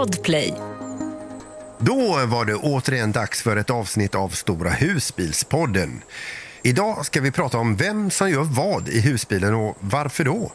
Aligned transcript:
Podplay. 0.00 0.54
Då 1.78 2.26
var 2.26 2.44
det 2.44 2.54
återigen 2.54 3.12
dags 3.12 3.42
för 3.42 3.56
ett 3.56 3.70
avsnitt 3.70 4.14
av 4.14 4.28
Stora 4.28 4.70
husbilspodden. 4.70 6.02
Idag 6.62 7.06
ska 7.06 7.20
vi 7.20 7.30
prata 7.30 7.58
om 7.58 7.76
vem 7.76 8.10
som 8.10 8.30
gör 8.30 8.42
vad 8.42 8.88
i 8.88 9.00
husbilen 9.00 9.54
och 9.54 9.76
varför 9.80 10.24
då. 10.24 10.52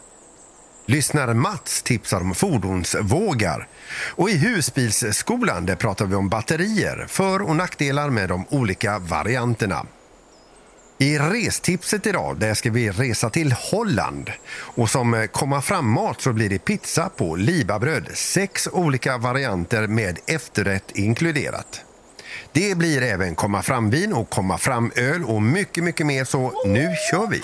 Lyssnare 0.86 1.34
Mats 1.34 1.82
tipsar 1.82 2.20
om 2.20 2.34
fordonsvågar. 2.34 3.68
Och 4.14 4.30
i 4.30 4.36
husbilsskolan 4.36 5.66
där 5.66 5.76
pratar 5.76 6.06
vi 6.06 6.14
om 6.14 6.28
batterier, 6.28 7.06
för 7.08 7.42
och 7.42 7.56
nackdelar 7.56 8.10
med 8.10 8.28
de 8.28 8.44
olika 8.50 8.98
varianterna. 8.98 9.86
I 10.98 11.18
restipset 11.18 12.06
idag 12.06 12.36
där 12.38 12.54
ska 12.54 12.70
vi 12.70 12.90
resa 12.90 13.30
till 13.30 13.52
Holland. 13.52 14.30
Och 14.52 14.90
som 14.90 15.14
eh, 15.14 15.26
komma 15.26 15.62
fram-mat 15.62 16.20
så 16.20 16.32
blir 16.32 16.48
det 16.48 16.58
pizza 16.58 17.08
på 17.08 17.36
libabröd. 17.36 18.08
Sex 18.14 18.68
olika 18.72 19.18
varianter 19.18 19.86
med 19.86 20.18
efterrätt 20.26 20.90
inkluderat. 20.94 21.80
Det 22.52 22.76
blir 22.76 23.02
även 23.02 23.34
komma 23.34 23.62
fram-vin 23.62 24.12
och 24.12 24.30
komma 24.30 24.58
fram-öl 24.58 25.24
och 25.24 25.42
mycket, 25.42 25.84
mycket 25.84 26.06
mer 26.06 26.24
så 26.24 26.62
nu 26.66 26.88
kör 27.10 27.26
vi! 27.26 27.42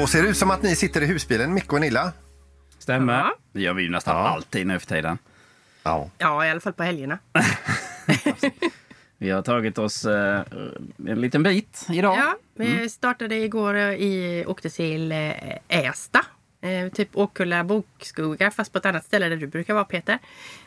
Då 0.00 0.06
ser 0.06 0.22
det 0.22 0.28
ut 0.28 0.36
som 0.36 0.50
att 0.50 0.62
ni 0.62 0.76
sitter 0.76 1.00
i 1.02 1.06
husbilen, 1.06 1.54
Micke 1.54 1.72
och 1.72 1.80
Nilla. 1.80 2.12
Stämmer. 2.78 3.18
Ja. 3.18 3.34
Det 3.52 3.60
gör 3.60 3.74
vi 3.74 3.82
ju 3.82 3.90
nästan 3.90 4.16
Ja. 4.16 4.28
alltid 4.28 4.66
nu 4.66 4.78
för 4.78 4.86
tiden. 4.86 5.18
Ja. 5.82 6.10
Ja, 6.18 6.46
i 6.46 6.50
alla 6.50 6.60
fall 6.60 6.72
på 6.72 6.82
helgerna. 6.82 7.18
Vi 9.18 9.30
har 9.30 9.42
tagit 9.42 9.78
oss 9.78 10.04
eh, 10.04 10.42
en 11.08 11.20
liten 11.20 11.42
bit 11.42 11.86
idag. 11.90 12.16
Ja, 12.18 12.36
vi 12.54 12.88
startade 12.88 13.34
igår 13.36 13.74
eh, 13.74 13.82
i, 13.94 14.44
åkte 14.46 14.70
till 14.70 15.12
eh, 15.12 15.32
Ästa. 15.68 16.24
Eh, 16.60 16.88
typ 16.92 17.08
Åkulla 17.16 17.64
bokskogar 17.64 18.50
fast 18.50 18.72
på 18.72 18.78
ett 18.78 18.86
annat 18.86 19.04
ställe 19.04 19.28
där 19.28 19.36
du 19.36 19.46
brukar 19.46 19.74
vara 19.74 19.84
Peter. 19.84 20.18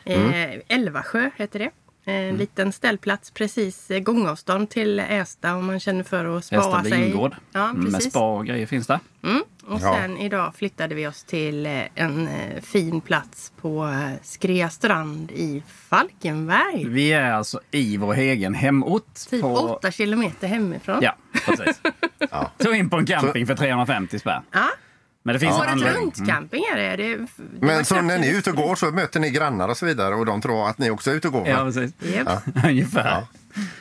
Eh, 0.04 0.50
Älvasjö 0.68 1.30
heter 1.36 1.58
det. 1.58 1.70
Eh, 2.04 2.14
En 2.14 2.36
liten 2.36 2.72
ställplats 2.72 3.30
precis 3.30 3.90
eh, 3.90 3.98
gångavstånd 4.00 4.70
till 4.70 4.98
Ästa 5.00 5.54
om 5.54 5.66
man 5.66 5.80
känner 5.80 6.04
för 6.04 6.36
att 6.36 6.44
spara 6.44 6.60
Hästa 6.60 6.82
sig. 6.82 7.00
vingård. 7.04 7.34
Ja, 7.52 7.68
Mm, 7.68 7.82
Med 7.82 7.92
precis. 7.92 8.10
spa 8.10 8.36
och 8.36 8.46
grejer 8.46 8.66
finns 8.66 8.86
det. 8.86 9.00
Mm. 9.24 9.42
Och 9.66 9.80
Ja. 9.82 9.94
sen 10.00 10.18
idag 10.18 10.54
flyttade 10.54 10.94
vi 10.94 11.06
oss 11.06 11.24
till 11.24 11.66
eh, 11.66 11.82
en 11.94 12.28
fin 12.62 13.00
plats 13.00 13.52
på 13.60 13.94
Skrea 14.22 14.70
strand 14.70 15.30
i 15.30 15.62
Falkenberg. 15.88 16.84
Vi 16.88 17.12
är 17.12 17.32
alltså 17.32 17.60
i 17.70 17.96
vår 17.96 18.14
egen 18.14 18.54
hemort. 18.54 19.14
Typ 19.30 19.42
på... 19.42 19.48
åtta 19.48 19.90
kilometer 19.90 20.46
hemifrån. 20.48 20.98
Ja, 21.02 21.16
precis. 21.46 21.80
Ja. 22.30 22.50
Tog 22.58 22.76
in 22.76 22.90
på 22.90 22.96
en 22.96 23.06
camping 23.06 23.46
för 23.46 23.54
350 23.54 24.18
spänn. 24.18 24.42
Ja. 24.52 24.68
Men 25.22 25.32
det 25.32 25.38
finns 25.38 25.54
en 25.54 25.60
Året 25.60 25.70
anledning. 25.70 26.02
runt 26.02 26.28
camping 26.28 26.64
är 26.72 26.76
det. 26.76 26.96
det, 26.96 27.16
det 27.16 27.26
Men 27.60 27.84
så 27.84 28.02
när 28.02 28.18
ni 28.18 28.28
är 28.28 28.38
ute 28.38 28.50
och 28.50 28.56
går 28.56 28.76
så 28.76 28.90
möter 28.90 29.20
ni 29.20 29.30
grannar 29.30 29.68
och 29.68 29.76
så 29.76 29.86
vidare 29.86 30.14
och 30.14 30.26
de 30.26 30.40
tror 30.40 30.68
att 30.68 30.78
ni 30.78 30.90
också 30.90 31.10
är 31.10 31.14
ute 31.14 31.28
och 31.28 31.32
går. 31.32 31.48
Ja, 31.48 31.64
precis. 31.64 31.92
Japp. 31.98 32.42
Ungefär. 32.64 33.26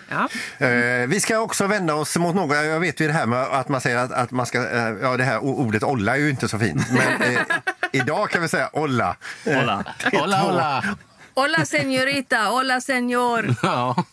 Ja. 0.09 0.29
Eh, 0.67 1.07
vi 1.07 1.19
ska 1.19 1.39
också 1.39 1.67
vända 1.67 1.95
oss 1.95 2.17
mot 2.17 2.35
något. 2.35 2.55
Jag 2.55 2.79
vet 2.79 2.99
ju 2.99 3.07
det 3.07 3.13
här 3.13 3.25
med 3.25 3.41
att 3.41 3.69
man 3.69 3.81
säger 3.81 3.97
att, 3.97 4.11
att 4.11 4.31
man 4.31 4.45
ska... 4.45 4.69
Eh, 4.69 4.95
ja, 5.01 5.17
det 5.17 5.23
här 5.23 5.39
ordet 5.43 5.83
olla 5.83 6.15
är 6.15 6.19
ju 6.19 6.29
inte 6.29 6.47
så 6.47 6.59
fint. 6.59 6.91
Men 6.91 7.33
eh, 7.33 7.41
idag 7.91 8.29
kan 8.29 8.41
vi 8.41 8.47
säga 8.47 8.69
olla. 8.73 9.15
Hola. 9.45 9.85
Hola, 10.11 10.37
hola! 10.37 10.83
Hola 11.33 11.65
señorita, 11.65 12.37
hola 12.49 12.79
señor. 12.79 13.55
Ja. 13.63 14.05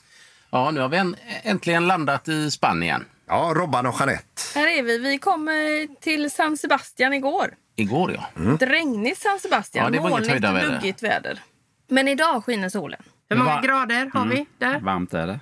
ja, 0.50 0.70
nu 0.70 0.80
har 0.80 0.88
vi 0.88 0.96
en, 0.96 1.16
äntligen 1.42 1.86
landat 1.86 2.28
i 2.28 2.50
Spanien. 2.50 3.05
Ja, 3.28 3.52
Robban 3.56 3.86
och 3.86 3.94
Jeanette. 3.98 4.42
Här 4.55 4.66
är 4.78 4.83
vi. 4.83 4.98
Vi 4.98 5.18
kom 5.18 5.48
eh, 5.48 5.55
till 6.00 6.30
San 6.30 6.56
Sebastian 6.56 7.12
igår. 7.14 7.55
Igår, 7.77 8.12
ja. 8.34 8.55
Ett 8.55 8.62
regnigt 8.62 9.18
San 9.22 9.39
Sebastian. 9.39 9.84
Ja, 9.84 9.90
det 9.90 9.98
var 9.98 10.08
inget 10.08 10.12
Molnigt 10.28 10.44
och 10.44 10.50
höjdarväder. 10.50 10.74
duggigt 10.80 11.02
väder. 11.02 11.40
Men 11.88 12.08
idag 12.08 12.44
skiner 12.44 12.68
solen. 12.68 13.02
Hur 13.28 13.36
många 13.36 13.55
Va- 13.55 13.61
grader 13.61 14.11
har 14.14 14.27
vi 14.27 14.46
där? 14.58 14.80
Varmt 14.80 15.14
är 15.14 15.27
det. 15.27 15.40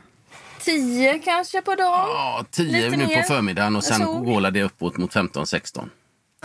10 0.60 1.18
kanske 1.18 1.62
på 1.62 1.74
dagen. 1.74 2.08
Ja, 2.08 2.44
10 2.50 2.72
Lite 2.72 2.96
nu 2.96 3.06
ner. 3.06 3.22
på 3.22 3.28
förmiddagen 3.28 3.76
och 3.76 3.84
sen 3.84 4.24
gålar 4.24 4.50
det 4.50 4.62
uppåt 4.62 4.96
mot 4.96 5.14
15-16. 5.14 5.88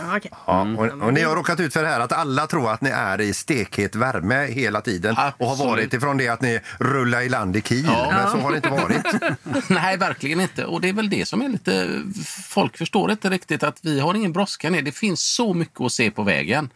Ja, 0.06 0.16
okej. 0.16 0.30
Ja, 0.46 0.60
och, 0.60 1.06
och 1.06 1.12
ni 1.12 1.22
har 1.22 1.36
råkat 1.36 1.60
ut 1.60 1.72
för 1.72 1.82
det 1.82 1.88
här 1.88 2.00
att 2.00 2.12
alla 2.12 2.46
tror 2.46 2.72
att 2.72 2.80
ni 2.80 2.90
är 2.90 3.20
i 3.20 3.34
stekhet 3.34 3.94
värme 3.94 4.46
hela 4.46 4.80
tiden 4.80 5.16
och 5.38 5.46
har 5.46 5.66
varit 5.66 5.94
ifrån 5.94 6.16
det 6.16 6.28
att 6.28 6.40
ni 6.40 6.60
rullar 6.78 7.20
i 7.20 7.28
land 7.28 7.56
i 7.56 7.62
Kiel. 7.62 7.84
Ja. 7.84 8.12
Men 8.12 8.30
så 8.30 8.38
har 8.38 8.50
det 8.50 8.56
inte 8.56 8.68
varit. 8.68 9.68
Nej, 9.68 9.96
verkligen 9.96 10.40
inte. 10.40 10.64
Och 10.64 10.80
det 10.80 10.88
är 10.88 10.92
väl 10.92 11.10
det 11.10 11.28
som 11.28 11.42
är 11.42 11.48
lite... 11.48 12.02
Folk 12.48 12.76
förstår 12.76 13.10
inte 13.10 13.30
riktigt 13.30 13.62
att 13.62 13.78
vi 13.82 14.00
har 14.00 14.14
ingen 14.14 14.32
brådska 14.32 14.70
ner. 14.70 14.82
Det 14.82 14.92
finns 14.92 15.22
så 15.22 15.54
mycket 15.54 15.80
att 15.80 15.92
se 15.92 16.10
på 16.10 16.22
vägen. 16.22 16.70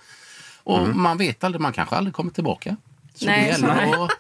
Och 0.65 0.89
man 0.89 1.19
vet 1.19 1.45
aldrig, 1.45 1.61
man 1.61 1.73
kanske 1.73 1.97
aldrig 1.97 2.15
kommer 2.15 2.33
tillbaka. 2.33 2.77
Så 3.15 3.27
Nej, 3.27 3.49
det 3.49 3.55
så 3.55 3.67
gäller 3.67 4.05
att, 4.05 4.11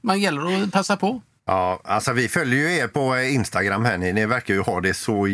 man 0.00 0.20
gäller 0.20 0.62
att 0.62 0.72
passa 0.72 0.96
på. 0.96 1.22
Ja, 1.48 1.80
alltså 1.84 2.12
vi 2.12 2.28
följer 2.28 2.58
ju 2.68 2.76
er 2.76 2.88
på 2.88 3.18
Instagram 3.18 3.84
här. 3.84 3.98
Ni, 3.98 4.12
ni 4.12 4.26
verkar 4.26 4.54
ju 4.54 4.60
ha 4.60 4.80
det 4.80 4.94
så 4.94 5.26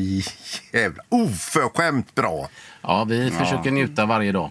jävla 0.72 1.02
oförskämt 1.08 2.14
bra. 2.14 2.48
Ja, 2.82 3.04
vi 3.04 3.30
försöker 3.30 3.70
njuta 3.70 4.06
varje 4.06 4.32
dag. 4.32 4.50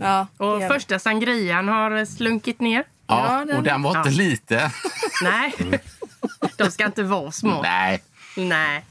Ja, 0.00 0.26
Och 0.36 0.46
det 0.46 0.62
gör 0.62 0.68
vi. 0.68 0.74
första 0.74 0.98
sangrian 0.98 1.68
har 1.68 2.04
slunkit 2.04 2.60
ner. 2.60 2.84
Ja, 3.06 3.38
Ja, 3.38 3.44
den- 3.44 3.56
och 3.56 3.62
den 3.62 3.82
var 3.82 3.98
inte 3.98 4.10
Ja. 4.10 4.16
liten. 4.16 4.70
Nej, 5.22 5.52
de 6.56 6.70
ska 6.70 6.86
inte 6.86 7.02
vara 7.02 7.30
små. 7.32 7.62
Nej. 7.62 8.02
Nej. 8.36 8.84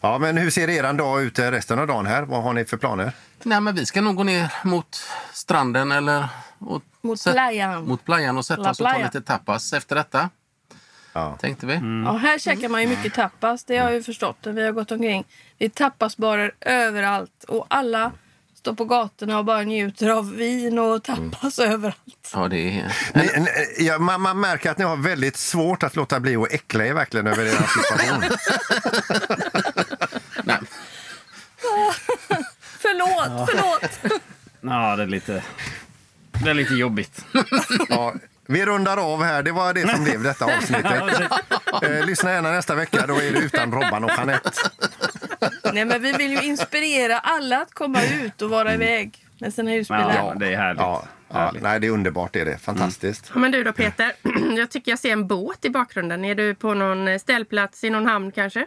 Ja, 0.00 0.18
men 0.18 0.36
hur 0.36 0.50
ser 0.50 0.70
er 0.70 0.92
dag 0.92 1.22
ut 1.22 1.38
resten 1.38 1.78
av 1.78 1.86
dagen 1.86 2.06
här? 2.06 2.22
Vad 2.22 2.42
har 2.42 2.52
ni 2.52 2.64
för 2.64 2.76
planer? 2.76 3.12
Nej, 3.42 3.60
men 3.60 3.74
vi 3.74 3.86
ska 3.86 4.00
nog 4.00 4.16
gå 4.16 4.22
ner 4.24 4.52
mot 4.64 5.02
stranden 5.32 5.92
eller 5.92 6.28
och 6.58 6.82
Mot 7.02 7.24
playan. 7.24 7.84
mot 7.88 8.04
playan 8.04 8.38
och 8.38 8.46
sätta 8.46 8.62
La 8.62 8.70
oss 8.70 8.80
och 8.80 8.86
ta 8.86 8.92
playa. 8.92 9.06
lite 9.06 9.20
tapas 9.22 9.72
efter 9.72 9.96
detta. 9.96 10.30
Ja. 11.14 11.36
Tänkte 11.40 11.66
vi. 11.66 11.74
Ja, 12.04 12.12
här 12.12 12.38
käkar 12.38 12.68
man 12.68 12.82
ju 12.82 12.88
mycket 12.88 13.14
tapas. 13.14 13.64
Det 13.64 13.76
har 13.76 13.84
jag 13.84 13.94
ju 13.94 14.02
förstått. 14.02 14.36
Vi 14.42 14.64
har 14.64 14.72
gått 14.72 14.92
omkring. 14.92 15.24
Det 15.58 15.64
är 15.64 15.68
tapasbarer 15.68 16.54
överallt. 16.60 17.44
Och 17.48 17.66
alla 17.70 18.12
står 18.54 18.74
på 18.74 18.84
gatorna 18.84 19.38
och 19.38 19.44
bara 19.44 19.62
njuter 19.62 20.10
av 20.10 20.36
vin 20.36 20.78
och 20.78 21.02
tapas 21.02 21.58
överallt. 21.58 22.30
Ja, 22.34 22.48
det 22.48 22.78
är... 22.78 22.92
Ni, 23.14 23.30
ni, 23.40 23.48
ja, 23.86 23.98
man, 23.98 24.20
man 24.20 24.40
märker 24.40 24.70
att 24.70 24.78
ni 24.78 24.84
har 24.84 24.96
väldigt 24.96 25.36
svårt 25.36 25.82
att 25.82 25.96
låta 25.96 26.20
bli 26.20 26.36
att 26.36 26.52
äckla 26.52 26.86
er 26.86 26.92
verkligen 26.92 27.26
över 27.26 27.44
er 27.44 27.50
situation. 27.50 28.24
Nej. 30.44 30.58
Förlåt, 32.78 33.48
förlåt. 33.50 33.98
Ja, 34.60 34.96
det 34.96 35.02
är 35.02 35.06
lite, 35.06 35.42
det 36.44 36.50
är 36.50 36.54
lite 36.54 36.74
jobbigt. 36.74 37.24
Ja, 37.88 38.14
vi 38.54 38.66
rundar 38.66 38.96
av 38.96 39.22
här. 39.22 39.42
Det 39.42 39.52
var 39.52 39.74
det 39.74 39.88
som 39.88 40.04
blev 40.04 40.22
detta 40.22 40.44
avsnittet. 40.44 41.30
Eh, 41.82 42.06
lyssna 42.06 42.32
gärna 42.32 42.50
nästa 42.50 42.74
vecka. 42.74 43.06
Då 43.06 43.14
är 43.14 43.32
det 43.32 43.38
utan 43.38 43.72
Robban 43.72 44.04
och 44.04 44.10
Jeanette. 44.16 44.50
Nej, 45.72 45.84
men 45.84 46.02
vi 46.02 46.12
vill 46.12 46.30
ju 46.32 46.42
inspirera 46.42 47.18
alla 47.18 47.62
att 47.62 47.74
komma 47.74 47.98
ut 48.04 48.42
och 48.42 48.50
vara 48.50 48.74
iväg 48.74 49.26
med 49.40 49.54
sina 49.54 49.70
husbilar. 49.70 50.14
Ja, 50.16 50.34
det 50.36 50.54
är 50.54 50.56
härligt. 50.56 50.80
Ja, 50.80 51.04
ja, 51.28 51.52
nej, 51.60 51.80
det 51.80 51.86
är 51.86 51.90
underbart. 51.90 52.32
Det 52.32 52.40
är 52.40 52.44
det. 52.44 52.58
Fantastiskt. 52.58 53.30
Ja, 53.34 53.40
Men 53.40 53.52
du 53.52 53.64
då 53.64 53.72
Peter, 53.72 54.12
jag 54.56 54.70
tycker 54.70 54.92
jag 54.92 54.98
ser 54.98 55.12
en 55.12 55.26
båt 55.26 55.64
i 55.64 55.70
bakgrunden. 55.70 56.24
Är 56.24 56.34
du 56.34 56.54
på 56.54 56.74
någon 56.74 57.18
ställplats 57.18 57.84
i 57.84 57.90
någon 57.90 58.06
hamn 58.06 58.32
kanske? 58.32 58.66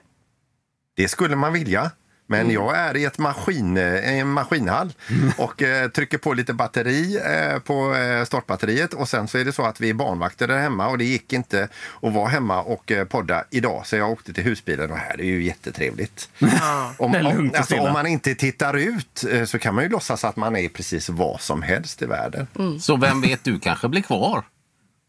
Det 0.95 1.07
skulle 1.07 1.35
man 1.35 1.53
vilja. 1.53 1.91
Men 2.29 2.51
jag 2.51 2.77
är 2.77 2.97
i 2.97 3.05
ett 3.05 3.17
maskin, 3.17 3.77
eh, 3.77 4.19
en 4.19 4.27
maskinhall 4.27 4.93
och 5.37 5.61
eh, 5.63 5.89
trycker 5.89 6.17
på 6.17 6.33
lite 6.33 6.53
batteri 6.53 7.17
eh, 7.25 7.59
på 7.59 7.95
eh, 7.95 8.23
startbatteriet. 8.25 8.93
Och 8.93 9.09
sen 9.09 9.27
så 9.27 9.37
är 9.37 9.45
det 9.45 9.53
så 9.53 9.63
att 9.63 9.81
vi 9.81 9.89
är 9.89 9.93
barnvakter 9.93 10.47
där 10.47 10.59
hemma 10.59 10.87
och 10.87 10.97
det 10.97 11.05
gick 11.05 11.33
inte 11.33 11.67
att 12.01 12.13
vara 12.13 12.27
hemma 12.27 12.61
och 12.61 12.91
eh, 12.91 13.05
podda 13.05 13.43
idag. 13.49 13.87
Så 13.87 13.95
jag 13.95 14.11
åkte 14.11 14.33
till 14.33 14.43
husbilen 14.43 14.91
och 14.91 14.97
här 14.97 15.21
är 15.21 15.25
ju 15.25 15.43
jättetrevligt. 15.43 16.29
Om, 16.97 17.11
Det 17.11 17.17
är 17.17 17.23
lugnt 17.23 17.39
om, 17.39 17.49
och 17.49 17.57
alltså, 17.57 17.75
om 17.77 17.93
man 17.93 18.07
inte 18.07 18.35
tittar 18.35 18.77
ut 18.77 19.23
eh, 19.31 19.45
så 19.45 19.59
kan 19.59 19.75
man 19.75 19.83
ju 19.83 19.89
låtsas 19.89 20.23
att 20.25 20.35
man 20.35 20.55
är 20.55 20.69
precis 20.69 21.09
vad 21.09 21.41
som 21.41 21.61
helst 21.61 22.01
i 22.01 22.05
världen. 22.05 22.47
Så 22.81 22.97
vem 22.97 23.21
vet, 23.21 23.43
du 23.43 23.59
kanske 23.59 23.87
blir 23.87 24.01
kvar. 24.01 24.43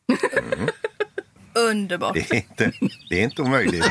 Underbart. 1.54 2.14
Det 2.14 2.30
är 2.30 2.36
inte, 2.36 2.72
det 3.10 3.20
är 3.20 3.24
inte 3.24 3.42
omöjligt. 3.42 3.90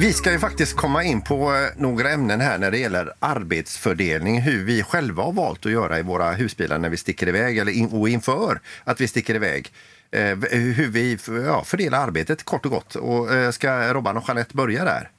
Vi 0.00 0.12
ska 0.12 0.32
ju 0.32 0.38
faktiskt 0.38 0.76
komma 0.76 1.04
in 1.04 1.22
på 1.22 1.54
eh, 1.54 1.68
några 1.76 2.10
ämnen 2.10 2.40
här 2.40 2.58
när 2.58 2.70
det 2.70 2.78
gäller 2.78 3.12
arbetsfördelning. 3.18 4.40
Hur 4.40 4.64
vi 4.64 4.82
själva 4.82 5.22
har 5.22 5.32
valt 5.32 5.66
att 5.66 5.72
göra 5.72 5.98
i 5.98 6.02
våra 6.02 6.32
husbilar 6.32 6.78
när 6.78 6.88
vi 6.88 6.96
sticker 6.96 7.28
iväg 7.28 7.58
eller 7.58 7.72
in, 7.72 7.88
och 7.88 8.08
inför 8.08 8.60
att 8.84 9.00
vi 9.00 9.08
sticker 9.08 9.34
iväg. 9.34 9.72
Eh, 10.10 10.38
hur 10.50 10.86
vi 10.86 11.18
ja, 11.46 11.64
fördelar 11.64 11.98
arbetet 12.06 12.44
kort 12.44 12.64
och 12.64 12.70
gott. 12.70 12.94
Och, 12.94 13.34
eh, 13.34 13.50
ska 13.50 13.94
Robban 13.94 14.16
och 14.16 14.24
Jeanette 14.28 14.56
börja 14.56 14.84
där? 14.84 15.10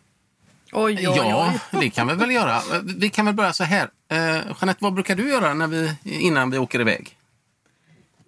Oj, 0.72 0.96
oj, 0.98 1.04
Ja, 1.04 1.54
oj. 1.74 1.80
det 1.82 1.90
kan 1.90 2.08
vi 2.08 2.16
väl 2.16 2.32
göra. 2.32 2.62
Vi 2.98 3.10
kan 3.10 3.26
väl 3.26 3.36
börja 3.36 3.54
så 3.54 3.64
här. 3.64 3.88
Eh, 4.12 4.18
Jeanette, 4.62 4.78
vad 4.80 4.94
brukar 4.94 5.16
du 5.16 5.30
göra 5.30 5.54
när 5.54 5.68
vi, 5.68 5.96
innan 6.04 6.52
vi 6.52 6.58
åker 6.58 6.80
iväg? 6.80 7.19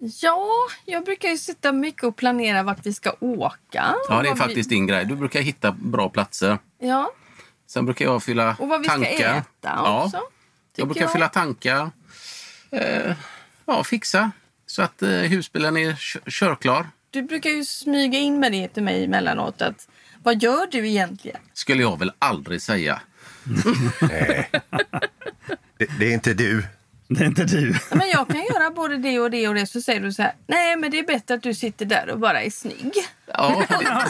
Ja, 0.04 0.48
jag 0.84 1.04
brukar 1.04 1.28
ju 1.28 1.38
sitta 1.38 1.72
mycket 1.72 2.02
och 2.04 2.16
planera 2.16 2.62
vart 2.62 2.86
vi 2.86 2.92
ska 2.94 3.12
åka. 3.20 3.94
Ja, 4.08 4.22
det 4.22 4.28
är 4.28 4.34
faktiskt 4.34 4.68
din 4.70 4.86
grej. 4.86 5.04
Du 5.04 5.14
brukar 5.16 5.40
hitta 5.40 5.72
bra 5.72 6.08
platser. 6.08 6.58
Vi, 6.80 6.88
ja, 6.88 7.12
Sen 7.66 7.84
brukar 7.84 8.04
jag 8.04 8.22
fylla 8.22 8.56
och 8.58 8.68
vad 8.68 8.80
vi 8.80 8.88
tankar. 8.88 9.12
ska 9.14 9.24
äta 9.24 9.44
ja, 9.62 10.04
också. 10.04 10.20
jag 10.76 10.88
brukar 10.88 11.06
fylla 11.08 11.28
tankar. 11.28 11.90
Eh, 12.70 13.14
ja, 13.66 13.84
fixa 13.84 14.30
så 14.66 14.82
att 14.82 15.02
eh, 15.02 15.08
husbilen 15.08 15.76
är 15.76 15.94
kö- 15.94 16.20
körklar. 16.30 16.86
Du 17.10 17.22
brukar 17.22 17.50
ju 17.50 17.64
smyga 17.64 18.18
in 18.18 18.40
med 18.40 18.52
det 18.52 18.68
till 18.68 18.82
mig 18.82 19.04
emellanåt. 19.04 19.62
Att, 19.62 19.88
vad 20.22 20.42
gör 20.42 20.66
du 20.70 20.88
egentligen? 20.88 21.40
Skulle 21.52 21.82
jag 21.82 21.98
väl 21.98 22.12
aldrig 22.18 22.62
säga. 22.62 23.00
Nej. 24.00 24.50
Det, 25.78 25.86
det 25.98 26.06
är 26.06 26.12
inte 26.12 26.34
du. 26.34 26.64
Det 27.14 27.24
är 27.24 27.26
inte 27.26 27.44
du. 27.44 27.74
Men 27.90 28.08
jag 28.08 28.28
kan 28.28 28.44
göra 28.44 28.70
både 28.70 28.96
det 28.96 29.20
och 29.20 29.30
det 29.30 29.48
och 29.48 29.54
det. 29.54 29.66
Så 29.66 29.80
säger 29.80 30.00
du 30.00 30.12
så 30.12 30.22
här. 30.22 30.32
Nej, 30.46 30.76
men 30.76 30.90
det 30.90 30.98
är 30.98 31.02
bättre 31.06 31.34
att 31.34 31.42
du 31.42 31.54
sitter 31.54 31.84
där 31.84 32.10
och 32.10 32.18
bara 32.18 32.42
är 32.42 32.50
snygg. 32.50 32.92
Ja, 33.26 33.64
det, 33.68 33.74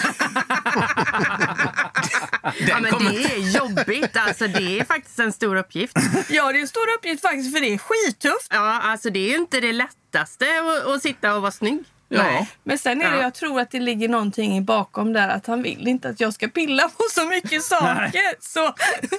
Ja, 2.69 2.81
men 2.81 2.93
det 2.99 3.25
är 3.25 3.57
jobbigt. 3.57 4.17
Alltså, 4.17 4.47
det 4.47 4.79
är 4.81 4.85
faktiskt 4.85 5.19
en 5.19 5.33
stor 5.33 5.57
uppgift. 5.57 5.97
Ja, 6.29 6.53
det 6.53 6.59
är 6.59 6.63
en 6.63 6.69
stor 6.69 6.95
uppgift 6.99 7.23
faktiskt 7.23 7.55
för 7.57 7.61
det 7.61 7.75
är 7.75 7.79
skittufft. 7.79 8.47
Ja, 8.51 8.81
alltså, 8.81 9.11
det 9.11 9.19
är 9.19 9.29
ju 9.29 9.37
inte 9.37 9.61
det 9.61 9.73
lättaste 9.73 10.45
att, 10.61 10.87
att 10.95 11.03
sitta 11.03 11.35
och 11.35 11.43
vara 11.43 11.53
snygg. 11.53 11.85
Ja. 12.17 12.47
Men 12.65 12.79
sen 12.79 13.03
är 13.03 13.11
det, 13.11 13.17
Ja. 13.17 13.23
jag 13.23 13.35
tror 13.35 13.61
att 13.61 13.71
det 13.71 13.81
ligger 13.81 14.09
någonting 14.09 14.65
bakom 14.65 15.13
där 15.13 15.29
att 15.29 15.47
han 15.47 15.63
vill 15.63 15.89
inte 15.89 16.09
att 16.09 16.21
jag 16.21 16.35
ska 16.35 16.49
pilla 16.49 16.83
på 16.89 17.03
så 17.11 17.27
mycket 17.27 17.63
saker. 17.73 18.41
så 18.41 18.75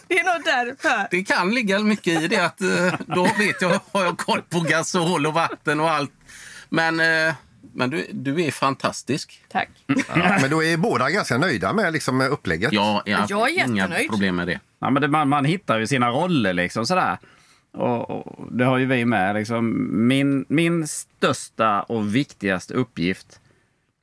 det 0.07 0.19
är 0.19 0.23
nog 0.35 0.45
därför. 0.45 1.07
Det 1.11 1.23
kan 1.23 1.55
ligga 1.55 1.79
mycket 1.79 2.21
i 2.21 2.27
det 2.27 2.37
att 2.45 2.61
eh, 2.61 2.93
då 3.07 3.23
vet 3.37 3.61
jag, 3.61 3.79
har 3.91 4.03
jag 4.03 4.17
koll 4.17 4.41
på 4.41 4.59
gasol 4.59 5.25
och 5.25 5.33
vatten 5.33 5.79
och 5.79 5.89
allt. 5.91 6.11
Men, 6.69 6.99
eh, 6.99 7.33
men 7.75 7.89
du, 7.89 8.07
du 8.11 8.43
är 8.43 8.51
fantastisk. 8.51 9.43
Tack. 9.51 9.69
Men 10.41 10.49
då 10.49 10.63
är 10.63 10.77
båda 10.77 11.09
ganska 11.09 11.37
nöjda 11.37 11.73
med 11.73 11.93
liksom, 11.93 12.17
med 12.17 12.29
upplägget. 12.29 12.73
Jag, 12.73 13.01
jag, 13.05 13.25
Jag 13.29 13.49
är 13.49 13.65
inga 13.65 13.83
jättenöjd. 13.83 14.09
problem 14.09 14.35
med 14.35 14.47
det. 14.47 14.59
Ja, 14.81 14.89
men 14.89 15.01
det, 15.01 15.07
man, 15.07 15.29
man 15.29 15.45
hittar 15.45 15.79
ju 15.79 15.87
sina 15.87 16.09
roller 16.09 16.53
liksom 16.53 16.85
sådär. 16.85 17.17
Och, 17.73 18.09
och 18.09 18.47
det 18.51 18.65
har 18.65 18.77
ju 18.77 18.85
vi 18.85 19.05
med. 19.05 19.35
Liksom. 19.35 19.87
Min, 20.07 20.45
min 20.49 20.87
största 20.87 21.81
och 21.81 22.15
viktigaste 22.15 22.73
uppgift 22.73 23.39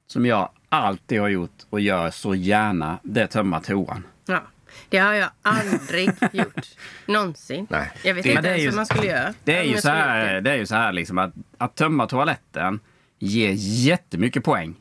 som 0.06 0.26
jag 0.26 0.48
alltid 0.68 1.20
har 1.20 1.28
gjort 1.28 1.58
och 1.70 1.80
gör 1.80 2.10
så 2.10 2.34
gärna, 2.34 2.98
det 3.02 3.20
är 3.20 3.24
att 3.24 3.30
tömma 3.30 3.60
toan. 3.60 4.02
Ja. 4.26 4.42
Det 4.88 4.98
har 4.98 5.14
jag 5.14 5.28
aldrig 5.42 6.10
gjort. 6.32 6.66
Någonsin. 7.06 7.66
Nej. 7.70 7.90
Jag 8.04 8.14
vet 8.14 8.24
Det- 8.24 8.32
inte 8.32 8.48
ens 8.48 8.72
hur 8.72 8.76
man 8.76 8.86
skulle 8.86 9.06
göra. 9.06 9.34
Det 9.44 9.56
är 9.56 9.62
ju 9.62 9.76
så 9.76 9.88
här, 9.88 10.34
det. 10.34 10.40
det 10.40 10.50
är 10.50 10.56
ju 10.56 10.66
så 10.66 10.74
här 10.74 10.92
liksom 10.92 11.18
att, 11.18 11.32
att 11.58 11.74
tömma 11.76 12.06
toaletten 12.06 12.80
ger 13.18 13.52
jättemycket 13.86 14.44
poäng 14.44 14.74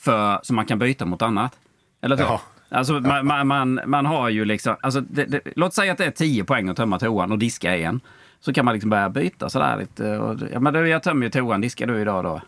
för, 0.00 0.40
som 0.42 0.56
man 0.56 0.66
kan 0.66 0.78
byta 0.78 1.04
mot 1.04 1.22
annat. 1.22 1.58
Eller? 2.02 2.18
Ja. 2.18 2.40
Alltså, 2.68 2.92
man, 3.00 3.26
man, 3.26 3.46
man, 3.46 3.80
man 3.86 4.06
har 4.06 4.28
ju 4.28 4.44
liksom... 4.44 4.76
Alltså, 4.80 5.00
det, 5.00 5.24
det, 5.24 5.40
låt 5.56 5.74
säga 5.74 5.92
att 5.92 5.98
det 5.98 6.04
är 6.04 6.10
10 6.10 6.44
poäng 6.44 6.68
att 6.68 6.76
tömma 6.76 6.98
toan 6.98 7.32
och 7.32 7.38
diska 7.38 7.76
en. 7.76 8.00
Så 8.44 8.52
kan 8.52 8.64
man 8.64 8.74
liksom 8.74 8.90
börja 8.90 9.08
byta 9.08 9.50
sådär 9.50 9.76
lite. 9.76 10.18
Och, 10.18 10.40
ja, 10.52 10.60
men 10.60 10.72
du, 10.72 10.88
jag 10.88 11.02
tömmer 11.02 11.26
ju 11.26 11.30
toan, 11.30 11.60
diskar 11.60 11.86
du 11.86 12.00
idag 12.00 12.24
då? 12.24 12.40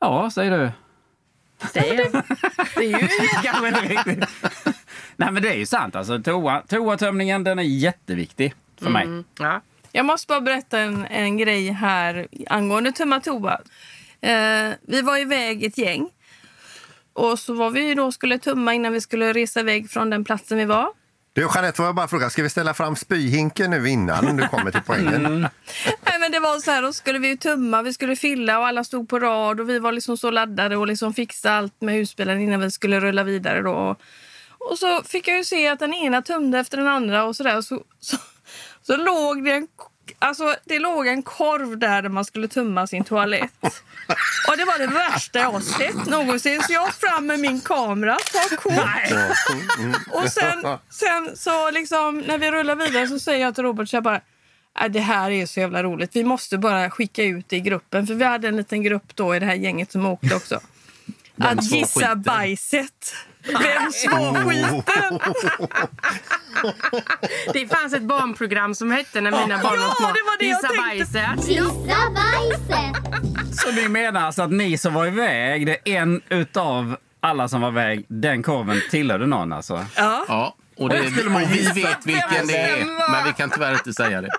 Ja, 0.00 0.30
säger 0.30 0.58
du. 0.58 0.70
Säger 1.68 1.94
jag. 1.94 2.22
Det 2.76 2.84
är 2.84 3.00
ju 3.02 3.08
Kanske 3.42 3.68
inte 3.68 3.80
riktigt. 3.80 4.28
Nej 5.16 5.32
men 5.32 5.42
det 5.42 5.48
är 5.48 5.56
ju 5.56 5.66
sant. 5.66 5.96
Alltså, 5.96 6.22
toa, 6.22 6.62
toatömningen 6.68 7.44
den 7.44 7.58
är 7.58 7.62
jätteviktig 7.62 8.54
för 8.80 8.90
mig. 8.90 9.04
Mm, 9.04 9.24
ja. 9.38 9.60
Jag 9.92 10.06
måste 10.06 10.26
bara 10.26 10.40
berätta 10.40 10.78
en, 10.78 11.06
en 11.06 11.36
grej 11.36 11.68
här 11.68 12.26
angående 12.46 12.92
tömma 12.92 13.20
toa. 13.20 13.60
Eh, 14.20 14.70
vi 14.82 15.02
var 15.02 15.18
iväg 15.18 15.64
ett 15.64 15.78
gäng. 15.78 16.10
Och 17.12 17.38
så 17.38 17.54
var 17.54 17.70
vi 17.70 17.94
då 17.94 18.12
skulle 18.12 18.38
tumma 18.38 18.74
innan 18.74 18.92
vi 18.92 19.00
skulle 19.00 19.32
resa 19.32 19.60
iväg 19.60 19.90
från 19.90 20.10
den 20.10 20.24
platsen 20.24 20.58
vi 20.58 20.64
var. 20.64 20.88
Du, 21.38 21.48
Jeanette, 21.54 21.76
får 21.76 21.86
jag 21.86 21.94
bara 21.94 22.08
fråga, 22.08 22.30
ska 22.30 22.42
vi 22.42 22.48
ställa 22.48 22.74
fram 22.74 22.96
spyhinken 22.96 23.70
nu 23.70 23.88
innan 23.88 24.36
du 24.36 24.48
kommer 24.48 24.70
till 24.70 24.80
poängen? 24.86 25.26
Mm. 25.26 25.40
Nej, 26.04 26.18
men 26.20 26.32
det 26.32 26.40
var 26.40 26.58
så 26.58 26.70
här, 26.70 26.82
då 26.82 26.92
skulle 26.92 27.18
vi 27.18 27.36
tumma, 27.36 27.82
vi 27.82 27.92
skulle 27.92 28.16
fylla 28.16 28.58
och 28.58 28.66
alla 28.66 28.84
stod 28.84 29.08
på 29.08 29.18
rad 29.18 29.60
och 29.60 29.68
vi 29.68 29.78
var 29.78 29.92
liksom 29.92 30.16
så 30.16 30.30
laddade 30.30 30.76
och 30.76 30.86
liksom 30.86 31.14
fixade 31.14 31.54
allt 31.54 31.80
med 31.80 31.94
husbilen 31.94 32.40
innan 32.40 32.60
vi 32.60 32.70
skulle 32.70 33.00
rulla 33.00 33.22
vidare 33.22 33.62
då. 33.62 33.96
Och 34.70 34.78
så 34.78 35.02
fick 35.02 35.28
jag 35.28 35.36
ju 35.36 35.44
se 35.44 35.68
att 35.68 35.78
den 35.78 35.94
ena 35.94 36.22
tömde 36.22 36.58
efter 36.58 36.76
den 36.76 36.88
andra 36.88 37.24
och 37.24 37.36
sådär. 37.36 37.60
Så, 37.60 37.82
så, 38.00 38.16
så 38.82 38.96
låg 38.96 39.44
det 39.44 39.52
en, 39.52 39.68
alltså, 40.18 40.54
det 40.64 40.78
låg 40.78 41.06
en 41.06 41.22
korv 41.22 41.78
där 41.78 42.02
där 42.02 42.08
man 42.08 42.24
skulle 42.24 42.48
tumma 42.48 42.86
sin 42.86 43.04
toalett. 43.04 43.52
Och 44.48 44.56
det 44.56 44.64
var 44.64 44.78
det 44.78 44.86
värsta 44.86 45.38
jag 45.38 45.50
har 45.50 45.60
sett 45.60 46.06
någonsin. 46.06 46.62
Så 46.62 46.72
jag 46.72 46.94
fram 46.94 47.26
med 47.26 47.40
min 47.40 47.60
kamera, 47.60 48.14
tar 48.32 48.56
kort. 48.56 48.74
Och 50.12 50.32
sen, 50.32 50.66
sen 50.90 51.36
så 51.36 51.70
liksom, 51.70 52.18
när 52.18 52.38
vi 52.38 52.50
rullar 52.50 52.76
vidare 52.76 53.08
så 53.08 53.18
säger 53.18 53.44
jag 53.44 53.54
till 53.54 53.64
Robert 53.64 53.88
så 53.88 53.96
jag 53.96 54.02
bara 54.02 54.20
"Äh, 54.80 54.88
det 54.88 55.00
här 55.00 55.30
är 55.30 55.46
så 55.46 55.60
jävla 55.60 55.82
roligt. 55.82 56.16
Vi 56.16 56.24
måste 56.24 56.58
bara 56.58 56.90
skicka 56.90 57.22
ut 57.24 57.48
det 57.48 57.56
i 57.56 57.60
gruppen. 57.60 58.06
För 58.06 58.14
vi 58.14 58.24
hade 58.24 58.48
en 58.48 58.56
liten 58.56 58.82
grupp 58.82 59.16
då 59.16 59.36
i 59.36 59.38
det 59.38 59.46
här 59.46 59.54
gänget 59.54 59.92
som 59.92 60.06
åkte 60.06 60.34
också. 60.34 60.60
Att 61.38 61.70
gissa 61.70 62.00
skiten? 62.00 62.22
bajset. 62.22 63.14
Vem 63.52 63.92
svor 63.92 64.50
skiten? 64.50 65.18
Det 67.52 67.66
fanns 67.76 67.92
ett 67.94 68.02
barnprogram 68.02 68.74
som 68.74 68.90
hette 68.90 69.20
när 69.20 69.30
mina 69.30 69.58
barn 69.62 69.74
Ja, 69.80 69.86
var 69.86 69.94
små. 69.94 70.06
det 70.06 70.22
var 70.26 70.38
det 70.38 70.44
jag 70.44 70.56
Gissa 70.56 70.68
tänkte. 70.68 71.22
bajset. 71.22 71.48
Gissa 71.48 72.10
bajset! 72.10 73.56
Så 73.56 73.72
ni 73.72 73.88
menar 73.88 74.20
alltså 74.26 74.42
att 74.42 74.50
ni 74.52 74.78
som 74.78 74.94
var 74.94 75.06
iväg, 75.06 75.66
det 75.66 75.76
är 75.84 76.00
en 76.02 76.20
utav 76.28 76.96
alla 77.20 77.48
som 77.48 77.60
var 77.60 77.68
iväg, 77.68 78.04
den 78.08 78.42
korven 78.42 78.80
tillhörde 78.90 79.26
någon 79.26 79.52
alltså? 79.52 79.86
Ja. 79.96 80.24
Ja, 80.28 80.54
och, 80.76 80.88
det, 80.88 80.98
och 81.00 81.06
vi 81.52 81.62
vet 81.74 82.06
vilken 82.06 82.46
det 82.46 82.56
är, 82.56 83.10
men 83.12 83.24
vi 83.24 83.32
kan 83.32 83.50
tyvärr 83.50 83.72
inte 83.72 83.92
säga 83.92 84.20
det. 84.20 84.30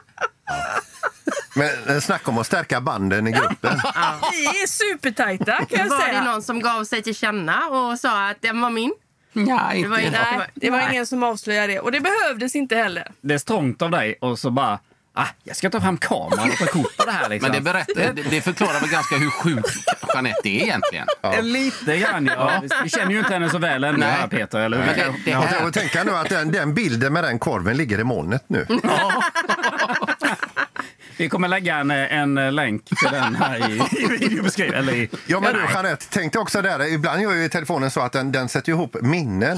Men 1.55 1.69
eh, 1.87 1.99
snacka 1.99 2.31
om 2.31 2.37
att 2.37 2.47
stärka 2.47 2.81
banden 2.81 3.27
i 3.27 3.31
gruppen. 3.31 3.81
Vi 4.31 4.45
är 4.45 4.67
supertajta 4.67 5.65
kan 5.65 5.79
jag 5.79 5.89
Var 5.89 6.13
det 6.13 6.21
någon 6.21 6.41
som 6.41 6.59
gav 6.59 6.83
sig 6.83 7.03
till 7.03 7.15
känna 7.15 7.67
och 7.67 7.99
sa 7.99 8.29
att 8.29 8.41
den 8.41 8.61
var 8.61 8.69
min? 8.69 8.93
Nej, 9.33 9.83
Det 9.83 9.87
var 9.87 9.97
Nej, 9.97 10.47
det 10.55 10.69
var 10.69 10.89
ingen 10.91 11.05
som 11.05 11.23
avslöjade 11.23 11.73
det. 11.73 11.79
Och 11.79 11.91
det 11.91 11.99
behövdes 11.99 12.55
inte 12.55 12.75
heller. 12.75 13.11
Det 13.21 13.33
är 13.33 13.37
strångt 13.37 13.81
av 13.81 13.91
dig 13.91 14.17
och 14.21 14.39
så 14.39 14.51
bara, 14.51 14.79
ah, 15.13 15.25
jag 15.43 15.55
ska 15.55 15.69
ta 15.69 15.81
fram 15.81 15.97
kameran 15.97 16.49
och 16.49 16.57
ta 16.57 16.65
kort 16.65 16.97
på 16.97 17.05
det 17.05 17.11
här 17.11 17.29
liksom. 17.29 17.51
Men 17.51 17.63
det, 17.63 17.71
berättar, 17.71 18.13
det, 18.13 18.23
det 18.29 18.41
förklarar 18.41 18.79
väl 18.79 18.89
ganska 18.89 19.15
hur 19.15 19.29
sjuk 19.29 19.65
Jeanette 20.13 20.49
är 20.49 20.63
egentligen. 20.63 21.07
Ja. 21.21 21.41
Lite 21.41 21.97
grann 21.97 22.25
ja. 22.37 22.61
Vi 22.83 22.89
känner 22.89 23.11
ju 23.11 23.19
inte 23.19 23.33
henne 23.33 23.49
så 23.49 23.57
väl 23.57 23.83
ännu 23.83 23.97
Nej. 23.97 24.11
här 24.11 24.27
Peter, 24.27 24.59
eller 24.59 24.77
hur? 24.77 24.85
Men 24.85 24.95
det, 24.97 25.31
det 25.31 25.37
här, 25.37 25.65
och 25.65 25.73
tänka 25.73 26.03
nu 26.03 26.11
att 26.11 26.29
den, 26.29 26.51
den 26.51 26.73
bilden 26.73 27.13
med 27.13 27.23
den 27.23 27.39
korven 27.39 27.77
ligger 27.77 27.99
i 27.99 28.03
molnet 28.03 28.43
nu. 28.47 28.65
Vi 31.19 31.29
kommer 31.29 31.47
lägga 31.47 31.75
en, 31.75 31.91
en 31.91 32.55
länk 32.55 32.85
till 32.85 32.97
den 33.11 33.35
här 33.35 33.69
i, 33.69 34.03
i 34.03 34.07
videobeskrivningen. 34.07 34.89
I, 34.89 35.09
Ja, 35.25 35.39
men 35.39 35.53
du 35.53 35.59
Jeanette, 35.73 36.05
tänk 36.09 36.33
dig 36.33 36.41
också 36.41 36.61
där, 36.61 36.93
ibland 36.93 37.21
gör 37.21 37.33
ju 37.33 37.49
telefonen 37.49 37.91
så 37.91 38.01
att 38.01 38.11
den, 38.11 38.31
den 38.31 38.49
sätter 38.49 38.71
ihop 38.71 38.95
minnen. 39.01 39.57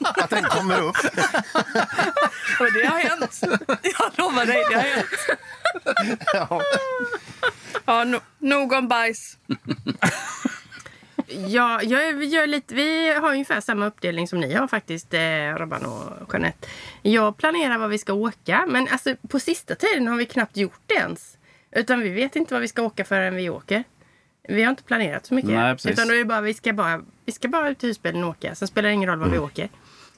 Att 0.00 0.30
den 0.30 0.44
kommer 0.44 0.80
upp. 0.80 0.96
Och 2.60 2.72
det 2.72 2.86
har 2.86 2.98
hänt. 2.98 3.40
Jag 3.82 4.12
lovar 4.16 4.46
dig, 4.46 4.64
det 4.70 4.76
har 4.76 4.82
hänt. 4.82 5.06
Ja. 6.32 6.62
Ja, 7.84 8.04
no, 8.04 8.20
nog 8.38 8.72
om 8.72 8.88
bajs. 8.88 9.36
Ja, 11.48 11.82
jag 11.82 12.24
gör 12.24 12.46
lite, 12.46 12.74
vi 12.74 13.14
har 13.14 13.30
ungefär 13.32 13.60
samma 13.60 13.86
uppdelning 13.86 14.28
som 14.28 14.40
ni 14.40 14.54
har 14.54 14.68
faktiskt, 14.68 15.14
eh, 15.14 15.20
Robban 15.56 15.86
och 15.86 16.32
Jeanette. 16.32 16.68
Jag 17.02 17.36
planerar 17.36 17.78
var 17.78 17.88
vi 17.88 17.98
ska 17.98 18.12
åka, 18.12 18.64
men 18.68 18.88
alltså, 18.90 19.16
på 19.28 19.40
sista 19.40 19.74
tiden 19.74 20.08
har 20.08 20.16
vi 20.16 20.26
knappt 20.26 20.56
gjort 20.56 20.80
det 20.86 20.94
ens. 20.94 21.38
Utan 21.76 22.00
vi 22.00 22.08
vet 22.08 22.36
inte 22.36 22.54
vad 22.54 22.60
vi 22.60 22.68
ska 22.68 22.82
åka 22.82 23.04
förrän 23.04 23.34
vi 23.34 23.50
åker. 23.50 23.84
Vi 24.48 24.62
har 24.62 24.70
inte 24.70 24.82
planerat 24.82 25.26
så 25.26 25.34
mycket. 25.34 25.50
Nej, 25.50 25.74
precis. 25.74 25.90
utan 25.90 26.08
då 26.08 26.14
är 26.14 26.18
det 26.18 26.24
bara, 26.24 26.40
vi 26.40 26.54
ska 26.54 26.72
bara, 26.72 27.02
vi 27.24 27.32
ska 27.32 27.48
bara 27.48 27.68
ut 27.68 27.78
till 27.78 27.88
husbilen 27.88 28.24
och 28.24 28.30
åka. 28.30 28.54
Sen 28.54 28.68
spelar 28.68 28.88
det 28.88 28.94
ingen 28.94 29.08
roll 29.10 29.18
var 29.18 29.28
vi 29.28 29.38
åker. 29.38 29.68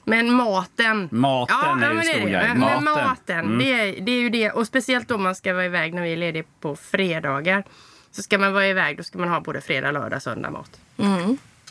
Men 0.03 0.31
maten. 0.33 1.09
Maten 1.11 1.83
är 1.83 1.89
ju 1.89 1.95
men 1.95 2.03
stor 2.05 2.13
det 2.13 2.29
grej. 2.29 2.47
Men, 2.47 2.59
men 2.59 2.83
Maten. 2.83 3.03
maten, 3.07 3.39
Mm. 3.39 3.57
det, 3.59 3.73
är, 3.73 4.01
det 4.01 4.11
är 4.11 4.19
ju 4.19 4.29
det. 4.29 4.51
Och 4.51 4.67
speciellt 4.67 5.11
om 5.11 5.23
man 5.23 5.35
ska 5.35 5.53
vara 5.53 5.65
iväg 5.65 5.93
när 5.93 6.01
vi 6.01 6.13
är 6.13 6.17
lediga 6.17 6.43
på 6.59 6.75
fredagar. 6.75 7.63
Så 8.11 8.21
ska 8.23 8.37
man 8.37 8.53
vara 8.53 8.67
iväg, 8.67 8.97
då 8.97 9.03
ska 9.03 9.19
man 9.19 9.29
ha 9.29 9.39
både 9.39 9.61
fredag, 9.61 9.91
lördag, 9.91 10.21
söndag 10.21 10.49
mat. 10.49 10.79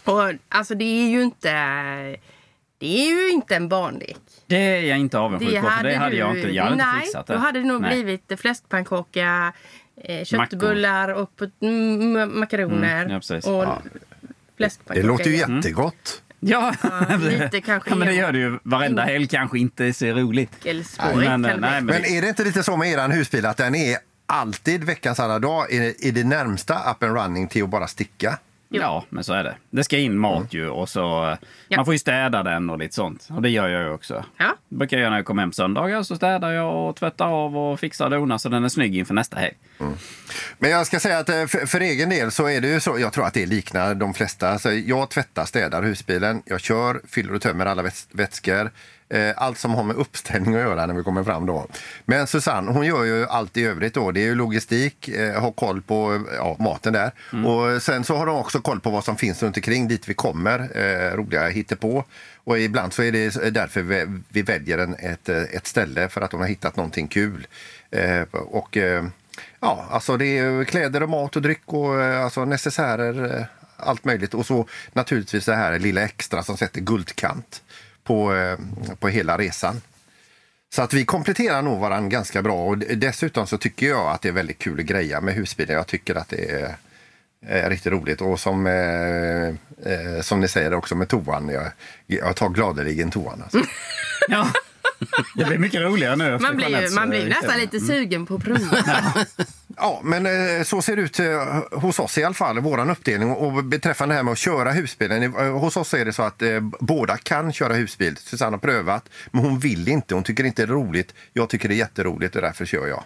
Och 0.05 0.33
alltså 0.49 0.75
det 0.75 0.85
är 0.85 1.09
ju 1.09 1.23
inte... 1.23 1.51
Det 2.79 3.07
är 3.07 3.11
ju 3.11 3.31
inte 3.31 3.57
en 3.57 3.69
barnlek. 3.69 4.19
det 4.47 4.57
är 4.57 4.81
jag 4.81 4.99
inte 4.99 5.19
avundsjuk 5.19 5.61
på, 5.61 5.71
för 5.71 5.85
det 5.85 5.95
hade 5.95 6.17
jag 6.17 6.37
inte, 6.37 6.49
jag 6.49 6.65
hade 6.65 6.77
nej, 6.77 6.87
inte 6.95 7.01
fixat 7.07 7.27
det. 7.27 7.33
då 7.33 7.39
hade 7.39 7.59
det 7.59 7.67
nog 7.67 7.81
Nej. 7.81 7.91
blivit 8.03 8.41
fläskpannkaka, 8.41 9.53
eh, 9.97 10.25
köttbullar 10.25 11.09
och 11.09 11.37
på, 11.37 11.51
mm, 11.61 12.39
makaroner. 12.41 13.01
Mm, 13.01 13.13
ja, 13.13 13.19
precis. 13.19 13.47
och 13.47 13.65
Ja. 13.65 13.83
Det 14.87 15.03
låter 15.03 15.25
ju 15.25 15.35
igen. 15.35 15.57
jättegott. 15.57 16.23
Ja, 16.41 16.75
lite 17.21 17.61
kanske 17.65 17.91
ja, 17.91 17.97
men 17.97 18.09
det 18.09 18.15
gör 18.15 18.33
det 18.33 18.39
ju 18.39 18.59
varenda 18.63 19.03
helg 19.03 19.27
kanske 19.27 19.59
inte 19.59 19.93
så 19.93 20.07
roligt. 20.07 20.51
Men, 21.15 21.43
nej, 21.43 21.57
men, 21.59 21.87
Men 21.87 22.05
är 22.05 22.23
det 22.23 22.29
inte 22.29 22.45
lite 22.45 22.63
så 22.63 22.77
med 22.77 22.89
eran 22.89 23.11
husbil 23.11 23.47
att 23.47 23.57
den 23.57 23.75
är 23.75 23.99
alltid 24.27 24.85
veckans 24.85 25.21
alla 25.21 25.39
dag 25.39 25.71
i, 25.71 25.95
i 25.99 26.11
det 26.11 26.25
närmsta 26.25 26.91
up 26.91 27.03
and 27.03 27.17
running 27.17 27.49
till 27.49 27.63
att 27.63 27.71
bara 27.71 27.87
sticka? 27.87 28.39
Ja, 28.81 29.05
men 29.09 29.25
så 29.25 29.33
är 29.33 29.45
det. 29.45 29.55
Det 29.71 29.85
ska 29.85 29.99
in 29.99 30.19
mat 30.19 30.53
ju 30.55 30.69
och 30.69 30.89
så... 30.89 31.31
eh, 31.31 31.37
Ja. 31.69 31.77
Man 31.79 31.85
får 31.85 31.95
ju 31.95 31.99
städa 31.99 32.43
den 32.43 32.71
och 32.71 32.79
lite 32.79 32.95
sånt. 32.95 33.29
Och 33.31 33.43
det 33.43 33.49
gör 33.51 33.69
jag 33.69 33.83
ju 33.83 33.91
också. 33.91 34.25
Ja. 34.37 34.57
Det 34.69 34.77
brukar 34.77 34.97
jag 34.97 35.01
göra 35.01 35.11
när 35.11 35.19
jag 35.19 35.27
kommer 35.27 35.43
hem 35.43 35.51
på 35.51 35.55
söndagar. 35.55 36.03
Så 36.03 36.17
städar 36.17 36.51
jag 36.53 36.89
och 36.89 36.97
tvättar 36.97 37.27
av 37.27 37.57
och 37.59 37.81
fixar 37.81 38.05
och 38.05 38.11
donar 38.11 38.39
så 38.39 38.49
den 38.49 38.65
är 38.65 38.69
snygg 38.69 38.97
inför 38.97 39.15
nästa 39.15 39.37
helg. 39.39 39.55
Men 40.59 40.71
jag 40.71 40.87
ska 40.87 41.01
säga 41.01 41.19
att 41.19 41.29
eh, 41.29 41.47
för, 41.47 41.67
för 41.67 41.81
egen 41.81 42.11
del 42.11 42.31
så 42.31 42.49
är 42.49 42.61
det 42.61 42.69
ju 42.69 42.81
så, 42.81 42.99
jag 42.99 43.13
tror 43.13 43.27
att 43.27 43.35
det 43.35 43.47
liknar 43.47 43.95
de 43.95 44.15
flesta. 44.15 44.49
Alltså, 44.51 44.73
jag 44.73 45.11
tvättar, 45.11 45.45
städar 45.45 45.83
husbilen, 45.83 46.43
jag 46.47 46.61
kör, 46.61 47.01
fyller 47.09 47.35
och 47.35 47.43
tömmer 47.43 47.67
alla 47.67 47.83
väts- 47.83 48.09
vätskor. 48.13 48.71
Eh, 49.09 49.33
allt 49.37 49.59
som 49.59 49.75
har 49.75 49.83
med 49.83 49.97
uppställning 49.97 50.55
att 50.55 50.61
göra 50.61 50.87
när 50.87 50.95
vi 50.95 51.03
kommer 51.03 51.25
fram 51.25 51.47
då. 51.47 51.67
Men 52.05 52.27
Susanne, 52.27 52.73
hon 52.73 52.87
gör 52.87 53.05
ju 53.05 53.27
allt 53.27 53.57
i 53.57 53.65
övrigt 53.65 53.95
då. 53.95 54.11
Det 54.11 54.21
är 54.21 54.25
ju 54.25 54.35
logistik, 54.35 55.09
eh, 55.09 55.41
ha 55.41 55.53
koll 55.53 55.83
på 55.83 56.15
eh, 56.15 56.35
ja, 56.37 56.57
maten 56.59 56.93
där. 56.93 57.13
Och 57.47 57.83
sen 57.83 58.05
så 58.05 58.17
har 58.17 58.27
de 58.27 58.37
också 58.37 58.61
koll 58.61 58.81
på 58.81 58.91
vad 58.91 59.05
som 59.05 59.17
finns 59.17 59.43
runt 59.43 59.57
omkring 59.57 59.89
dit 59.89 60.09
vi 60.09 60.15
kommer, 60.15 60.59
eh, 60.75 61.17
roliga 61.17 61.49
hittepå. 61.49 62.05
Och 62.45 62.59
ibland 62.59 62.93
så 62.93 63.03
är 63.03 63.13
det 63.13 63.51
därför 63.51 63.83
vi, 63.83 64.07
vi 64.29 64.43
väljer 64.43 64.79
en, 64.79 64.95
ett, 64.95 65.29
ett 65.29 65.67
ställe 65.67 66.09
för 66.09 66.21
att 66.21 66.31
de 66.31 66.41
har 66.41 66.47
hittat 66.47 66.77
någonting 66.77 67.09
kul. 67.09 67.47
Eh, 67.91 68.23
och 68.33 68.77
eh, 68.77 69.05
Ja, 69.61 69.87
alltså 69.91 70.17
det 70.17 70.39
är 70.39 70.65
kläder 70.65 71.03
och 71.03 71.09
mat 71.09 71.37
och 71.37 71.43
dryck 71.43 71.63
och 71.67 72.03
alltså 72.03 72.45
necessärer, 72.45 73.47
allt 73.77 74.05
möjligt. 74.05 74.35
Och 74.35 74.47
så 74.47 74.67
naturligtvis 74.93 75.45
det 75.45 75.55
här 75.55 75.79
lilla 75.79 76.03
extra 76.03 76.43
som 76.43 76.57
sätter 76.57 76.81
guldkant 76.81 77.63
på, 78.05 78.35
eh, 78.35 78.59
på 78.99 79.09
hela 79.09 79.39
resan. 79.39 79.81
Så 80.75 80.83
att 80.83 80.93
vi 80.93 81.05
kompletterar 81.05 81.63
nog 81.63 81.81
varandra 81.81 82.09
ganska 82.09 82.43
bra 82.43 82.65
och 82.65 82.79
dessutom 82.79 83.47
så 83.47 83.59
tycker 83.59 83.87
jag 83.87 84.11
att 84.11 84.23
det 84.23 84.29
är 84.29 84.33
väldigt 84.33 84.59
kul 84.59 84.81
att 84.81 84.87
greja 84.87 85.21
med 85.21 85.35
husbilen. 85.35 85.77
Jag 85.77 85.87
tycker 85.87 86.15
att 86.15 86.29
det 86.29 86.51
är, 86.51 86.77
är 87.47 87.71
riktigt 87.71 87.93
roligt 87.93 88.21
och 88.21 88.41
som, 88.41 88.67
eh, 88.67 89.49
eh, 89.93 90.21
som 90.21 90.41
ni 90.41 90.49
säger 90.49 90.75
också 90.75 90.95
med 90.95 91.09
toan. 91.09 91.49
Jag, 91.49 91.67
jag 92.07 92.37
tar 92.37 92.49
gladeligen 92.49 93.11
toan. 93.11 93.43
Alltså. 93.43 93.59
Ja. 94.29 94.49
Det 95.35 95.45
blir 95.45 95.59
mycket 95.59 95.81
roligare 95.81 96.17
nu. 96.17 96.39
Man 96.39 96.57
blir, 96.57 96.95
man 96.95 97.11
blir 97.11 97.23
eh, 97.23 97.29
nästan 97.29 97.59
lite 97.59 97.81
sugen 97.81 98.27
på 98.27 98.35
att 98.35 98.45
prova. 98.45 98.79
Ja, 99.77 100.01
men 100.05 100.27
eh, 100.27 100.63
så 100.65 100.83
ser 100.83 100.97
det 100.97 101.03
ut 101.03 101.21
eh, 101.21 101.63
hos 101.73 101.99
oss 101.99 102.19
i 102.19 102.25
alla 102.25 102.35
fall, 102.35 102.61
vår 102.61 102.91
uppdelning. 102.91 103.31
Och 103.31 103.65
beträffande 103.65 104.13
det 104.13 104.17
här 104.17 104.23
med 104.23 104.33
att 104.33 104.39
köra 104.39 104.73
husbilen, 104.73 105.33
hos 105.33 105.77
oss 105.77 105.95
är 105.95 106.05
det 106.05 106.13
så 106.13 106.23
att 106.23 106.43
båda 106.81 107.17
kan 107.17 107.53
köra 107.53 107.75
husbil. 107.75 108.17
Susanne 108.17 108.57
har 108.57 108.59
prövat, 108.59 109.09
men 109.31 109.45
hon 109.45 109.59
vill 109.59 109.89
inte. 109.89 110.15
Hon 110.15 110.25
tycker 110.25 110.45
inte 110.45 110.63
det 110.63 110.73
är 110.73 110.75
roligt. 110.75 111.15
Jag 111.33 111.49
tycker 111.49 111.69
det 111.69 111.75
är 111.75 111.77
jätteroligt 111.77 112.37
och 112.37 112.43
därför 112.43 112.65
kör 112.65 112.87
jag. 112.87 113.05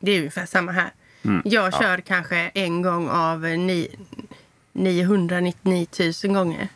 Det 0.00 0.12
är 0.12 0.18
ungefär 0.18 0.46
samma 0.46 0.72
här. 0.72 0.92
Mm. 1.24 1.42
Jag 1.44 1.74
kör 1.74 2.00
kanske 2.00 2.50
en 2.54 2.82
gång 2.82 3.08
av 3.08 3.40
ni, 3.40 3.96
999 4.72 5.86
000 6.24 6.34
gånger. 6.34 6.68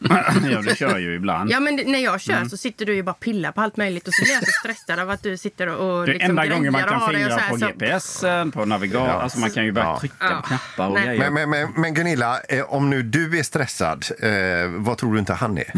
ja, 0.50 0.62
du 0.68 0.76
kör 0.76 0.98
ju 0.98 1.14
ibland. 1.14 1.50
Ja, 1.50 1.60
men 1.60 1.76
när 1.76 1.98
jag 1.98 2.12
Mm. 2.12 2.18
kör 2.18 2.44
så 2.44 2.56
sitter 2.56 2.86
du 2.86 2.94
ju 2.94 3.02
bara 3.02 3.14
pillar 3.14 3.52
på 3.52 3.60
allt 3.60 3.76
möjligt 3.76 4.08
och 4.08 4.14
så 4.14 4.22
blir 4.22 4.32
jag 4.32 4.44
så 4.44 4.50
stressad 4.60 4.98
av 4.98 5.10
att 5.10 5.22
du 5.22 5.36
sitter 5.36 5.66
och 5.66 6.06
Det 6.06 6.12
är 6.12 6.14
liksom 6.14 6.30
enda 6.38 6.46
gången 6.46 6.72
man 6.72 6.82
kan 6.82 7.00
här, 7.00 7.48
på 7.50 7.58
så- 7.58 7.66
GPSen, 7.66 8.52
på 8.52 8.64
navigator. 8.64 9.08
Alltså 9.22 9.38
man 9.38 9.50
kan 9.50 9.64
ju 9.64 9.72
börja 9.72 9.86
Ja. 9.86 9.98
trycka 10.00 10.28
på 10.36 10.42
knappar 10.42 10.88
och 10.88 10.96
grejer. 10.96 11.30
Men, 11.30 11.50
men, 11.50 11.50
men, 11.50 11.80
men 11.80 11.94
Gunilla, 11.94 12.40
eh, 12.48 12.72
om 12.72 12.90
nu 12.90 13.02
du 13.02 13.38
är 13.38 13.42
stressad, 13.42 14.04
eh, 14.18 14.30
vad 14.76 14.98
tror 14.98 15.12
du 15.12 15.18
inte 15.18 15.32
han 15.32 15.58
är? 15.58 15.64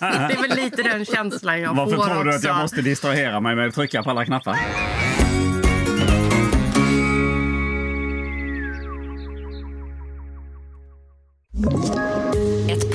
Det 0.00 0.34
är 0.34 0.48
väl 0.48 0.56
lite 0.64 0.82
den 0.82 1.04
känslan 1.04 1.60
jag 1.60 1.74
Varför 1.74 1.96
får 1.96 2.04
tror 2.04 2.24
du 2.24 2.30
också. 2.30 2.38
att 2.38 2.44
jag 2.44 2.56
måste 2.56 2.82
distrahera 2.82 3.40
mig 3.40 3.56
med 3.56 3.68
att 3.68 3.74
trycka 3.74 4.02
på 4.02 4.10
alla 4.10 4.24
knappar? 4.24 4.58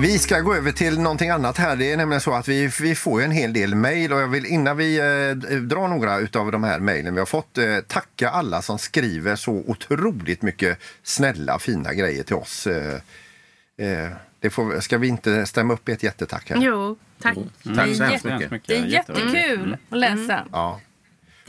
Vi 0.00 0.18
ska 0.18 0.40
gå 0.40 0.54
över 0.54 0.72
till 0.72 1.00
någonting 1.00 1.30
annat 1.30 1.58
här. 1.58 1.76
Det 1.76 1.92
är 1.92 1.96
nämligen 1.96 2.20
så 2.20 2.34
att 2.34 2.48
vi, 2.48 2.70
vi 2.80 2.94
får 2.94 3.20
ju 3.20 3.24
en 3.24 3.30
hel 3.30 3.52
del 3.52 3.74
mejl 3.74 4.12
och 4.12 4.20
jag 4.20 4.28
vill 4.28 4.46
innan 4.46 4.76
vi 4.76 4.98
eh, 4.98 5.56
drar 5.56 5.88
några 5.88 6.40
av 6.40 6.52
de 6.52 6.64
här 6.64 6.80
mejlen 6.80 7.14
vi 7.14 7.20
har 7.20 7.26
fått 7.26 7.58
eh, 7.58 7.78
tacka 7.78 8.30
alla 8.30 8.62
som 8.62 8.78
skriver 8.78 9.36
så 9.36 9.52
otroligt 9.52 10.42
mycket 10.42 10.78
snälla 11.02 11.58
fina 11.58 11.94
grejer 11.94 12.22
till 12.22 12.36
oss. 12.36 12.66
Eh, 12.66 12.94
eh, 13.76 14.10
det 14.40 14.50
får, 14.50 14.80
ska 14.80 14.98
vi 14.98 15.08
inte 15.08 15.46
stämma 15.46 15.74
upp 15.74 15.88
i 15.88 15.92
ett 15.92 16.02
jättetack 16.02 16.50
här? 16.50 16.56
Jo, 16.60 16.96
tack. 17.22 17.36
Tack 17.76 17.96
så 17.96 18.04
hemskt 18.04 18.24
mycket. 18.24 18.66
Det 18.66 18.76
är 18.76 18.84
jättekul 18.84 19.76
att 19.90 19.98
läsa. 19.98 20.44
Ja. 20.52 20.80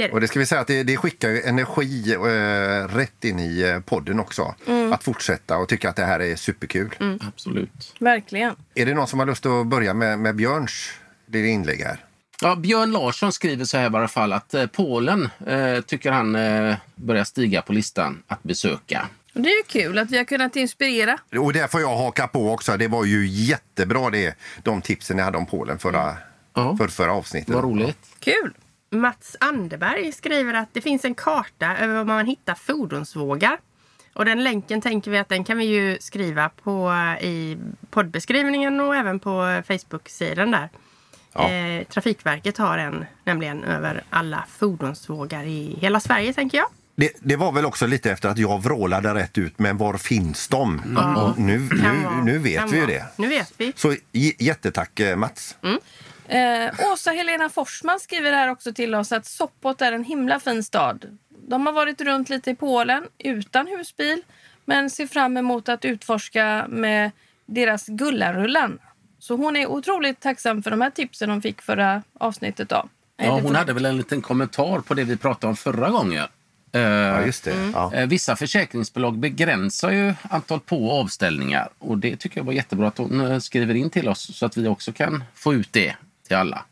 Det 0.03 0.07
det. 0.07 0.13
Och 0.13 0.21
det 0.21 0.27
ska 0.27 0.39
vi 0.39 0.45
säga 0.45 0.61
att 0.61 0.67
det, 0.67 0.83
det 0.83 0.97
skickar 0.97 1.29
ju 1.29 1.41
energi 1.41 2.13
eh, 2.13 2.95
rätt 2.95 3.23
in 3.23 3.39
i 3.39 3.61
eh, 3.61 3.79
podden 3.79 4.19
också. 4.19 4.55
Att 4.93 5.03
fortsätta 5.03 5.57
och 5.57 5.69
tycka 5.69 5.89
att 5.89 5.95
det 5.95 6.05
här 6.05 6.19
är 6.19 6.35
superkul. 6.35 6.89
Absolut. 7.27 7.95
Verkligen. 7.99 8.55
Är 8.75 8.85
det 8.85 8.93
någon 8.93 9.07
som 9.07 9.19
har 9.19 9.25
lust 9.25 9.45
att 9.45 9.67
börja 9.67 9.93
med, 9.93 10.19
med 10.19 10.35
Björns 10.35 10.89
lilla 11.27 11.47
inlägg 11.47 11.79
här? 11.81 12.05
Ja, 12.41 12.55
Björn 12.55 12.91
Larsson 12.91 13.31
skriver 13.33 13.65
så 13.65 13.77
här 13.77 13.83
i 13.83 13.95
alla 13.95 14.07
fall 14.07 14.33
att 14.33 14.53
eh, 14.53 14.65
Polen 14.65 15.29
eh, 15.47 15.81
tycker 15.81 16.11
han 16.11 16.35
eh, 16.35 16.75
börjar 16.95 17.23
stiga 17.23 17.61
på 17.61 17.73
listan 17.73 18.23
att 18.27 18.43
besöka. 18.43 19.07
Och 19.33 19.41
det 19.41 19.49
är 19.49 19.63
kul 19.63 19.97
att 19.97 20.11
vi 20.11 20.17
har 20.17 20.25
kunnat 20.25 20.55
inspirera. 20.55 21.17
Och 21.39 21.53
där 21.53 21.67
får 21.67 21.81
jag 21.81 21.97
haka 21.97 22.27
på 22.27 22.51
också. 22.53 22.77
Det 22.77 22.87
var 22.87 23.05
ju 23.05 23.27
jättebra 23.27 24.09
det, 24.09 24.35
de 24.63 24.81
tipsen 24.81 25.17
ni 25.17 25.23
hade 25.23 25.37
om 25.37 25.45
Polen 25.45 25.79
förra, 25.79 26.17
Ja. 26.53 26.77
för 26.77 26.87
förra 26.87 27.13
avsnittet. 27.13 27.55
Vad 27.55 27.63
roligt. 27.63 27.97
Kul! 28.19 28.53
Mats 28.89 29.35
Anderberg 29.39 30.11
skriver 30.11 30.53
att 30.53 30.69
det 30.73 30.81
finns 30.81 31.05
en 31.05 31.15
karta 31.15 31.77
över 31.77 31.95
var 31.95 32.03
man 32.05 32.25
hittar 32.25 32.55
fordonsvågar. 32.55 33.57
Och 34.13 34.25
den 34.25 34.43
länken 34.43 34.81
tänker 34.81 35.11
vi 35.11 35.17
att 35.17 35.29
den 35.29 35.43
kan 35.43 35.57
vi 35.57 35.65
ju 35.65 35.97
skriva 36.01 36.49
på 36.63 36.93
i 37.21 37.57
poddbeskrivningen 37.89 38.79
och 38.79 38.95
även 38.95 39.19
på 39.19 39.61
Facebook-sidan 39.67 40.51
där. 40.51 40.69
Ja. 41.33 41.49
Eh, 41.51 41.83
Trafikverket 41.83 42.57
har 42.57 42.77
en 42.77 43.05
nämligen 43.23 43.63
över 43.63 44.03
alla 44.09 44.45
fordonsvågar 44.57 45.43
i 45.43 45.77
hela 45.81 45.99
Sverige 45.99 46.33
tänker 46.33 46.57
jag. 46.57 46.67
Det, 46.95 47.11
det 47.19 47.35
var 47.35 47.51
väl 47.51 47.65
också 47.65 47.87
lite 47.87 48.11
efter 48.11 48.29
att 48.29 48.37
jag 48.37 48.63
vrålade 48.63 49.13
rätt 49.13 49.37
ut, 49.37 49.59
men 49.59 49.77
var 49.77 49.97
finns 49.97 50.47
de? 50.47 50.81
Nu, 50.85 50.95
Kan 50.95 51.95
nu, 51.95 52.03
vara- 52.03 52.23
nu 52.23 52.37
vet 52.37 52.71
vi 52.71 52.77
ju 52.77 52.85
det. 52.85 53.05
Nu 53.15 53.27
vet 53.27 53.53
vi. 53.57 53.73
Så 53.75 53.95
jättetack 54.39 54.99
eh, 54.99 55.15
Mats. 55.15 55.55
Eh, 56.29 56.91
Åsa 56.93 57.11
Helena 57.11 57.49
Forsman 57.49 57.99
skriver 57.99 58.31
här 58.31 58.49
också 58.49 58.73
till 58.73 58.95
oss 58.95 59.11
att 59.11 59.25
Sopot 59.25 59.81
är 59.81 59.91
en 59.91 60.03
himla 60.03 60.39
fin 60.39 60.63
stad. 60.63 61.17
De 61.47 61.65
har 61.65 61.73
varit 61.73 62.01
runt 62.01 62.29
lite 62.29 62.51
i 62.51 62.55
Polen 62.55 63.03
utan 63.17 63.67
husbil 63.67 64.21
men 64.65 64.89
ser 64.89 65.07
fram 65.07 65.37
emot 65.37 65.69
att 65.69 65.85
utforska 65.85 66.65
med 66.69 67.11
deras 67.45 67.87
Gullarullan. 67.87 68.79
Så 69.19 69.35
hon 69.35 69.55
är 69.55 69.67
otroligt 69.67 70.19
tacksam 70.19 70.63
för 70.63 70.71
de 70.71 70.81
här 70.81 70.89
tipsen 70.89 71.29
hon 71.29 71.41
fick 71.41 71.61
förra 71.61 72.03
avsnittet. 72.19 72.69
Då. 72.69 72.89
Ja, 73.17 73.39
hon 73.39 73.55
hade 73.55 73.73
väl 73.73 73.85
en 73.85 73.97
liten 73.97 74.21
kommentar 74.21 74.79
på 74.79 74.93
det 74.93 75.03
vi 75.03 75.17
pratade 75.17 75.49
om 75.49 75.55
förra 75.57 75.89
gången. 75.89 76.25
Eh, 76.71 76.81
Ja, 76.81 77.25
just 77.25 77.43
det. 77.43 77.51
Mm. 77.51 77.71
Ja. 77.75 77.93
Eh, 77.93 78.07
Vissa 78.07 78.35
försäkringsbolag 78.35 79.17
begränsar 79.17 79.91
ju 79.91 80.13
antal 80.29 80.59
på 80.59 80.85
och 80.87 80.99
avställningar 81.01 81.69
och 81.79 81.97
det 81.97 82.15
tycker 82.15 82.37
jag 82.39 82.45
var 82.45 82.53
jättebra 82.53 82.87
att 82.87 82.97
hon 82.97 83.21
eh, 83.31 83.39
skriver 83.39 83.73
in 83.75 83.89
till 83.89 84.09
oss 84.09 84.37
så 84.37 84.45
att 84.45 84.57
vi 84.57 84.67
också 84.67 84.91
kan 84.91 85.23
få 85.35 85.53
ut 85.53 85.73
det 85.73 85.95
till 86.29 86.37
alla. 86.37 86.65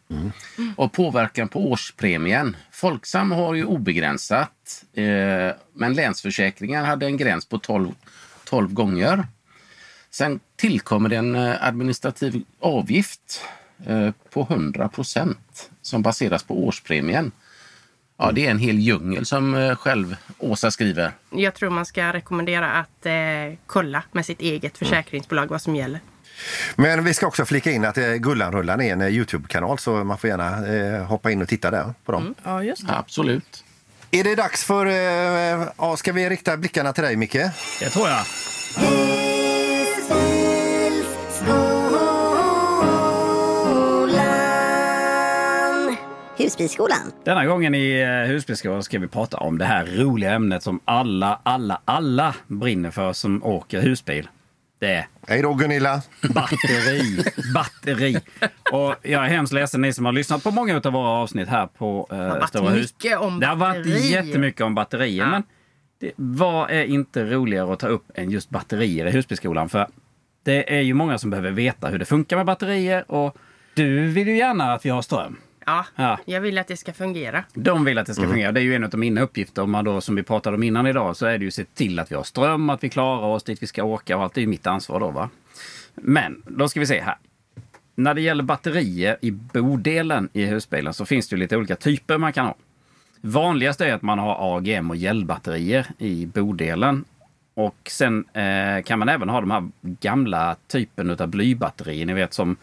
Och 0.76 0.94
påverkan 0.94 1.48
på 1.48 1.72
årspremien. 1.72 2.56
Folksam 2.72 3.32
har 3.32 3.54
ju 3.54 3.66
obegränsat 3.66 4.84
eh, 4.94 5.56
men 5.74 5.94
Länsförsäkringar 5.94 6.86
hade 6.86 7.06
en 7.06 7.18
gräns 7.18 7.46
på 7.46 7.58
12, 7.60 7.92
12 8.46 8.74
gånger. 8.74 9.28
Sen 10.10 10.40
tillkommer 10.56 11.10
det 11.10 11.16
en 11.16 11.36
eh, 11.36 11.68
administrativ 11.68 12.44
avgift 12.60 13.42
eh, 13.86 14.12
på 14.30 14.42
100 14.42 14.90
procent 14.90 15.70
som 15.82 16.02
baseras 16.02 16.44
på 16.44 16.66
årspremien. 16.68 17.32
Ja, 18.18 18.32
det 18.32 18.46
är 18.46 18.52
en 18.52 18.60
hel 18.60 18.80
djungel 18.80 19.26
som 19.26 19.56
eh, 19.56 19.76
själv 19.76 20.16
Åsa 20.38 20.72
skriver. 20.72 21.12
Jag 21.30 21.54
tror 21.54 21.70
man 21.70 21.86
ska 21.86 22.14
rekommendera 22.14 22.72
att 22.72 23.06
eh, 23.06 23.14
kolla 23.66 24.04
med 24.12 24.26
sitt 24.26 24.42
eget 24.42 24.78
försäkringsbolag 24.78 25.48
vad 25.48 25.62
som 25.62 25.76
gäller. 25.76 26.00
Men 26.76 27.04
vi 27.04 27.14
ska 27.14 27.28
också 27.28 27.46
flika 27.46 27.72
in 27.72 27.86
att 27.86 27.98
eh, 27.98 28.14
Gullanrullan 28.14 28.82
är 28.82 28.94
en 28.94 29.02
eh, 29.02 29.08
Youtube-kanal 29.08 29.80
så 29.80 29.92
man 29.92 30.18
får 30.18 30.30
gärna 30.30 30.68
eh, 30.68 31.04
hoppa 31.06 31.32
in 31.32 31.42
och 31.42 31.48
titta 31.48 31.72
där 31.72 31.94
på 32.06 32.12
dem. 32.12 32.36
Ja, 32.44 32.64
just 32.64 32.88
det. 32.88 32.94
Absolut. 32.98 33.64
Är 34.12 34.24
det 34.24 34.36
dags 34.36 34.64
för... 34.64 34.86
Eh, 34.86 35.68
ja, 35.78 35.98
ska 35.98 36.14
vi 36.14 36.30
rikta 36.30 36.58
blickarna 36.58 36.94
till 36.94 37.04
dig, 37.04 37.16
Micke? 37.16 37.38
Det 37.80 37.90
tror 37.90 38.10
jag. 38.10 38.26
Husbilsskolan. 46.38 47.12
Denna 47.26 47.46
gången 47.46 47.76
i 47.76 48.06
Husbilsskolan 48.28 48.84
ska 48.84 49.00
vi 49.00 49.08
prata 49.08 49.38
om 49.38 49.58
det 49.58 49.66
här 49.66 49.86
roliga 49.86 50.32
ämnet 50.32 50.64
som 50.64 50.80
alla, 50.86 51.40
alla, 51.44 51.82
alla 51.86 52.36
brinner 52.48 52.92
för 52.92 53.14
som 53.14 53.44
åker 53.44 53.82
husbil. 53.82 54.30
Det 54.80 54.88
är 54.94 55.08
Hej 55.28 55.42
då, 55.42 55.54
Gunilla. 55.54 56.02
batteri. 56.34 57.24
batteri. 57.54 58.18
Och 58.72 58.96
jag 59.02 59.26
är 59.26 59.30
hemskt 59.30 59.54
ledsen 59.54 59.82
ni 59.82 59.94
som 59.94 60.06
har 60.06 60.12
lyssnat 60.12 60.44
på 60.44 60.52
många 60.52 60.82
av 60.84 60.94
våra 60.94 61.10
avsnitt 61.10 61.50
här 61.50 61.68
på 61.68 62.08
eh, 62.12 62.18
varit 62.18 62.50
Stora 62.50 62.70
hus. 62.70 62.94
om 63.20 63.40
Det 63.40 63.46
har 63.48 63.56
varit 63.56 63.78
batteri. 63.86 64.12
jättemycket 64.12 64.62
om 64.62 64.76
batterier. 64.76 65.26
Men 65.26 65.44
det, 66.00 66.12
vad 66.16 66.72
är 66.72 66.84
inte 66.84 67.24
roligare 67.24 67.74
att 67.74 67.80
ta 67.80 67.88
upp 67.88 68.06
än 68.16 68.32
just 68.32 68.50
batterier 68.50 69.06
i 69.06 69.12
Husbilsskolan? 69.12 69.70
För 69.70 69.88
det 70.44 70.78
är 70.78 70.82
ju 70.82 70.94
många 70.94 71.18
som 71.18 71.30
behöver 71.30 71.52
veta 71.52 71.88
hur 71.88 72.00
det 72.00 72.06
funkar 72.06 72.38
med 72.38 72.46
batterier. 72.46 73.12
Och 73.12 73.38
du 73.74 74.08
vill 74.08 74.28
ju 74.28 74.38
gärna 74.38 74.74
att 74.74 74.86
vi 74.86 74.90
har 74.90 75.02
ström. 75.02 75.38
Ja, 75.68 75.86
Ja. 75.96 76.20
jag 76.26 76.42
vill 76.42 76.58
att 76.58 76.68
det 76.68 76.78
ska 76.78 76.94
fungera. 76.94 77.44
De 77.54 77.86
vill 77.86 77.98
att 77.98 78.08
det 78.08 78.14
ska 78.14 78.28
fungera. 78.28 78.52
Det 78.52 78.60
är 78.60 78.64
ju 78.64 78.76
en 78.76 78.84
av 78.84 78.96
mina 79.00 79.22
uppgifter. 79.22 79.62
Om 79.62 79.72
man 79.72 79.86
då, 79.86 80.02
som 80.02 80.16
vi 80.16 80.24
pratade 80.24 80.56
om 80.58 80.64
innan 80.64 80.88
idag, 80.88 81.16
så 81.18 81.26
är 81.26 81.38
det 81.38 81.44
ju 81.44 81.48
att 81.48 81.54
se 81.54 81.64
till 81.64 82.00
att 82.00 82.12
vi 82.12 82.16
har 82.16 82.24
ström, 82.24 82.70
att 82.70 82.84
vi 82.84 82.90
klarar 82.90 83.28
oss 83.28 83.44
dit 83.44 83.64
vi 83.64 83.68
ska 83.68 83.84
åka 83.84 84.18
och 84.18 84.24
allt 84.24 84.38
är 84.38 84.42
ju 84.42 84.48
mitt 84.48 84.68
ansvar 84.68 85.00
då. 85.00 85.12
Va? 85.12 85.30
Men 85.96 86.42
då 86.48 86.70
ska 86.70 86.80
vi 86.80 86.86
se 86.86 87.02
här. 87.02 87.16
När 87.96 88.14
det 88.14 88.22
gäller 88.22 88.44
batterier 88.44 89.18
i 89.22 89.32
bodelen 89.32 90.30
i 90.34 90.46
husbilen 90.46 90.94
så 90.94 91.06
finns 91.06 91.28
det 91.30 91.36
ju 91.36 91.40
lite 91.40 91.58
olika 91.58 91.76
typer 91.76 92.18
man 92.18 92.34
kan 92.34 92.46
ha. 92.46 92.56
Vanligast 93.22 93.82
är 93.82 93.94
att 93.94 94.02
man 94.02 94.20
har 94.20 94.58
AGM 94.58 94.90
och 94.90 94.96
gelbatterier 94.96 95.88
i 95.98 96.26
bodelen. 96.26 97.06
Och 97.54 97.78
sen 97.90 98.26
eh, 98.34 98.84
kan 98.84 99.00
man 99.00 99.10
även 99.10 99.30
ha 99.30 99.40
de 99.42 99.52
här 99.52 99.70
gamla 99.82 100.56
typen 100.68 101.10
av 101.10 101.28
blybatterier, 101.28 102.06
ni 102.06 102.14
vet 102.14 102.34
som, 102.34 102.56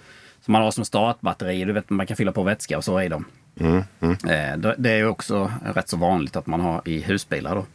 som 0.45 0.53
man 0.53 0.63
har 0.63 0.71
som 0.71 0.85
startbatterier. 0.85 1.67
Du 1.67 1.73
vet 1.73 1.91
man 1.91 2.07
kan 2.07 2.17
fylla 2.17 2.33
på 2.33 2.43
vätska 2.43 2.77
och 2.77 2.85
så 2.85 3.01
i 3.03 3.09
dem. 3.09 3.25
Eh, 3.61 4.57
det- 4.57 4.75
Det 4.79 4.91
är 4.91 4.97
ju 4.97 5.07
också 5.07 5.53
rätt 5.75 5.89
så 5.89 5.97
vanligt 5.97 6.37
att 6.37 6.47
man 6.47 6.61
har 6.61 6.83
i 6.89 7.01
husbilar. 7.01 7.55
Då. 7.55 7.67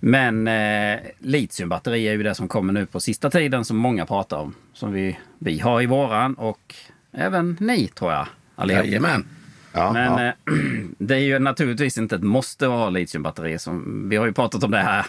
Men 0.00 0.48
eh, 0.48 0.98
litiumbatteri 1.18 2.08
är 2.08 2.12
ju 2.12 2.22
det 2.22 2.34
som 2.34 2.48
kommer 2.48 2.72
nu 2.72 2.86
på 2.86 3.00
sista 3.00 3.30
tiden 3.30 3.64
som 3.64 3.76
många 3.76 4.06
pratar 4.06 4.36
om. 4.36 4.54
Som 4.72 4.92
vi, 4.92 5.18
vi 5.38 5.58
har 5.58 5.82
i 5.82 5.86
våran 5.86 6.34
och 6.34 6.74
även 7.12 7.56
ni 7.60 7.88
tror 7.88 8.12
jag. 8.12 8.26
allihop. 8.56 8.84
Jajamän. 8.86 9.26
Ja, 9.72 9.92
Men 9.92 10.12
ja. 10.12 10.26
eh, 10.26 10.32
det 10.98 11.14
är 11.14 11.18
ju 11.20 11.38
naturligtvis 11.38 11.98
inte 11.98 12.16
ett 12.16 12.22
måste 12.22 12.66
att 12.66 12.72
ha 12.72 12.90
litiumbatteri. 12.90 13.58
Som, 13.58 14.08
vi 14.08 14.16
har 14.16 14.26
ju 14.26 14.32
pratat 14.32 14.64
om 14.64 14.70
det 14.70 14.78
här. 14.78 15.06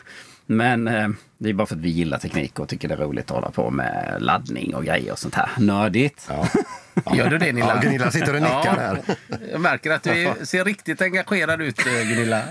Men 0.50 0.88
eh, 0.88 1.10
det 1.38 1.50
är 1.50 1.54
bara 1.54 1.68
för 1.68 1.75
att 1.75 1.82
vi 1.82 1.89
gillar 1.89 2.18
teknik 2.18 2.60
och 2.60 2.70
tycker 2.70 2.88
det 2.88 2.94
är 2.94 2.98
roligt 2.98 3.25
att 3.25 3.36
hålla 3.36 3.51
på 3.51 3.70
med 3.70 4.18
laddning 4.20 4.75
och 4.75 4.86
grejer 4.86 5.12
och 5.12 5.20
sånt 5.20 5.36
här. 5.36 5.50
Nördigt. 5.58 6.30
Gör 7.16 7.30
du 7.30 7.38
det 7.38 7.54
Nilla? 7.54 7.75
Ja, 7.75 7.82
Gunilla 7.82 8.12
sitter 8.12 8.36
och 8.36 8.42
nickar 8.42 8.75
här. 8.75 9.00
Jag 9.51 9.62
märker 9.62 9.92
att 9.92 10.04
du 10.04 10.34
ser 10.44 10.66
riktigt 10.66 11.01
engagerad 11.01 11.62
ut 11.62 11.80
eh, 11.80 12.10
Gunilla. 12.10 12.42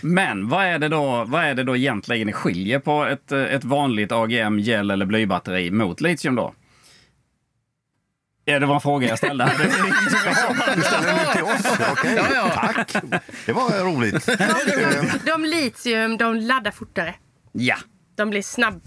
Men 0.00 0.48
vad 0.48 0.64
är 0.64 0.78
det 0.78 0.88
då, 0.88 1.24
vad 1.24 1.44
är 1.44 1.54
det 1.54 1.64
då 1.64 1.76
egentligen 1.76 2.32
skiljer 2.32 2.78
på 2.78 3.04
ett, 3.04 3.32
eh, 3.32 3.42
ett 3.42 3.64
vanligt 3.64 4.12
AGM, 4.12 4.58
gel 4.58 4.90
eller 4.90 5.06
blybatteri 5.06 5.70
mot 5.70 6.00
litium 6.00 6.34
då? 6.34 6.54
Ja, 8.50 8.58
det 8.58 8.66
var 8.66 8.74
en 8.74 8.80
fråga 8.80 9.08
jag 9.08 9.18
ställde. 9.18 9.44
här. 9.46 10.76
Du 10.76 10.82
ställer 10.82 11.06
den 11.06 11.16
nu 11.16 11.32
till 11.32 11.42
oss? 11.42 11.78
Okej, 11.92 12.20
tack. 12.54 12.92
Det 13.46 13.52
var 13.52 13.84
roligt. 13.84 14.28
De 15.26 15.44
litium, 15.44 16.16
de 16.16 16.34
laddar 16.36 16.70
fortare. 16.70 17.14
ja, 17.52 17.76
De 18.16 18.30
blir 18.30 18.42
snabb. 18.42 18.80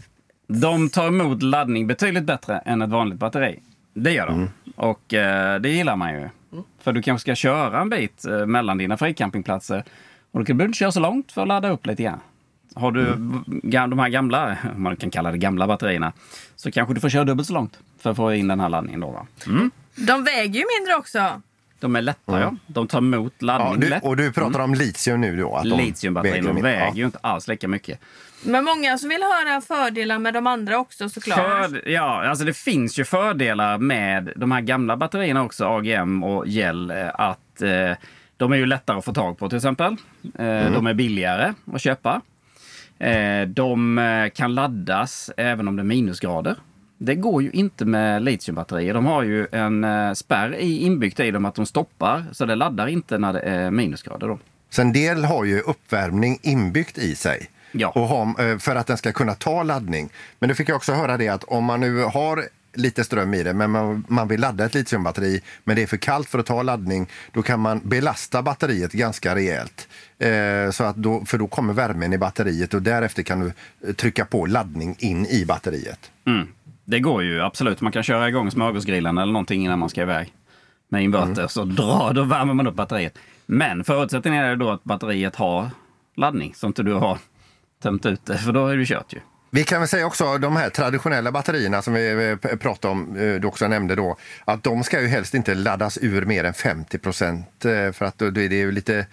de 0.47 0.89
tar 0.89 1.07
emot 1.07 1.43
laddning 1.43 1.87
betydligt 1.87 2.23
bättre 2.23 2.57
än 2.57 2.81
ett 2.81 2.89
vanligt 2.89 3.19
batteri. 3.19 3.59
Det 3.93 4.11
gör 4.11 4.27
de. 4.27 4.49
Och 4.75 5.13
eh, 5.13 5.59
det 5.59 5.69
gillar 5.69 5.95
man 5.95 6.13
ju. 6.13 6.29
För 6.83 6.93
du 6.93 7.01
kanske 7.01 7.21
ska 7.21 7.35
köra 7.35 7.81
en 7.81 7.89
bit 7.89 8.25
eh, 8.25 8.45
mellan 8.45 8.77
dina 8.77 8.97
fricampingplatser. 8.97 9.83
Och 10.31 10.39
då 10.39 10.45
kan 10.45 10.57
du 10.57 10.65
inte 10.65 10.77
köra 10.77 10.91
så 10.91 10.99
långt 10.99 11.31
för 11.31 11.41
att 11.41 11.47
ladda 11.47 11.69
upp 11.69 11.85
lite 11.85 12.03
grann. 12.03 12.19
Har 12.75 12.91
du 12.91 13.05
de 13.87 13.99
här 13.99 14.09
gamla, 14.09 14.57
om 14.75 14.83
man 14.83 14.95
kan 14.95 15.09
kalla 15.09 15.31
det 15.31 15.37
gamla 15.37 15.67
batterierna, 15.67 16.13
så 16.55 16.71
kanske 16.71 16.93
du 16.93 16.99
får 17.01 17.09
köra 17.09 17.23
dubbelt 17.23 17.47
så 17.47 17.53
långt 17.53 17.79
för 17.99 18.09
att 18.09 18.15
få 18.17 18.33
in 18.33 18.47
den 18.47 18.59
här 18.59 18.69
laddningen. 18.69 18.99
Då, 18.99 19.11
va? 19.11 19.27
De 19.95 20.23
väger 20.23 20.59
ju 20.59 20.65
mindre 20.79 20.95
också. 20.97 21.41
De 21.79 21.95
är 21.95 22.01
lätta, 22.01 22.39
ja. 22.39 22.55
De 22.67 22.87
tar 22.87 22.97
emot 22.97 23.41
laddning 23.41 23.71
Ja, 23.73 23.77
du, 23.79 23.89
lätt. 23.89 24.03
och 24.03 24.17
du 24.17 24.31
pratar 24.31 24.59
om 24.59 24.73
litium 24.73 25.21
nu 25.21 25.37
då? 25.37 25.55
Att 25.55 25.63
de 25.63 25.77
Litiumbatterierna 25.77 26.53
väger 26.61 26.85
Ja. 26.85 26.91
ju 26.95 27.05
inte 27.05 27.17
alls 27.21 27.47
lika 27.47 27.67
mycket. 27.67 27.99
Men 28.45 28.63
många 28.65 28.97
som 28.97 29.09
vill 29.09 29.21
höra 29.23 29.61
fördelar 29.61 30.19
med 30.19 30.33
de 30.33 30.47
andra 30.47 30.77
också 30.77 31.09
såklart. 31.09 31.37
För, 31.69 31.89
ja, 31.89 32.25
alltså 32.29 32.45
det 32.45 32.53
finns 32.57 32.99
ju 32.99 33.05
fördelar 33.05 33.77
med 33.77 34.33
de 34.35 34.51
här 34.51 34.61
gamla 34.61 34.97
batterierna 34.97 35.43
också, 35.43 35.65
AGM 35.65 36.23
och 36.23 36.47
gel, 36.47 36.91
eh, 36.91 37.09
att 37.13 37.61
eh, 37.61 37.97
de 38.37 38.51
är 38.51 38.55
ju 38.57 38.65
lättare 38.65 38.97
att 38.97 39.05
få 39.05 39.13
tag 39.13 39.37
på 39.37 39.49
till 39.49 39.55
exempel. 39.57 39.95
Eh, 40.39 40.71
De 40.71 40.87
är 40.87 40.93
billigare 40.93 41.53
att 41.73 41.81
köpa. 41.81 42.21
Eh, 42.99 43.47
de 43.47 43.97
eh, 43.97 44.29
kan 44.29 44.55
laddas 44.55 45.31
även 45.37 45.67
om 45.67 45.75
det 45.75 45.81
är 45.81 45.85
minusgrader. 45.85 46.55
Det 46.97 47.15
går 47.15 47.43
ju 47.43 47.51
inte 47.51 47.85
med 47.85 48.23
litiumbatterier. 48.23 48.93
De 48.93 49.05
har 49.05 49.23
ju 49.23 49.47
en 49.51 49.83
eh, 49.83 50.13
spärr 50.13 50.55
inbyggt 50.59 51.19
i 51.19 51.31
dem 51.31 51.45
att 51.45 51.55
de 51.55 51.65
stoppar, 51.65 52.25
så 52.31 52.45
det 52.45 52.55
laddar 52.55 52.87
inte 52.87 53.17
när 53.17 53.33
det 53.33 53.39
är 53.39 53.71
minusgrader. 53.71 54.27
Då. 54.27 54.39
Så 54.69 54.81
en 54.81 54.93
del 54.93 55.25
har 55.25 55.45
ju 55.45 55.59
uppvärmning 55.59 56.39
inbyggt 56.41 56.97
i 56.97 57.15
sig. 57.15 57.49
Ja. 57.71 57.87
Och 57.95 58.01
har, 58.01 58.51
eh, 58.51 58.57
för 58.57 58.75
att 58.75 58.87
den 58.87 58.97
ska 58.97 59.11
kunna 59.11 59.33
ta 59.33 59.63
laddning. 59.63 60.09
Men 60.39 60.49
du 60.49 60.55
fick 60.55 60.69
jag 60.69 60.75
också 60.75 60.93
höra 60.93 61.17
det 61.17 61.29
att 61.29 61.43
om 61.43 61.63
man 61.63 61.79
nu 61.79 62.03
har 62.03 62.43
lite 62.73 63.03
ström 63.03 63.33
i 63.33 63.43
det 63.43 63.53
men 63.53 63.71
man, 63.71 64.05
man 64.07 64.27
vill 64.27 64.41
ladda 64.41 64.65
ett 64.65 64.73
litiumbatteri 64.73 65.41
men 65.63 65.75
det 65.75 65.83
är 65.83 65.87
för 65.87 65.97
kallt 65.97 66.29
för 66.29 66.39
att 66.39 66.45
ta 66.45 66.63
laddning 66.63 67.09
då 67.31 67.41
kan 67.41 67.59
man 67.59 67.81
belasta 67.83 68.41
batteriet 68.41 68.91
ganska 68.91 69.35
rejält. 69.35 69.87
Eh, 70.19 70.71
så 70.71 70.83
att 70.83 70.95
då, 70.95 71.25
för 71.25 71.37
då 71.37 71.47
kommer 71.47 71.73
värmen 71.73 72.13
i 72.13 72.17
batteriet 72.17 72.73
och 72.73 72.81
därefter 72.81 73.23
kan 73.23 73.39
du 73.39 73.53
eh, 73.87 73.93
trycka 73.93 74.25
på 74.25 74.45
laddning 74.45 74.95
in 74.99 75.25
i 75.25 75.45
batteriet. 75.45 76.11
Mm. 76.25 76.47
Det 76.85 76.99
går 76.99 77.23
ju 77.23 77.41
absolut. 77.41 77.81
Man 77.81 77.91
kan 77.91 78.03
köra 78.03 78.29
igång 78.29 78.51
smörgåsgrillen 78.51 79.17
eller 79.17 79.33
någonting 79.33 79.65
innan 79.65 79.79
man 79.79 79.89
ska 79.89 80.01
iväg 80.01 80.33
med 80.89 81.03
inverter. 81.03 81.47
Så 81.47 81.65
dra, 81.65 82.13
då 82.13 82.23
värmer 82.23 82.53
man 82.53 82.67
upp 82.67 82.75
batteriet. 82.75 83.17
Men 83.45 83.83
förutsättningen 83.83 84.45
är 84.45 84.55
då 84.55 84.69
att 84.69 84.83
batteriet 84.83 85.35
har 85.35 85.69
laddning 86.15 86.53
så 86.55 86.67
inte 86.67 86.83
du 86.83 86.93
har 86.93 87.17
tömt 87.83 88.05
ut 88.05 88.25
det, 88.25 88.37
för 88.37 88.51
då 88.51 88.67
är 88.67 88.77
du 88.77 88.85
kört 88.85 89.13
ju. 89.13 89.19
Vi 89.55 89.63
kan 89.63 89.79
väl 89.81 89.87
säga 89.87 90.05
också 90.05 90.37
de 90.37 90.55
här 90.55 90.69
traditionella 90.69 91.31
batterierna 91.31 91.81
som 91.81 91.93
vi 91.93 92.37
eh, 92.41 92.55
pratade 92.55 92.91
om, 92.91 93.17
eh, 93.17 93.33
du 93.33 93.47
också 93.47 93.67
nämnde 93.67 93.95
då, 93.95 94.17
att 94.45 94.63
de 94.63 94.83
ska 94.83 95.01
ju 95.01 95.07
helst 95.07 95.33
inte 95.33 95.55
laddas 95.55 95.97
ur 96.01 96.25
mer 96.25 96.43
än 96.43 96.53
50 96.53 96.97
procent 96.97 97.47
för 97.93 98.03
att 98.03 98.19
det 98.19 98.41
är 98.41 98.53
ju 98.53 98.71
lite 98.71 99.05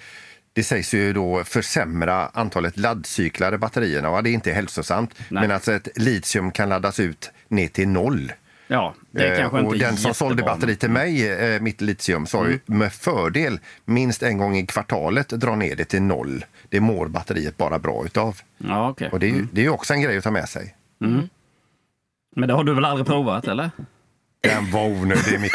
det 0.53 0.63
sägs 0.63 0.95
ju 0.95 1.13
då 1.13 1.45
försämra 1.45 2.27
antalet 2.27 2.77
laddcyklar 2.77 3.55
i 3.55 3.59
batterierna 3.59 4.11
och 4.11 4.23
det 4.23 4.31
är 4.31 4.33
inte 4.33 4.53
hälsosamt. 4.53 5.15
Nej. 5.29 5.43
Men 5.43 5.51
alltså 5.51 5.73
ett 5.73 5.89
litium 5.95 6.51
kan 6.51 6.69
laddas 6.69 7.01
ut 7.01 7.31
ner 7.49 7.69
till 7.69 7.89
noll. 7.89 8.33
Ja, 8.73 8.95
det 9.11 9.29
Eh, 9.29 9.39
kanske 9.39 9.59
och 9.61 9.75
inte 9.75 9.87
den 9.87 9.97
som 9.97 10.15
sålde 10.15 10.43
batteri 10.43 10.77
till 10.77 10.91
mig, 10.91 11.29
eh, 11.29 11.61
mitt 11.61 11.81
litium, 11.81 12.27
sa 12.27 12.49
ju 12.49 12.59
med 12.67 12.93
fördel 12.93 13.61
minst 13.85 14.23
en 14.23 14.39
gång 14.39 14.57
i 14.57 14.67
kvartalet 14.67 15.29
dra 15.29 15.57
ner 15.57 15.77
det 15.77 15.85
till 15.85 16.03
noll. 16.03 16.45
Det 16.69 16.81
mår 16.81 17.09
batteriet 17.09 17.57
bara 17.57 17.79
bra 17.79 18.05
utav. 18.05 18.41
Ja, 18.59 18.91
okej. 18.91 19.09
Och 19.13 19.21
det 19.21 19.27
är 19.27 19.31
ju 19.31 19.47
det 19.53 19.65
är 19.65 19.69
också 19.69 19.95
en 19.95 20.01
grej 20.01 20.19
att 20.19 20.25
ta 20.25 20.31
med 20.31 20.49
sig. 20.49 20.75
Men 22.37 22.49
det 22.49 22.55
har 22.55 22.65
du 22.65 22.75
väl 22.75 22.85
aldrig 22.85 23.07
provat, 23.07 23.49
eller? 23.49 23.71
Den 24.43 24.71
var 24.71 24.87
onödig, 24.87 25.41
Micke. 25.41 25.55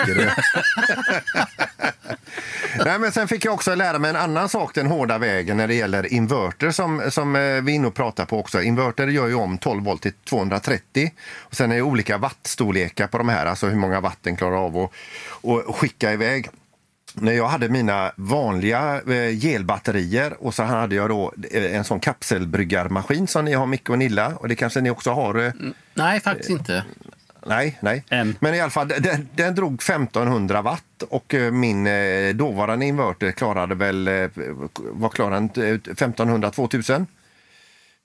Nej, 2.86 3.00
men 3.00 3.12
sen 3.12 3.28
fick 3.28 3.46
jag 3.46 3.54
också 3.54 3.76
lära 3.76 4.00
mig 4.00 4.10
en 4.10 4.16
annan 4.16 4.50
sak 4.50 4.76
den 4.76 4.88
hårda 4.88 5.18
vägen 5.18 5.58
när 5.58 5.68
det 5.68 5.74
gäller 5.74 6.14
inverter 6.14 6.72
som, 6.72 7.02
som 7.12 7.36
eh, 7.36 7.42
vi 7.42 7.72
är 7.72 7.76
inne 7.76 7.88
och 7.88 7.96
pratar 7.96 8.26
på 8.26 8.40
också. 8.40 8.62
Inverter 8.62 9.08
gör 9.08 9.28
ju 9.28 9.36
om 9.36 9.58
12 9.58 9.84
volt 9.84 10.02
till 10.02 10.14
230 10.30 11.12
och 11.38 11.56
sen 11.56 11.72
är 11.72 11.76
det 11.76 11.82
olika 11.82 12.18
wattstorlekar 12.18 13.08
på 13.08 13.18
de 13.18 13.30
här, 13.30 13.46
alltså 13.46 13.68
hur 13.68 13.76
många 13.78 14.02
watt 14.02 14.18
den 14.22 14.36
klarar 14.36 14.66
av 14.66 14.78
att 14.78 14.92
att 15.70 15.76
skicka 15.76 16.14
iväg. 16.14 16.50
När 17.14 17.32
jag 17.34 17.48
hade 17.48 17.70
mina 17.70 18.12
vanliga 18.16 19.02
eh, 19.02 19.38
gelbatterier 19.40 20.44
och 20.44 20.54
så 20.54 20.64
hade 20.64 20.96
jag 20.96 21.10
då 21.10 21.34
eh, 21.52 21.76
en 21.76 21.84
sån 21.84 22.00
kapselbryggarmaskin 22.00 23.28
som 23.28 23.46
ni 23.46 23.54
har 23.54 23.66
Micke 23.66 23.90
och 23.90 23.98
Nilla 23.98 24.36
och 24.36 24.48
det 24.48 24.56
kanske 24.56 24.82
ni 24.82 24.90
också 24.90 25.12
har. 25.12 25.46
Eh, 25.46 25.52
Nej, 25.94 26.20
faktiskt 26.20 26.50
inte. 26.50 26.84
Nej, 27.46 27.78
nej. 27.80 28.04
En. 28.10 28.36
Men 28.40 28.56
i 28.56 28.62
alla 28.62 28.70
fall, 28.70 28.88
den, 28.88 29.30
den 29.36 29.56
drog 29.56 29.74
1500 29.74 30.62
watt 30.62 30.95
och 31.04 31.34
eh, 31.34 31.52
min 31.52 31.88
eh, 31.88 32.36
dåvarande 32.36 32.86
inverter 32.86 33.32
klarade 33.32 33.76
väl, 33.76 34.08
eh, 34.08 34.30
vad 34.76 35.14
klarade 35.14 35.50
den? 35.56 35.66
Eh, 35.66 35.74
1500, 35.74 36.52
2000. 36.52 37.08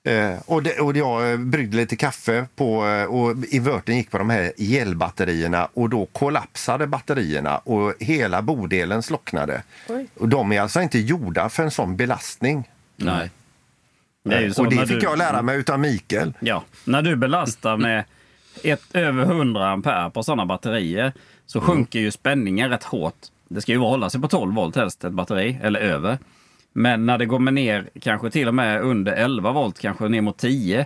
Eh, 0.03 0.31
och, 0.45 0.63
det, 0.63 0.79
och 0.79 0.97
jag 0.97 1.39
bryggde 1.39 1.77
lite 1.77 1.95
kaffe 1.95 2.45
på, 2.55 2.77
och 3.09 3.35
invertern 3.49 3.95
gick 3.95 4.11
på 4.11 4.17
de 4.17 4.29
här 4.29 4.51
gelbatterierna 4.57 5.67
och 5.73 5.89
då 5.89 6.05
kollapsade 6.05 6.87
batterierna 6.87 7.57
och 7.57 7.93
hela 7.99 8.41
bodelen 8.41 9.03
slocknade. 9.03 9.63
Oj. 9.89 10.07
Och 10.17 10.29
de 10.29 10.51
är 10.51 10.61
alltså 10.61 10.81
inte 10.81 10.99
gjorda 10.99 11.49
för 11.49 11.63
en 11.63 11.71
sån 11.71 11.95
belastning. 11.97 12.69
Nej. 12.95 13.29
Det 14.23 14.35
är 14.35 14.41
ju 14.41 14.53
så 14.53 14.63
och 14.63 14.69
det 14.69 14.87
fick 14.87 14.99
du- 14.99 15.05
jag 15.05 15.17
lära 15.17 15.41
mig 15.41 15.57
utav 15.57 15.79
Mikael. 15.79 16.33
Ja, 16.39 16.63
när 16.85 17.01
du 17.01 17.15
belastar 17.15 17.77
med 17.77 18.03
ett, 18.63 18.81
över 18.93 19.23
100 19.23 19.69
ampere 19.69 20.09
på 20.09 20.23
sådana 20.23 20.45
batterier 20.45 21.13
så 21.51 21.61
sjunker 21.61 21.99
ju 21.99 22.11
spänningen 22.11 22.69
rätt 22.69 22.83
hårt. 22.83 23.15
Det 23.47 23.61
ska 23.61 23.71
ju 23.71 23.77
hålla 23.77 24.09
sig 24.09 24.21
på 24.21 24.27
12 24.27 24.53
volt 24.55 24.75
helst, 24.75 25.03
ett 25.03 25.13
batteri, 25.13 25.59
eller 25.63 25.79
över. 25.79 26.17
Men 26.73 27.05
när 27.05 27.17
det 27.17 27.25
går 27.25 27.39
ner 27.39 27.89
kanske 28.01 28.29
till 28.31 28.47
och 28.47 28.55
med 28.55 28.81
under 28.81 29.11
11 29.11 29.51
volt, 29.51 29.79
kanske 29.79 30.07
ner 30.07 30.21
mot 30.21 30.37
10, 30.37 30.85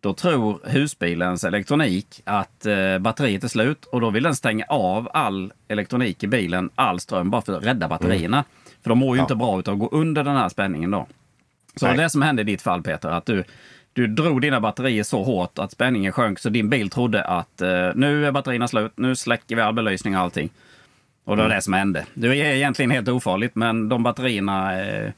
då 0.00 0.12
tror 0.12 0.60
husbilens 0.64 1.44
elektronik 1.44 2.20
att 2.24 2.66
eh, 2.66 2.98
batteriet 2.98 3.44
är 3.44 3.48
slut 3.48 3.84
och 3.84 4.00
då 4.00 4.10
vill 4.10 4.22
den 4.22 4.36
stänga 4.36 4.64
av 4.68 5.08
all 5.12 5.52
elektronik 5.68 6.22
i 6.24 6.26
bilen, 6.26 6.70
all 6.74 7.00
ström, 7.00 7.30
bara 7.30 7.42
för 7.42 7.52
att 7.56 7.64
rädda 7.64 7.88
batterierna. 7.88 8.44
För 8.82 8.88
de 8.90 8.98
mår 8.98 9.16
ju 9.16 9.20
Ja. 9.20 9.24
inte 9.24 9.34
bra 9.34 9.48
av 9.48 9.58
att 9.58 9.78
gå 9.78 9.88
under 9.92 10.24
den 10.24 10.36
här 10.36 10.48
spänningen 10.48 10.90
då. 10.90 11.06
Så 11.76 11.86
Nej. 11.86 11.96
det 11.96 12.10
som 12.10 12.22
hände 12.22 12.42
i 12.42 12.44
ditt 12.44 12.62
fall 12.62 12.82
Peter, 12.82 13.08
att 13.08 13.26
du, 13.26 13.44
du 13.96 14.06
drog 14.06 14.40
dina 14.40 14.60
batterier 14.60 15.02
så 15.02 15.22
hårt 15.22 15.58
att 15.58 15.72
spänningen 15.72 16.12
sjönk 16.12 16.38
så 16.38 16.48
din 16.48 16.70
bil 16.70 16.90
trodde 16.90 17.24
att 17.24 17.60
eh, 17.62 17.90
nu 17.94 18.26
är 18.26 18.32
batterierna 18.32 18.68
slut, 18.68 18.92
nu 18.96 19.16
släcker 19.16 19.56
vi 19.56 19.62
all 19.62 19.74
belysning 19.74 20.16
och 20.16 20.22
allting. 20.22 20.50
Och 21.24 21.36
det 21.36 21.42
var 21.42 21.50
det 21.50 21.62
som 21.62 21.72
hände. 21.72 22.06
Det 22.14 22.26
är 22.28 22.32
egentligen 22.34 22.90
helt 22.90 23.08
ofarligt 23.08 23.54
men 23.54 23.88
de 23.88 24.02
batterierna 24.02 24.80
eh, 24.86 25.10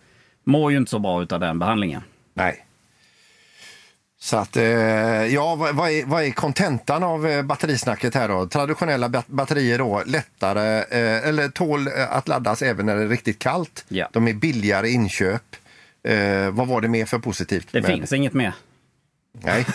mår 0.44 0.70
ju 0.72 0.76
inte 0.78 0.90
så 0.90 0.98
bra 0.98 1.26
av 1.30 1.40
den 1.40 1.58
behandlingen. 1.58 2.02
Nej. 2.34 2.64
Så 4.20 4.36
att, 4.36 4.56
eh, 4.56 4.64
ja, 5.34 5.54
vad, 5.54 5.74
vad 5.74 5.90
är, 5.90 6.04
vad 6.06 6.24
är 6.24 6.30
kontentan 6.30 7.02
av 7.02 7.26
eh, 7.26 7.42
batterisnacket 7.42 8.14
här 8.14 8.28
då? 8.28 8.46
Traditionella 8.46 9.08
bat- 9.08 9.26
batterier 9.28 9.78
då, 9.78 10.02
lättare, 10.06 10.78
eh, 10.78 11.28
eller 11.28 11.48
tål 11.48 11.86
eh, 11.86 12.12
att 12.16 12.28
laddas 12.28 12.62
även 12.62 12.86
när 12.86 12.96
det 12.96 13.02
är 13.02 13.08
riktigt 13.08 13.38
kallt. 13.38 13.84
Ja. 13.88 14.08
De 14.12 14.28
är 14.28 14.32
billigare 14.34 14.88
inköp. 14.88 15.56
Eh, 16.02 16.50
vad 16.50 16.68
var 16.68 16.80
det 16.80 16.88
mer 16.88 17.04
för 17.06 17.18
positivt? 17.18 17.68
Det 17.70 17.82
finns 17.82 18.12
inget 18.12 18.32
mer. 18.34 18.52
Nej. 19.42 19.66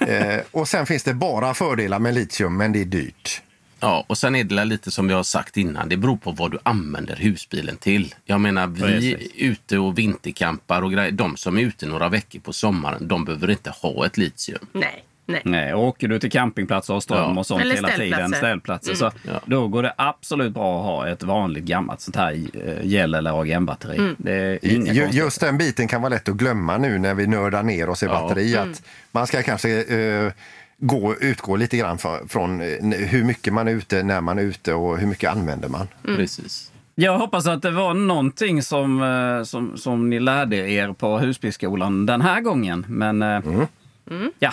eh, 0.08 0.40
och 0.50 0.68
sen 0.68 0.86
finns 0.86 1.02
det 1.02 1.14
bara 1.14 1.54
fördelar 1.54 1.98
med 1.98 2.14
litium, 2.14 2.56
men 2.56 2.72
det 2.72 2.80
är 2.80 2.84
dyrt. 2.84 3.42
Ja, 3.80 4.04
och 4.06 4.18
sen 4.18 4.34
är 4.34 4.44
det 4.44 4.64
lite 4.64 4.90
som 4.90 5.10
jag 5.10 5.16
har 5.16 5.22
sagt 5.22 5.56
innan. 5.56 5.88
Det 5.88 5.96
beror 5.96 6.16
på 6.16 6.32
vad 6.32 6.50
du 6.50 6.58
använder 6.62 7.16
husbilen 7.16 7.76
till. 7.76 8.14
Jag 8.24 8.40
menar, 8.40 8.66
vi 8.66 8.80
Precis. 8.80 9.14
är 9.14 9.44
ute 9.44 9.78
och 9.78 9.98
vintercampar 9.98 10.82
och 10.82 10.92
grejer. 10.92 11.10
De 11.10 11.36
som 11.36 11.58
är 11.58 11.62
ute 11.62 11.86
några 11.86 12.08
veckor 12.08 12.40
på 12.40 12.52
sommaren, 12.52 13.08
de 13.08 13.24
behöver 13.24 13.50
inte 13.50 13.70
ha 13.70 14.06
ett 14.06 14.16
litium. 14.16 14.66
Nej, 14.72 15.04
nej. 15.26 15.42
Nej, 15.44 15.74
och 15.74 15.84
åker 15.84 16.08
du 16.08 16.18
till 16.18 16.30
campingplatser 16.30 16.94
och 16.94 17.02
ström 17.02 17.32
Ja. 17.34 17.38
och 17.40 17.46
sånt 17.46 17.60
Eller 17.62 17.74
hela 17.74 17.88
tiden, 17.88 18.28
ställplatser. 18.32 18.36
ställplatser, 18.36 18.94
så 18.94 19.10
Ja. 19.26 19.40
då 19.46 19.68
går 19.68 19.82
det 19.82 19.94
absolut 19.98 20.54
bra 20.54 20.78
att 20.80 20.84
ha 20.86 21.08
ett 21.08 21.22
vanligt 21.22 21.64
gammalt 21.64 22.00
sånt 22.00 22.16
här 22.16 22.32
eh, 22.32 22.86
gel 22.86 23.14
eller 23.14 23.40
AGM-batteri. 23.40 24.14
Det 24.18 24.32
är 24.32 24.58
inga 24.62 24.72
Ju- 24.72 24.76
konstigheter. 24.84 25.14
Just 25.16 25.40
den 25.40 25.58
biten 25.58 25.88
kan 25.88 26.02
vara 26.02 26.10
lätt 26.10 26.28
att 26.28 26.34
glömma 26.36 26.78
nu 26.78 26.98
när 26.98 27.14
vi 27.14 27.26
nördar 27.26 27.62
ner 27.62 27.88
oss 27.88 28.02
i 28.02 28.06
batteri. 28.08 28.56
Att 28.56 28.82
man 29.12 29.26
ska 29.26 29.42
kanske 29.42 29.82
eh, 29.82 30.32
gå, 30.78 31.14
utgå 31.20 31.56
lite 31.56 31.76
grann 31.76 31.98
för, 31.98 32.20
från 32.28 32.60
eh, 32.60 32.98
hur 32.98 33.24
mycket 33.24 33.52
man 33.52 33.68
är 33.68 33.72
ute, 33.72 34.02
när 34.02 34.20
man 34.20 34.38
är 34.38 34.42
ute 34.42 34.74
och 34.74 34.98
hur 34.98 35.06
mycket 35.06 35.30
använder 35.30 35.68
man. 35.68 35.88
Precis. 36.04 36.68
Jag 36.94 37.18
hoppas 37.18 37.46
att 37.46 37.62
det 37.62 37.70
var 37.70 37.94
någonting 37.94 38.62
som, 38.62 39.42
som, 39.46 39.76
som 39.78 40.10
ni 40.10 40.20
lärde 40.20 40.56
er 40.56 40.92
på 40.92 41.18
husbilsskolan 41.18 42.06
den 42.06 42.20
här 42.20 42.40
gången. 42.40 42.84
Men 42.88 43.20
ja, 43.20 43.42
Ja, 44.38 44.52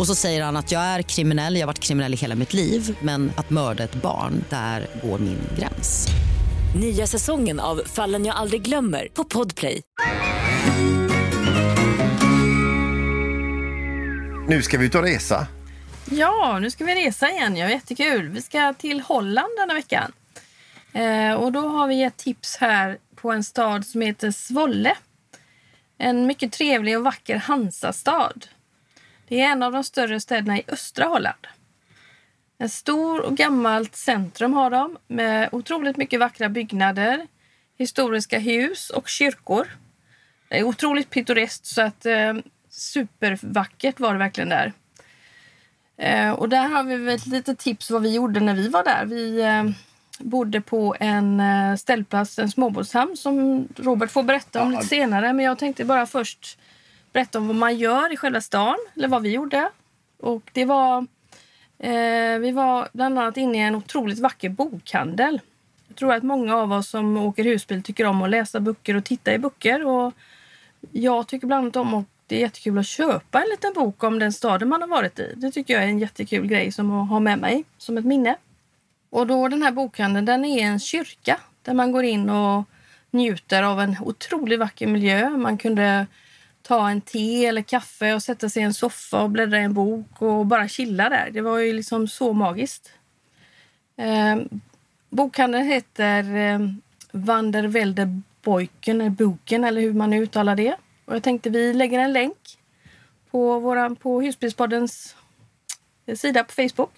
Och 0.00 0.06
så 0.06 0.14
säger 0.14 0.42
han 0.42 0.56
att 0.56 0.72
jag 0.72 0.82
är 0.82 1.02
kriminell, 1.02 1.54
jag 1.54 1.62
har 1.62 1.66
varit 1.66 1.78
kriminell 1.78 2.14
i 2.14 2.16
hela 2.16 2.34
mitt 2.34 2.52
liv 2.52 2.96
men 3.00 3.32
att 3.36 3.50
mörda 3.50 3.84
ett 3.84 3.94
barn, 3.94 4.44
där 4.48 4.86
går 5.02 5.18
min 5.18 5.38
gräns. 5.58 6.08
Nya 6.80 7.06
säsongen 7.06 7.60
av 7.60 7.82
Fallen 7.86 8.24
jag 8.24 8.36
aldrig 8.36 8.62
glömmer 8.62 9.08
på 9.14 9.24
Podplay. 9.24 9.82
Nu 14.48 14.62
ska 14.62 14.78
vi 14.78 14.86
ut 14.86 14.94
och 14.94 15.02
resa. 15.02 15.46
Ja, 16.10 16.58
nu 16.58 16.70
ska 16.70 16.84
vi 16.84 16.94
resa 16.94 17.30
igen. 17.30 17.56
Ja, 17.56 17.70
jättekul. 17.70 18.28
Vi 18.28 18.42
ska 18.42 18.74
till 18.78 19.00
Holland 19.00 19.48
denna 19.58 19.74
veckan. 19.74 20.12
Eh, 20.92 21.34
och 21.34 21.52
då 21.52 21.68
har 21.68 21.88
vi 21.88 22.02
ett 22.02 22.16
tips 22.16 22.56
här 22.56 22.98
på 23.16 23.32
en 23.32 23.44
stad 23.44 23.86
som 23.86 24.00
heter 24.00 24.30
Svolle. 24.30 24.96
En 25.98 26.26
mycket 26.26 26.52
trevlig 26.52 26.98
och 26.98 27.04
vacker 27.04 27.36
Hansastad. 27.36 28.32
Det 29.30 29.40
är 29.40 29.52
en 29.52 29.62
av 29.62 29.72
de 29.72 29.84
större 29.84 30.20
städerna 30.20 30.58
i 30.58 30.64
östra 30.68 31.04
Holland. 31.04 31.46
En 32.58 32.68
stor 32.68 33.20
och 33.20 33.36
gammalt 33.36 33.96
centrum 33.96 34.52
har 34.52 34.70
de 34.70 34.98
med 35.06 35.48
otroligt 35.52 35.96
mycket 35.96 36.20
vackra 36.20 36.48
byggnader, 36.48 37.26
historiska 37.78 38.38
hus 38.38 38.90
och 38.90 39.08
kyrkor. 39.08 39.68
Det 40.48 40.58
är 40.58 40.62
otroligt 40.62 41.10
pittoreskt 41.10 41.66
så 41.66 41.82
att 41.82 42.06
eh, 42.06 42.34
supervackert 42.70 44.00
var 44.00 44.12
det 44.12 44.18
verkligen 44.18 44.48
där. 44.48 44.72
Eh, 45.96 46.30
och 46.30 46.48
där 46.48 46.68
har 46.68 46.84
vi 46.84 47.14
ett 47.14 47.26
litet 47.26 47.58
tips 47.58 47.90
vad 47.90 48.02
vi 48.02 48.14
gjorde 48.14 48.40
när 48.40 48.54
vi 48.54 48.68
var 48.68 48.84
där. 48.84 49.04
Vi 49.04 49.40
eh, 49.40 49.64
bodde 50.18 50.60
på 50.60 50.96
en 51.00 51.40
eh, 51.40 51.76
ställplats, 51.76 52.38
en 52.38 52.50
småbåtshamn 52.50 53.16
som 53.16 53.68
Robert 53.76 54.10
får 54.10 54.22
berätta 54.22 54.62
om 54.62 54.70
lite 54.70 54.86
senare. 54.86 55.32
Men 55.32 55.44
jag 55.44 55.58
tänkte 55.58 55.84
bara 55.84 56.06
först 56.06 56.58
berätta 57.12 57.38
om 57.38 57.46
vad 57.46 57.56
man 57.56 57.76
gör 57.76 58.12
i 58.12 58.16
själva 58.16 58.40
stan, 58.40 58.76
eller 58.96 59.08
vad 59.08 59.22
vi 59.22 59.30
gjorde. 59.30 59.70
Och 60.20 60.50
det 60.52 60.64
var, 60.64 61.06
eh, 61.78 62.38
vi 62.38 62.52
var 62.52 62.88
bland 62.92 63.18
annat 63.18 63.36
inne 63.36 63.58
i 63.58 63.60
en 63.60 63.74
otroligt 63.74 64.18
vacker 64.18 64.48
bokhandel. 64.48 65.40
Jag 65.88 65.96
tror 65.96 66.14
att 66.14 66.22
många 66.22 66.56
av 66.56 66.72
oss 66.72 66.88
som 66.88 67.16
åker 67.16 67.44
husbil 67.44 67.82
tycker 67.82 68.04
om 68.04 68.22
att 68.22 68.30
läsa 68.30 68.60
böcker 68.60 68.96
och 68.96 69.04
titta 69.04 69.34
i 69.34 69.38
böcker. 69.38 69.86
Och 69.86 70.14
jag 70.90 71.26
tycker 71.26 71.46
bland 71.46 71.62
annat 71.62 71.76
om 71.76 71.94
att 71.94 72.06
det 72.26 72.36
är 72.36 72.40
jättekul 72.40 72.78
att 72.78 72.86
köpa 72.86 73.42
en 73.42 73.48
liten 73.50 73.72
bok 73.72 74.04
om 74.04 74.18
den 74.18 74.32
staden 74.32 74.68
man 74.68 74.80
har 74.80 74.88
varit 74.88 75.18
i. 75.18 75.32
Det 75.36 75.50
tycker 75.50 75.74
jag 75.74 75.82
är 75.82 75.88
en 75.88 75.98
jättekul 75.98 76.46
grej 76.46 76.72
som 76.72 76.92
att 76.92 77.08
ha 77.08 77.20
med 77.20 77.38
mig 77.38 77.64
som 77.78 77.98
ett 77.98 78.04
minne. 78.04 78.36
Och 79.10 79.26
då 79.26 79.48
den 79.48 79.62
här 79.62 79.72
bokhandeln, 79.72 80.26
den 80.26 80.44
är 80.44 80.62
en 80.62 80.80
kyrka 80.80 81.40
där 81.62 81.74
man 81.74 81.92
går 81.92 82.04
in 82.04 82.30
och 82.30 82.64
njuter 83.10 83.62
av 83.62 83.80
en 83.80 83.96
otroligt 84.00 84.60
vacker 84.60 84.86
miljö. 84.86 85.30
Man 85.30 85.58
kunde 85.58 86.06
ta 86.70 86.90
en 86.90 87.00
te 87.00 87.46
eller 87.46 87.62
kaffe 87.62 88.14
och 88.14 88.22
sätta 88.22 88.48
sig 88.48 88.62
i 88.62 88.64
en 88.64 88.74
soffa 88.74 89.22
och 89.22 89.30
bläddra 89.30 89.60
i 89.60 89.64
en 89.64 89.74
bok 89.74 90.22
och 90.22 90.46
bara 90.46 90.68
chilla 90.68 91.08
där. 91.08 91.30
Det 91.30 91.40
var 91.40 91.58
ju 91.58 91.72
liksom 91.72 92.08
så 92.08 92.32
magiskt. 92.32 92.92
Eh, 93.96 94.36
bokhandeln 95.08 95.66
heter 95.66 96.36
eh, 96.36 96.58
Vandervelde 97.12 98.20
Boyken, 98.42 99.00
eller 99.00 99.10
Boken 99.10 99.64
eller 99.64 99.80
hur 99.80 99.92
man 99.92 100.10
nu 100.10 100.22
uttalar 100.22 100.56
det. 100.56 100.76
Och 101.04 101.14
jag 101.14 101.22
tänkte 101.22 101.50
vi 101.50 101.72
lägger 101.72 101.98
en 101.98 102.12
länk 102.12 102.58
på, 103.30 103.58
våran, 103.58 103.96
på 103.96 104.20
Husbilspoddens 104.20 105.16
eh, 106.06 106.16
sida 106.16 106.44
på 106.44 106.52
Facebook. 106.52 106.92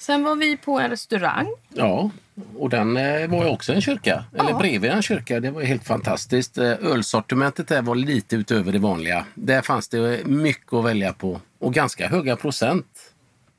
Sen 0.00 0.22
var 0.24 0.36
vi 0.36 0.56
på 0.56 0.78
en 0.80 0.90
restaurang. 0.90 1.46
Ja, 1.68 2.10
och 2.58 2.70
den 2.70 2.96
eh, 2.96 3.28
var 3.30 3.44
ju 3.44 3.50
också 3.50 3.72
en 3.72 3.80
kyrka. 3.80 4.24
Eller 4.38 4.54
bredvid 4.54 4.90
en 4.90 5.02
kyrka. 5.02 5.40
Det 5.40 5.50
var 5.50 5.62
helt 5.62 5.84
fantastiskt. 5.84 6.58
Eh, 6.58 6.64
Ölsortimentet 6.70 7.68
där 7.68 7.82
var 7.82 7.94
lite 7.94 8.36
utöver 8.36 8.72
det 8.72 8.78
vanliga. 8.78 9.24
Där 9.34 9.62
fanns 9.62 9.88
det 9.88 10.26
mycket 10.26 10.72
att 10.72 10.84
välja 10.84 11.12
på. 11.12 11.40
Och 11.58 11.74
ganska 11.74 12.08
höga 12.08 12.36
procent. 12.36 12.86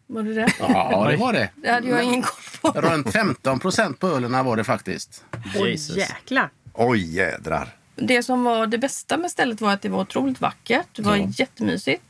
Var 0.07 0.23
det 0.23 0.33
det? 0.33 0.47
Ja, 0.59 1.07
det 1.11 1.17
var 1.17 1.33
det. 1.33 1.49
Det 1.55 1.69
hade 1.71 1.87
jag 1.87 2.03
ingen 2.03 2.21
koll 2.21 2.71
på. 2.73 2.81
Runt 2.81 3.11
15 3.13 3.59
procent 3.59 3.99
på 3.99 4.07
ölerna 4.07 4.43
var 4.43 4.57
det 4.57 4.63
faktiskt. 4.63 5.23
Oj, 5.59 5.75
jäklar. 5.97 6.49
Oj, 6.73 7.15
jädrar. 7.17 7.69
Det 7.95 8.23
som 8.23 8.43
var 8.43 8.67
det 8.67 8.77
bästa 8.77 9.17
med 9.17 9.31
stället 9.31 9.61
var 9.61 9.73
att 9.73 9.81
det 9.81 9.89
var 9.89 9.99
otroligt 10.01 10.41
vackert. 10.41 10.87
Det 10.95 11.01
var 11.01 11.15
Ja. 11.15 11.27
jättemysigt. 11.37 12.03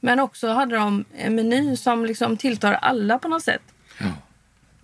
Men 0.00 0.20
också 0.20 0.48
hade 0.48 0.74
de 0.76 1.04
en 1.16 1.34
meny 1.34 1.76
som 1.76 2.04
liksom 2.06 2.36
tilltar 2.36 2.72
alla 2.72 3.18
på 3.18 3.28
något 3.28 3.42
sätt. 3.42 3.62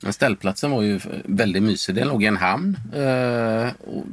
Men 0.00 0.12
ställplatsen 0.12 0.70
var 0.70 0.82
ju 0.82 1.00
väldigt 1.24 1.62
mysig. 1.62 1.94
Den 1.94 2.08
låg 2.08 2.22
i 2.22 2.26
en 2.26 2.36
hamn. 2.36 2.76
Eh, 2.94 3.68
och 3.80 4.04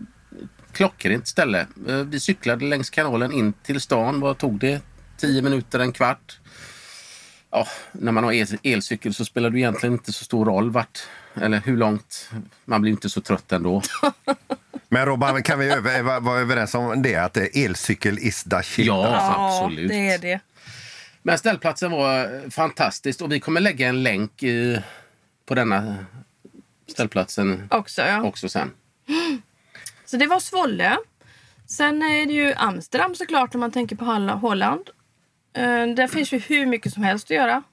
klockrent 0.71 1.27
ställe. 1.27 1.67
Eh, 1.87 1.95
vi 1.95 2.19
cyklade 2.19 2.65
längs 2.65 2.89
kanalen 2.89 3.31
in 3.31 3.53
till 3.53 3.81
stan. 3.81 4.19
Vad 4.19 4.37
tog 4.37 4.59
det? 4.59 4.81
Tio 5.17 5.41
minuter, 5.41 5.79
en 5.79 5.91
kvart. 5.91 6.39
Ja, 7.51 7.67
när 7.91 8.11
man 8.11 8.23
har 8.23 8.31
el- 8.33 8.57
elcykel 8.63 9.13
så 9.13 9.25
spelar 9.25 9.49
det 9.49 9.59
egentligen 9.59 9.93
inte 9.93 10.13
så 10.13 10.23
stor 10.25 10.45
roll 10.45 10.71
vart 10.71 10.99
eller 11.41 11.61
hur 11.65 11.77
långt. 11.77 12.29
Man 12.65 12.81
blir 12.81 12.91
inte 12.91 13.09
så 13.09 13.21
trött 13.21 13.51
ändå. 13.51 13.81
Men 14.89 15.05
Robban, 15.05 15.43
kan 15.43 15.59
vi 15.59 15.65
över, 15.71 16.19
vara 16.19 16.39
överens 16.39 16.75
om 16.75 17.01
det 17.01 17.15
att 17.15 17.37
elcykel 17.37 18.19
is 18.19 18.43
the 18.43 18.63
shit? 18.63 18.85
Ja, 18.85 19.61
absolut. 19.61 19.89
det 19.89 20.09
är 20.09 20.17
det. 20.19 20.39
Men 21.23 21.37
ställplatsen 21.37 21.91
var 21.91 22.23
eh, 22.23 22.49
fantastisk 22.49 23.21
och 23.21 23.31
vi 23.31 23.39
kommer 23.39 23.61
lägga 23.61 23.87
en 23.87 24.03
länk 24.03 24.43
i, 24.43 24.81
på 25.45 25.55
denna 25.55 26.05
ställplatsen 26.87 27.67
Också, 27.71 28.01
ja. 28.01 28.23
också 28.23 28.49
sen. 28.49 28.71
Så 30.05 30.17
det 30.17 30.27
var 30.27 30.39
Svolle. 30.39 30.97
Sen 31.67 32.01
är 32.01 32.25
det 32.25 32.33
ju 32.33 32.53
Amsterdam 32.53 33.15
såklart 33.15 33.55
om 33.55 33.61
man 33.61 33.71
tänker 33.71 33.95
på 33.95 34.05
Holland. 34.05 34.89
Eh, 35.53 35.87
där 35.95 36.07
finns 36.07 36.31
ju 36.31 36.37
hur 36.37 36.65
mycket 36.65 36.93
som 36.93 37.03
helst 37.03 37.25
att 37.25 37.35
göra. 37.35 37.63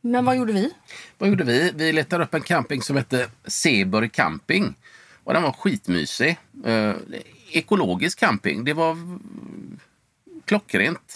Men 0.00 0.24
vad 0.24 0.36
gjorde 0.36 0.52
vi? 0.52 0.70
Vad 1.18 1.28
gjorde 1.28 1.44
vi? 1.44 1.72
Vi 1.74 1.92
letade 1.92 2.24
upp 2.24 2.34
en 2.34 2.42
camping 2.42 2.82
som 2.82 2.96
hette 2.96 3.28
Seberg 3.44 4.08
camping. 4.08 4.74
Och 5.24 5.32
den 5.32 5.42
var 5.42 5.52
skitmysig. 5.52 6.38
Eh, 6.64 6.94
ekologisk 7.50 8.18
camping. 8.18 8.64
Det 8.64 8.72
var 8.72 8.96
klockrent. 10.44 11.14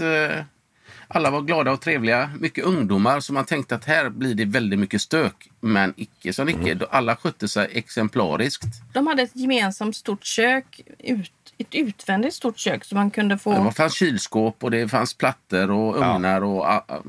Alla 1.14 1.30
var 1.30 1.42
glada 1.42 1.72
och 1.72 1.80
trevliga. 1.80 2.30
Mycket 2.40 2.64
ungdomar, 2.64 3.20
så 3.20 3.32
man 3.32 3.44
tänkte 3.44 3.74
att 3.74 3.84
här 3.84 4.08
blir 4.10 4.34
det 4.34 4.44
väldigt 4.44 4.78
mycket 4.78 5.02
stök. 5.02 5.50
Men 5.60 5.94
icke 5.96 6.32
som 6.32 6.48
icke. 6.48 6.78
Alla 6.90 7.16
skötte 7.16 7.48
sig 7.48 7.68
exemplariskt. 7.72 8.64
De 8.92 9.06
hade 9.06 9.22
ett 9.22 9.36
gemensamt 9.36 9.96
stort 9.96 10.24
kök. 10.24 10.80
Ut, 10.98 11.32
ett 11.58 11.74
utvändigt 11.74 12.34
stort 12.34 12.58
kök 12.58 12.84
så 12.84 12.94
man 12.94 13.10
kunde 13.10 13.38
få... 13.38 13.64
Det 13.64 13.72
fanns 13.72 13.94
kylskåp 13.94 14.64
och 14.64 14.70
det 14.70 14.88
fanns 14.88 15.14
plattor 15.14 15.70
och 15.70 15.96
ugnar. 15.96 16.44
Och, 16.44 16.64
ah, 16.64 16.84
ah, 16.88 17.02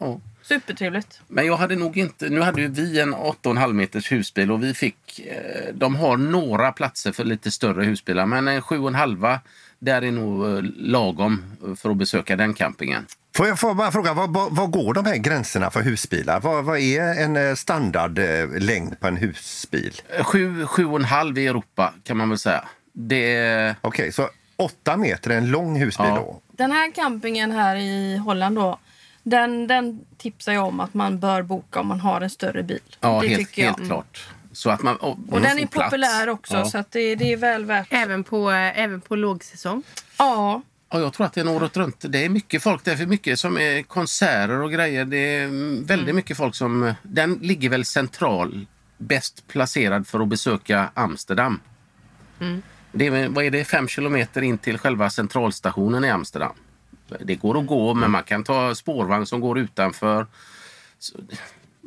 ja. 0.00 0.20
Supertrevligt. 0.42 1.20
Men 1.28 1.46
jag 1.46 1.56
hade 1.56 1.76
nog 1.76 1.96
inte... 1.96 2.28
Nu 2.28 2.40
hade 2.40 2.60
ju 2.60 2.68
vi 2.68 3.00
en 3.00 3.14
8,5 3.14 3.72
meters 3.72 4.12
husbil 4.12 4.50
och 4.50 4.62
vi 4.62 4.74
fick... 4.74 5.20
Eh, 5.20 5.74
de 5.74 5.96
har 5.96 6.16
några 6.16 6.72
platser 6.72 7.12
för 7.12 7.24
lite 7.24 7.50
större 7.50 7.84
husbilar 7.84 8.26
men 8.26 8.48
en 8.48 8.60
7,5 8.60 9.38
där 9.84 10.02
är 10.02 10.10
nog 10.10 10.44
eh, 10.56 10.62
lagom 10.76 11.42
för 11.76 11.90
att 11.90 11.96
besöka 11.96 12.36
den 12.36 12.54
campingen. 12.54 13.06
Får 13.36 13.46
jag 13.46 13.58
får 13.58 13.74
bara 13.74 13.92
fråga, 13.92 14.14
vad, 14.14 14.34
vad, 14.34 14.56
vad 14.56 14.70
går 14.70 14.94
de 14.94 15.06
här 15.06 15.16
gränserna 15.16 15.70
för 15.70 15.82
husbilar? 15.82 16.40
Vad, 16.40 16.64
vad 16.64 16.78
är 16.78 17.22
en 17.22 17.36
eh, 17.36 17.54
standardlängd 17.54 19.00
på 19.00 19.06
en 19.06 19.16
husbil? 19.16 20.00
Eh, 20.18 20.24
Sju, 20.24 20.66
sju 20.66 20.84
och 20.84 20.96
en 20.98 21.04
halv 21.04 21.38
i 21.38 21.46
Europa 21.46 21.94
kan 22.04 22.16
man 22.16 22.28
väl 22.28 22.38
säga. 22.38 22.64
Det 22.92 23.34
är... 23.36 23.74
Okej, 23.80 24.12
så 24.12 24.28
åtta 24.56 24.96
meter 24.96 25.30
är 25.30 25.36
en 25.38 25.50
lång 25.50 25.76
husbil 25.80 26.06
Ja. 26.08 26.14
då? 26.16 26.40
Den 26.56 26.72
här 26.72 26.90
campingen 26.92 27.50
här 27.50 27.76
i 27.76 28.16
Holland 28.16 28.56
då. 28.56 28.78
Den, 29.22 29.66
den 29.66 30.00
tipsar 30.18 30.52
jag 30.52 30.66
om 30.66 30.80
att 30.80 30.94
man 30.94 31.18
bör 31.18 31.42
boka 31.42 31.80
om 31.80 31.86
man 31.86 32.00
har 32.00 32.20
en 32.20 32.30
större 32.30 32.62
bil. 32.62 32.80
Ja, 33.00 33.20
det 33.22 33.28
helt, 33.28 33.40
tycker 33.48 33.62
jag. 33.64 33.72
helt 33.72 33.86
klart. 33.88 34.26
Så 34.52 34.70
att 34.70 34.82
man, 34.82 34.96
och, 34.96 35.18
Och 35.30 35.40
den 35.40 35.58
är 35.58 35.66
populär 35.66 36.28
också 36.28 36.64
så 36.64 36.78
att 36.78 36.90
det, 36.90 37.14
det 37.14 37.32
är 37.32 37.36
väl 37.36 37.64
värt. 37.64 37.86
Även 37.90 38.24
på, 38.24 38.50
eh, 38.50 38.78
även 38.80 39.00
på 39.00 39.16
lågsäsong. 39.16 39.82
Ja. 40.18 40.62
Ja, 40.90 41.00
jag 41.00 41.12
tror 41.12 41.26
att 41.26 41.32
det 41.32 41.40
är 41.40 41.48
året 41.48 41.76
runt. 41.76 42.04
Det 42.08 42.24
är 42.24 42.28
mycket 42.28 42.62
folk. 42.62 42.84
Det 42.84 42.92
är 42.92 42.96
för 42.96 43.06
mycket 43.06 43.38
som 43.38 43.58
är 43.58 43.82
konserter 43.82 44.60
och 44.60 44.72
grejer. 44.72 45.04
Det 45.04 45.16
är 45.16 45.44
mm, 45.44 45.84
väldigt 45.84 46.14
mycket 46.14 46.36
folk 46.36 46.54
som... 46.54 46.94
Den 47.02 47.34
ligger 47.34 47.68
väl 47.68 47.84
central, 47.84 48.66
bäst 48.98 49.46
placerad 49.48 50.06
för 50.06 50.20
att 50.20 50.28
besöka 50.28 50.90
Amsterdam. 50.94 51.60
Det 52.92 53.06
är, 53.06 53.28
vad 53.28 53.44
är 53.44 53.50
det, 53.50 53.64
fem 53.64 53.88
kilometer 53.88 54.42
in 54.42 54.58
till 54.58 54.78
själva 54.78 55.10
centralstationen 55.10 56.04
i 56.04 56.10
Amsterdam. 56.10 56.52
Det 57.20 57.34
går 57.34 57.58
att 57.58 57.66
gå, 57.66 57.94
men 57.94 58.10
man 58.10 58.22
kan 58.22 58.44
ta 58.44 58.74
spårvagn 58.74 59.26
som 59.26 59.40
går 59.40 59.58
utanför. 59.58 60.26
Så, 60.98 61.18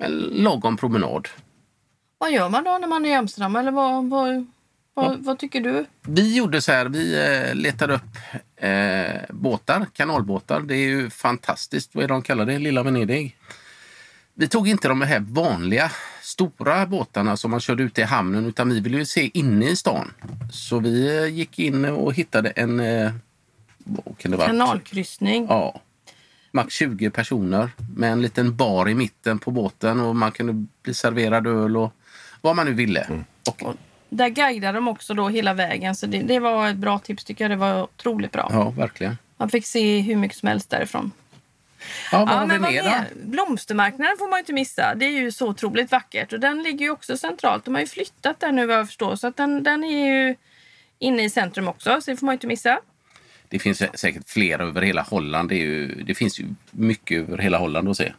en 0.02 0.20
lagom 0.20 0.78
promenad. 0.78 1.28
Vad 2.26 2.32
gör 2.32 2.50
man 2.50 2.64
då 2.64 2.78
när 2.78 2.88
man 2.88 3.06
är 3.06 3.10
i 3.10 3.14
Amsterdam? 3.14 3.56
Eller 3.56 3.72
vad, 3.72 4.10
vad, 4.10 4.46
vad, 4.94 5.24
vad 5.24 5.40
tycker 5.40 5.62
du? 5.62 5.86
Vi 6.02 6.36
gjorde 6.36 6.62
så 6.62 6.72
här, 6.72 6.86
vi 6.86 7.26
eh, 7.26 7.56
letade 7.56 7.94
upp 7.94 8.02
eh, 8.56 9.22
båtar, 9.30 9.86
kanalbåtar. 9.94 10.62
Det 10.62 10.76
är 10.76 10.88
ju 10.88 11.10
fantastiskt. 11.10 11.96
Vad 11.96 12.04
är 12.04 12.08
det 12.08 12.14
de 12.14 12.22
kallar 12.22 12.46
det? 12.46 12.60
Lilla 12.60 12.84
Venedig. 12.84 13.38
Vi 14.34 14.48
tog 14.48 14.68
inte 14.68 14.88
de 14.88 15.02
här 15.02 15.20
vanliga 15.20 15.92
stora 16.22 16.86
båtarna 16.86 17.38
som 17.38 17.52
man 17.52 17.60
körde 17.60 17.84
ut 17.84 18.00
i 18.00 18.04
hamnen 18.04 18.46
utan 18.46 18.70
vi 18.70 18.80
ville 18.80 18.98
ju 18.98 19.06
se 19.06 19.32
inne 19.34 19.70
i 19.70 19.76
stan. 19.76 20.12
Så 20.52 20.80
vi 20.80 21.18
eh, 21.18 21.26
gick 21.26 21.60
in 21.60 21.86
och 21.86 22.14
hittade 22.14 22.50
en... 22.50 22.80
Eh? 22.80 23.12
Kanalkryssning. 24.20 25.46
Ja. 25.50 25.82
Max 26.52 26.74
20 26.74 27.10
personer 27.10 27.70
med 27.96 28.12
en 28.12 28.22
liten 28.22 28.56
bar 28.56 28.90
i 28.90 28.96
mitten 28.96 29.40
på 29.40 29.52
båten 29.52 30.00
och 30.00 30.16
man 30.16 30.32
kunde 30.32 30.66
bli 30.84 30.94
serverad 30.94 31.48
öl 31.48 31.78
och 31.78 31.94
vad 32.46 32.56
man 32.56 32.66
nu 32.66 32.74
ville. 32.74 33.08
Och, 33.50 33.76
Där 34.10 34.30
guidar 34.30 34.74
de 34.74 34.88
också 34.88 35.14
då 35.14 35.30
hela 35.30 35.54
vägen. 35.54 35.96
Så 35.96 36.06
det, 36.06 36.22
det 36.22 36.40
var 36.40 36.68
ett 36.70 36.76
bra 36.76 37.00
tips 37.00 37.24
tycker 37.24 37.44
jag. 37.44 37.52
Det 37.52 37.56
var 37.56 37.84
otroligt 37.84 38.32
bra. 38.32 38.50
ja, 38.52 38.70
verkligen. 38.70 39.18
Man 39.38 39.50
fick 39.50 39.66
se 39.66 40.00
hur 40.00 40.16
mycket 40.16 40.38
som 40.38 40.48
helst 40.48 40.70
därifrån. 40.70 41.12
Ja, 42.12 42.20
vad 42.26 42.30
har 42.30 42.48
vi 42.48 42.60
mer 42.60 42.84
då? 42.84 42.90
mer? 42.90 43.08
Blomstermarknaden 43.24 44.16
får 44.20 44.30
man 44.30 44.38
ju 44.38 44.42
inte 44.42 44.54
missa. 44.54 44.96
Det 44.96 45.06
är 45.06 45.10
ju 45.10 45.32
så 45.32 45.48
otroligt 45.48 45.92
vackert. 45.92 46.34
Och 46.34 46.40
den 46.40 46.64
ligger 46.64 46.86
ju 46.86 46.92
också 46.92 47.18
centralt. 47.18 47.66
De 47.66 47.74
har 47.74 47.82
ju 47.82 47.88
flyttat 47.88 48.40
där 48.40 48.52
nu 48.52 48.66
vad 48.66 48.78
jag 48.78 48.88
förstår. 48.88 49.16
Så 49.16 49.28
att 49.28 49.38
den, 49.38 49.64
den 49.64 49.84
är 49.84 50.06
ju 50.08 50.36
inne 51.00 51.24
i 51.24 51.30
centrum 51.30 51.68
också. 51.68 52.02
Så 52.02 52.12
det 52.12 52.18
får 52.18 52.26
man 52.26 52.34
inte 52.34 52.48
missa. 52.48 52.80
Det 53.50 53.60
finns 53.60 53.82
sä- 53.82 53.96
säkert 53.96 54.30
flera 54.30 54.64
över 54.64 54.82
hela 54.82 55.02
Holland. 55.02 55.50
Det, 55.50 55.56
är 55.56 55.66
ju, 55.66 56.04
det 56.04 56.16
finns 56.16 56.40
ju 56.40 56.46
mycket 56.72 57.30
över 57.30 57.38
hela 57.38 57.58
Holland 57.58 57.90
att 57.90 57.98
se. 57.98 58.14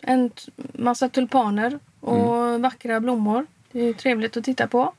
En 0.00 0.30
massa 0.72 1.08
tulpaner 1.08 1.78
och 2.00 2.36
Mm. 2.48 2.62
vackra 2.62 3.00
blommor. 3.00 3.46
Det 3.72 3.80
är 3.80 3.92
trevligt 3.92 4.36
att 4.36 4.44
titta 4.44 4.66
på. 4.66 4.92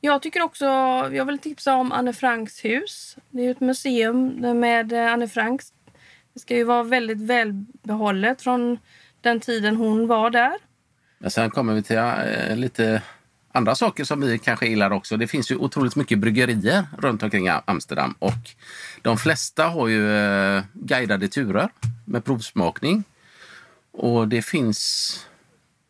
Jag 0.00 0.22
tycker 0.22 0.42
också, 0.42 0.64
jag 1.12 1.24
vill 1.24 1.38
tipsa 1.38 1.74
om 1.74 1.92
Anne 1.92 2.12
Franks 2.12 2.64
hus. 2.64 3.16
Det 3.30 3.46
är 3.46 3.50
ett 3.50 3.60
museum 3.60 4.26
med 4.60 4.92
eh, 4.92 5.12
Anne 5.12 5.28
Franks. 5.28 5.72
Det 6.34 6.40
ska 6.40 6.56
ju 6.56 6.64
vara 6.64 6.82
väldigt 6.82 7.20
välbehållet 7.20 8.42
från 8.42 8.78
den 9.20 9.40
tiden 9.40 9.76
hon 9.76 10.06
var 10.06 10.30
där. 10.30 10.52
Men 11.18 11.30
sen 11.30 11.50
kommer 11.50 11.74
vi 11.74 11.82
till 11.82 11.96
eh, 11.96 12.56
lite 12.56 13.02
andra 13.52 13.74
saker 13.74 14.04
som 14.04 14.20
vi 14.20 14.38
kanske 14.38 14.66
gillar 14.66 14.90
också. 14.90 15.16
Det 15.16 15.26
finns 15.26 15.50
ju 15.50 15.56
otroligt 15.56 15.96
mycket 15.96 16.18
bryggerier 16.18 16.86
runt 16.98 17.22
omkring 17.22 17.48
Am- 17.48 17.62
Amsterdam 17.64 18.14
och 18.18 18.32
de 19.02 19.18
flesta 19.18 19.64
har 19.64 19.88
ju 19.88 20.16
eh, 20.16 20.62
guidade 20.72 21.28
turer 21.28 21.68
med 22.04 22.24
provsmakning. 22.24 23.04
Och 23.92 24.28
det 24.28 24.42
finns 24.42 25.26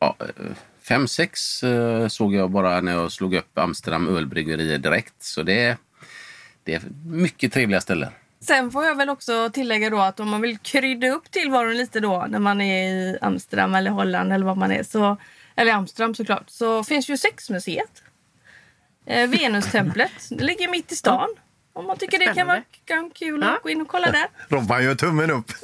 ja, 0.04 0.26
fem, 0.82 1.08
sex 1.08 1.62
eh, 1.62 2.08
såg 2.08 2.34
jag 2.34 2.50
bara 2.50 2.80
när 2.80 2.92
jag 2.92 3.12
slog 3.12 3.34
upp 3.34 3.58
Amsterdam 3.58 4.16
ölbryggerier 4.16 4.78
direkt. 4.78 5.22
Så 5.22 5.42
det 5.42 5.64
är, 5.64 5.76
det 6.64 6.74
är 6.74 6.82
mycket 7.06 7.52
trevliga 7.52 7.80
ställen. 7.80 8.12
Sen 8.40 8.70
får 8.70 8.84
jag 8.84 8.96
väl 8.96 9.08
också 9.08 9.50
tillägga 9.52 9.90
då 9.90 9.98
att 10.00 10.20
om 10.20 10.28
man 10.28 10.40
vill 10.40 10.58
krydda 10.58 11.08
upp 11.08 11.30
tillvaron 11.30 11.76
lite 11.76 12.00
då 12.00 12.26
när 12.28 12.38
man 12.38 12.60
är 12.60 12.88
i 12.88 13.18
Amsterdam 13.20 13.74
eller 13.74 13.90
Holland 13.90 14.32
eller 14.32 14.46
vad 14.46 14.56
man 14.56 14.72
är, 14.72 14.82
så, 14.82 15.16
eller 15.56 15.72
Amsterdam 15.72 16.14
såklart, 16.14 16.50
så 16.50 16.84
finns 16.84 17.08
ju 17.08 17.16
sexmuseet. 17.16 18.02
Eh, 19.06 19.28
Venustemplet. 19.28 20.12
Det 20.30 20.44
ligger 20.50 20.68
mitt 20.68 20.92
i 20.92 20.96
stan. 20.96 21.28
Om 21.72 21.86
man 21.86 21.96
tycker 21.96 22.18
det 22.18 22.34
kan 22.34 22.46
vara 22.46 22.62
kan 22.84 23.10
kul 23.10 23.42
att 23.42 23.62
gå 23.62 23.70
in 23.70 23.80
och 23.80 23.88
kolla 23.88 24.10
där. 24.10 24.26
Robban 24.48 24.84
gör 24.84 24.94
tummen 24.94 25.30
upp. 25.30 25.52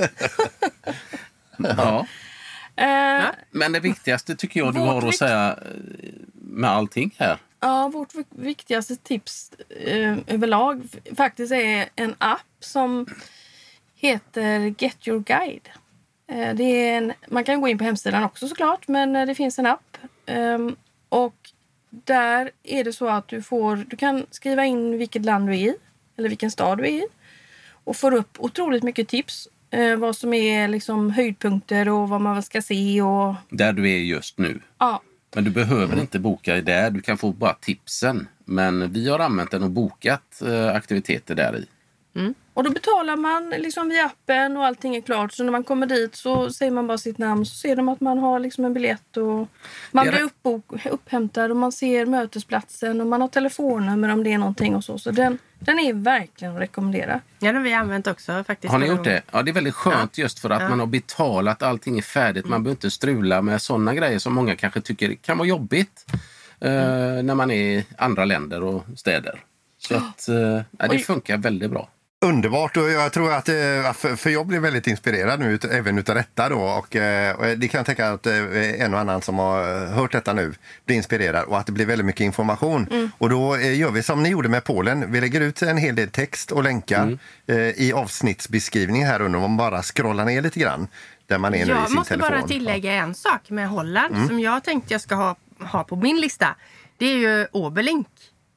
Ja. 1.76 2.06
Eh, 2.80 3.26
Men 3.50 3.72
det 3.72 3.80
viktigaste 3.80 4.36
tycker 4.36 4.60
jag 4.60 4.74
du 4.74 4.80
har 4.80 5.08
att 5.08 5.16
säga 5.16 5.58
eh, 5.62 6.10
med 6.32 6.70
allting 6.70 7.14
här. 7.18 7.38
Ja, 7.60 7.88
vårt 7.88 8.14
vik- 8.14 8.26
viktigaste 8.30 8.96
tips 8.96 9.52
eh, 9.86 10.16
överlag 10.26 10.82
faktiskt 11.16 11.52
är 11.52 11.88
en 11.96 12.14
app 12.18 12.40
som 12.60 13.06
heter 13.94 14.74
Get 14.78 15.08
Your 15.08 15.20
Guide. 15.20 15.68
Eh, 16.32 16.54
det 16.54 16.62
är 16.64 16.96
en, 16.98 17.12
man 17.28 17.44
kan 17.44 17.60
gå 17.60 17.68
in 17.68 17.78
på 17.78 17.84
hemsidan 17.84 18.24
också 18.24 18.48
såklart, 18.48 18.88
men 18.88 19.16
eh, 19.16 19.26
det 19.26 19.34
finns 19.34 19.58
en 19.58 19.66
app. 19.66 19.96
Ehm, 20.26 20.76
och 21.08 21.34
där 21.90 22.50
är 22.62 22.84
det 22.84 22.92
så 22.92 23.08
att 23.08 23.28
du 23.28 23.42
får, 23.42 23.76
du 23.76 23.96
kan 23.96 24.26
skriva 24.30 24.64
in 24.64 24.98
vilket 24.98 25.24
land 25.24 25.48
du 25.48 25.52
är 25.52 25.58
i 25.58 25.74
eller 26.16 26.28
vilken 26.28 26.50
stad 26.50 26.78
du 26.78 26.84
är 26.84 26.90
i 26.90 27.06
och 27.84 27.96
får 27.96 28.14
upp 28.14 28.36
otroligt 28.40 28.82
mycket 28.82 29.08
tips. 29.08 29.48
Eh, 29.70 29.96
vad 29.96 30.16
som 30.16 30.34
är 30.34 30.68
liksom 30.68 31.10
höjdpunkter 31.10 31.88
och 31.88 32.08
vad 32.08 32.20
man 32.20 32.42
ska 32.42 32.62
se 32.62 33.02
och 33.02 33.34
Där 33.48 33.72
du 33.72 33.90
är 33.90 33.98
just 33.98 34.38
nu. 34.38 34.60
ja, 34.78 35.02
Men 35.34 35.44
du 35.44 35.50
behöver 35.50 36.00
inte 36.00 36.18
boka 36.18 36.54
där. 36.54 36.90
Du 36.90 37.00
kan 37.00 37.18
få 37.18 37.32
bara 37.32 37.54
tipsen. 37.54 38.28
Men 38.44 38.92
vi 38.92 39.08
har 39.08 39.18
använt 39.18 39.50
den 39.50 39.62
och 39.62 39.70
bokat 39.70 40.42
eh, 40.42 40.68
aktiviteter 40.76 41.34
där 41.34 41.56
i. 41.56 41.66
Och 42.54 42.64
då 42.64 42.70
betalar 42.70 43.16
man 43.16 43.50
liksom 43.50 43.88
via 43.88 44.04
appen 44.04 44.56
och 44.56 44.66
allting 44.66 44.96
är 44.96 45.00
klart. 45.00 45.32
Så 45.32 45.44
när 45.44 45.52
man 45.52 45.64
kommer 45.64 45.86
dit 45.86 46.14
så 46.14 46.50
säger 46.50 46.72
man 46.72 46.86
bara 46.86 46.98
sitt 46.98 47.18
namn 47.18 47.46
så 47.46 47.54
ser 47.54 47.76
de 47.76 47.88
att 47.88 48.00
man 48.00 48.18
har 48.18 48.40
liksom 48.40 48.64
en 48.64 48.74
biljett 48.74 49.16
och 49.16 49.48
man 49.92 50.08
blir 50.08 50.22
uppbok, 50.22 50.86
upphämtad 50.90 51.50
och 51.50 51.56
man 51.56 51.72
ser 51.72 52.06
mötesplatsen 52.06 53.00
och 53.00 53.06
man 53.06 53.20
har 53.20 53.28
telefonnummer 53.28 54.08
om 54.08 54.24
det 54.24 54.32
är 54.32 54.38
någonting 54.38 54.76
och 54.76 54.84
så. 54.84 54.98
Så 54.98 55.10
den, 55.10 55.38
den 55.60 55.78
är 55.78 55.92
verkligen 55.92 56.54
att 56.54 56.60
rekommendera. 56.60 57.20
Ja, 57.38 57.46
den 57.46 57.56
har 57.56 57.62
vi 57.62 57.72
använt 57.74 58.06
också 58.06 58.44
faktiskt. 58.44 58.72
Har 58.72 58.78
ni 58.78 58.86
gjort 58.86 59.04
det? 59.04 59.22
Ja, 59.32 59.42
det 59.42 59.50
är 59.50 59.52
väldigt 59.52 59.74
skönt 59.74 60.18
just 60.18 60.38
för 60.38 60.50
att 60.50 60.62
Ja. 60.62 60.68
man 60.68 60.80
har 60.80 60.86
betalat, 60.86 61.62
allting 61.62 61.98
är 61.98 62.02
färdigt. 62.02 62.46
Man 62.46 62.62
behöver 62.62 62.76
inte 62.76 62.90
strula 62.90 63.42
med 63.42 63.62
sådana 63.62 63.94
grejer 63.94 64.18
som 64.18 64.34
många 64.34 64.56
kanske 64.56 64.80
tycker 64.80 65.14
kan 65.14 65.38
vara 65.38 65.48
jobbigt 65.48 66.06
eh, 66.60 66.70
när 67.22 67.34
man 67.34 67.50
är 67.50 67.62
i 67.78 67.84
andra 67.98 68.24
länder 68.24 68.62
och 68.62 68.84
städer. 68.96 69.40
Så 69.78 69.94
att, 69.96 70.28
eh, 70.28 70.36
ja, 70.36 70.62
det 70.78 70.88
Oj. 70.90 70.98
funkar 70.98 71.36
väldigt 71.36 71.70
bra. 71.70 71.88
Underbart 72.24 72.76
och 72.76 72.90
jag 72.90 73.12
tror 73.12 73.32
att, 73.32 73.48
eh, 73.48 73.92
för, 74.16 74.30
jag 74.30 74.46
blev 74.46 74.62
väldigt 74.62 74.86
inspirerad 74.86 75.40
nu 75.40 75.58
även 75.70 75.98
utav 75.98 76.14
detta 76.14 76.48
då 76.48 76.60
och, 76.60 76.96
eh, 76.96 77.36
och 77.36 77.58
det 77.58 77.68
kan 77.68 77.78
jag 77.78 77.86
tänka 77.86 78.10
att 78.10 78.26
eh, 78.26 78.80
en 78.80 78.94
och 78.94 79.00
annan 79.00 79.22
som 79.22 79.38
har 79.38 79.86
hört 79.86 80.12
detta 80.12 80.32
nu 80.32 80.54
blir 80.86 80.96
inspirerad 80.96 81.44
och 81.44 81.58
att 81.58 81.66
det 81.66 81.72
blir 81.72 81.86
väldigt 81.86 82.06
mycket 82.06 82.20
information. 82.24 83.10
Och 83.18 83.28
då 83.30 83.58
gör 83.60 83.90
vi 83.90 84.02
som 84.02 84.22
ni 84.22 84.28
gjorde 84.28 84.48
med 84.48 84.64
Polen. 84.64 85.12
Vi 85.12 85.20
lägger 85.20 85.40
ut 85.40 85.62
en 85.62 85.76
hel 85.76 85.94
del 85.94 86.08
text 86.10 86.52
och 86.52 86.62
länkar 86.64 87.18
eh, 87.46 87.56
i 87.58 87.92
avsnittsbeskrivningen 87.92 89.08
här 89.08 89.22
under. 89.22 89.36
Om 89.38 89.42
man 89.42 89.56
bara 89.56 89.82
scrollar 89.82 90.24
ner 90.24 90.42
lite 90.42 90.60
grann 90.60 90.88
där 91.26 91.38
man 91.38 91.54
är 91.54 91.58
nu 91.66 91.72
i 91.72 91.76
Jag 91.76 91.86
sin 91.86 91.94
måste 91.96 92.14
telefon. 92.14 92.30
bara 92.38 92.46
tillägga 92.48 92.92
en 92.92 93.14
sak 93.14 93.50
med 93.50 93.68
Holland 93.68 94.14
Mm. 94.14 94.28
som 94.28 94.40
jag 94.40 94.64
tänkte 94.64 94.94
jag 94.94 95.00
ska 95.00 95.14
ha, 95.14 95.36
ha 95.60 95.84
på 95.84 95.96
min 95.96 96.20
lista. 96.20 96.56
Det 96.98 97.06
är 97.06 97.16
ju 97.16 97.46
Obelink. 97.52 98.08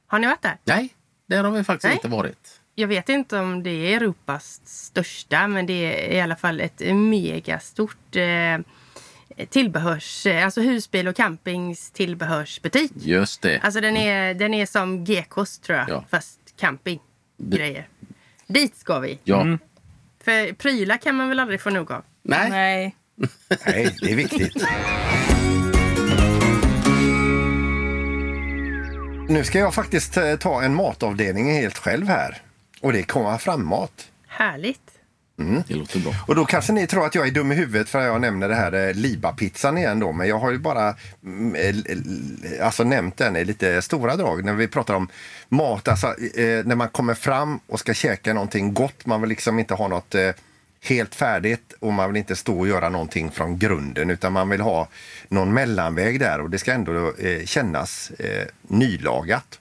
Har 0.07 0.19
ni 0.19 0.27
varit 0.27 0.41
där? 0.41 0.57
Nej, 0.63 0.89
där 1.29 1.43
har 1.43 1.51
vi 1.51 1.63
faktiskt 1.63 1.83
Nej. 1.83 1.93
inte 1.95 2.07
varit. 2.07 2.52
Jag 2.75 2.87
vet 2.87 3.09
inte 3.09 3.39
om 3.39 3.63
det 3.63 3.69
är 3.69 3.97
Europas 3.97 4.61
största 4.65 5.47
men 5.47 5.65
det 5.65 5.73
är 6.13 6.17
i 6.17 6.21
alla 6.21 6.35
fall 6.35 6.61
ett 6.61 6.79
megastort 6.95 8.15
eh, 8.15 9.45
tillbehörs, 9.49 10.25
eh, 10.25 10.45
alltså 10.45 10.61
husbil 10.61 11.07
och 11.07 11.15
campings 11.15 11.91
tillbehörsbutik. 11.91 12.91
Just 12.95 13.41
det. 13.41 13.59
Alltså 13.59 13.81
den 13.81 13.97
är, 13.97 14.33
den 14.33 14.53
är 14.53 14.65
som 14.65 15.03
Gekos 15.03 15.59
tror 15.59 15.77
jag, 15.77 15.89
Ja. 15.89 16.05
fast 16.11 16.39
campinggrejer. 16.59 17.87
Dit 18.47 18.77
ska 18.77 18.99
vi. 18.99 19.19
Ja. 19.23 19.41
Mm. 19.41 19.59
För 20.23 20.53
prylar 20.53 20.97
kan 20.97 21.15
man 21.15 21.29
väl 21.29 21.39
aldrig 21.39 21.61
få 21.61 21.69
nog 21.69 21.91
av? 21.91 22.03
Nej. 22.23 22.49
Nej. 22.49 22.95
Nej, 23.65 23.95
det 24.01 24.11
är 24.11 24.15
viktigt. 24.15 24.65
Nu 29.29 29.43
ska 29.43 29.59
jag 29.59 29.73
faktiskt 29.73 30.17
eh, 30.17 30.35
ta 30.35 30.63
en 30.63 30.75
matavdelning 30.75 31.51
helt 31.53 31.77
själv 31.77 32.07
här. 32.07 32.41
Och 32.83 32.93
det 32.93 32.99
är 32.99 33.03
komma 33.03 33.37
fram-mat. 33.37 34.07
Härligt. 34.27 34.79
Det 35.67 35.75
låter 35.75 35.99
bra. 35.99 36.13
Och 36.27 36.35
då 36.35 36.45
kanske 36.45 36.73
ni 36.73 36.87
tror 36.87 37.05
att 37.05 37.15
jag 37.15 37.27
är 37.27 37.31
dum 37.31 37.51
i 37.51 37.55
huvudet 37.55 37.89
för 37.89 37.99
att 37.99 38.05
jag 38.05 38.21
nämner 38.21 38.49
det 38.49 38.55
här 38.55 38.87
eh, 38.87 38.93
Liba-pizzan 38.93 39.77
igen 39.77 39.99
då. 39.99 40.11
Men 40.11 40.27
jag 40.27 40.39
har 40.39 40.51
ju 40.51 40.57
bara 40.57 40.95
mm, 41.23 41.55
eh, 41.55 42.65
alltså 42.65 42.83
nämnt 42.83 43.17
den 43.17 43.35
i 43.35 43.45
lite 43.45 43.81
stora 43.81 44.15
drag. 44.15 44.45
När 44.45 44.53
vi 44.53 44.67
pratar 44.67 44.93
om 44.93 45.07
mat, 45.49 45.87
alltså 45.87 46.07
eh, 46.07 46.65
när 46.65 46.75
man 46.75 46.89
kommer 46.89 47.13
fram 47.13 47.59
och 47.67 47.79
ska 47.79 47.93
käka 47.93 48.33
någonting 48.33 48.73
gott. 48.73 49.05
Man 49.05 49.21
vill 49.21 49.29
liksom 49.29 49.59
inte 49.59 49.73
ha 49.73 49.87
något 49.87 50.15
eh, 50.15 50.31
helt 50.83 51.15
färdigt 51.15 51.73
och 51.79 51.93
man 51.93 52.09
vill 52.09 52.17
inte 52.17 52.35
stå 52.35 52.59
och 52.59 52.67
göra 52.67 52.89
någonting 52.89 53.31
från 53.31 53.59
grunden 53.59 54.09
utan 54.09 54.33
man 54.33 54.49
vill 54.49 54.61
ha 54.61 54.87
någon 55.27 55.53
mellanväg 55.53 56.19
där 56.19 56.41
och 56.41 56.49
det 56.49 56.59
ska 56.59 56.71
ändå 56.71 57.13
kännas 57.45 58.11
nylagat. 58.61 59.59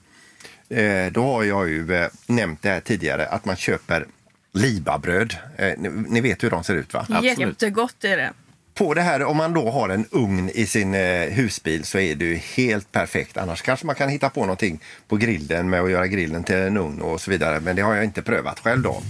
Eh, 0.73 1.11
då 1.11 1.23
har 1.23 1.43
jag 1.43 1.69
ju 1.69 1.95
eh, 1.95 2.09
nämnt 2.27 2.61
det 2.61 2.69
här 2.69 2.79
tidigare 2.79 3.27
att 3.27 3.45
man 3.45 3.55
köper 3.55 4.05
Libabröd. 4.53 5.35
Eh, 5.57 5.73
ni, 5.77 5.89
ni 5.89 6.21
vet 6.21 6.43
hur 6.43 6.49
de 6.49 6.63
ser 6.63 6.75
ut 6.75 6.93
va? 6.93 7.07
Jättegott 7.23 8.03
är 8.03 8.17
det. 8.17 8.33
På 8.73 8.93
det 8.93 9.01
här, 9.01 9.23
om 9.23 9.37
man 9.37 9.53
då 9.53 9.71
har 9.71 9.89
en 9.89 10.05
ugn 10.11 10.49
i 10.49 10.65
sin 10.65 10.93
eh, 10.93 11.29
husbil 11.29 11.83
så 11.83 11.99
är 11.99 12.15
det 12.15 12.25
ju 12.25 12.35
helt 12.35 12.91
perfekt. 12.91 13.37
Annars 13.37 13.61
kanske 13.61 13.85
man 13.85 13.95
kan 13.95 14.09
hitta 14.09 14.29
på 14.29 14.41
någonting 14.41 14.79
på 15.07 15.15
grillen 15.15 15.69
med 15.69 15.81
att 15.81 15.91
göra 15.91 16.07
grillen 16.07 16.43
till 16.43 16.55
en 16.55 16.77
ugn 16.77 17.01
och 17.01 17.21
så 17.21 17.31
vidare. 17.31 17.59
Men 17.59 17.75
det 17.75 17.81
har 17.81 17.95
jag 17.95 18.03
inte 18.03 18.21
prövat 18.21 18.59
själv 18.59 18.81
då. 18.81 19.01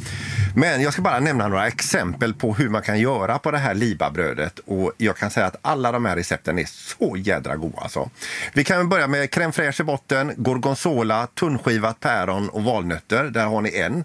Men 0.56 0.82
jag 0.82 0.94
ska 0.94 1.02
bara 1.02 1.20
nämna 1.20 1.48
några 1.48 1.68
exempel 1.68 2.34
på 2.34 2.54
hur 2.54 2.70
man 2.70 2.82
kan 2.82 3.00
göra 3.00 3.40
på 3.40 3.52
det 3.52 3.58
här 3.58 3.74
Libabrödet. 3.74 4.60
Och 4.60 4.92
jag 4.98 5.18
kan 5.18 5.32
säga 5.32 5.46
att 5.46 5.56
alla 5.62 5.92
de 5.92 6.06
här 6.06 6.16
recepten 6.16 6.60
är 6.60 6.66
så 6.66 7.18
jädra 7.18 7.56
goda 7.56 7.78
alltså. 7.78 8.10
Vi 8.54 8.64
kan 8.64 8.90
börja 8.90 9.08
med 9.08 9.30
crème 9.30 9.52
fraîche 9.52 9.82
i 9.82 9.84
botten, 9.84 10.34
gorgonzola, 10.38 11.28
tunnskivat 11.28 12.00
päron 12.00 12.50
och 12.50 12.64
valnötter. 12.64 13.24
Där 13.24 13.46
har 13.46 13.62
ni 13.62 13.78
en. 13.78 14.04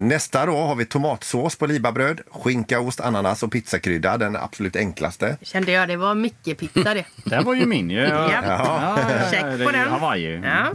Nästa 0.00 0.46
då 0.46 0.56
har 0.56 0.74
vi 0.74 0.86
tomatsås 0.86 1.56
på 1.56 1.66
libabröd, 1.66 2.20
skinka, 2.30 2.80
ost, 2.80 3.00
ananas 3.00 3.42
och 3.42 3.52
pizzakrydda. 3.52 4.16
Den 4.16 4.36
absolut 4.36 4.76
enklaste. 4.76 5.36
Kände 5.42 5.72
jag, 5.72 5.88
det 5.88 5.96
var 5.96 6.14
mycket 6.14 6.58
pizza 6.58 6.94
det. 6.94 7.04
Det 7.24 7.40
var 7.40 7.54
ju 7.54 7.66
min 7.66 7.90
ju. 7.90 8.00
Ja. 8.00 8.30
Ja. 8.46 8.98
Check 9.30 9.44
det 9.58 9.64
på 9.64 9.70
den. 9.70 9.88
Hawaii. 9.88 10.40
Ja. 10.44 10.72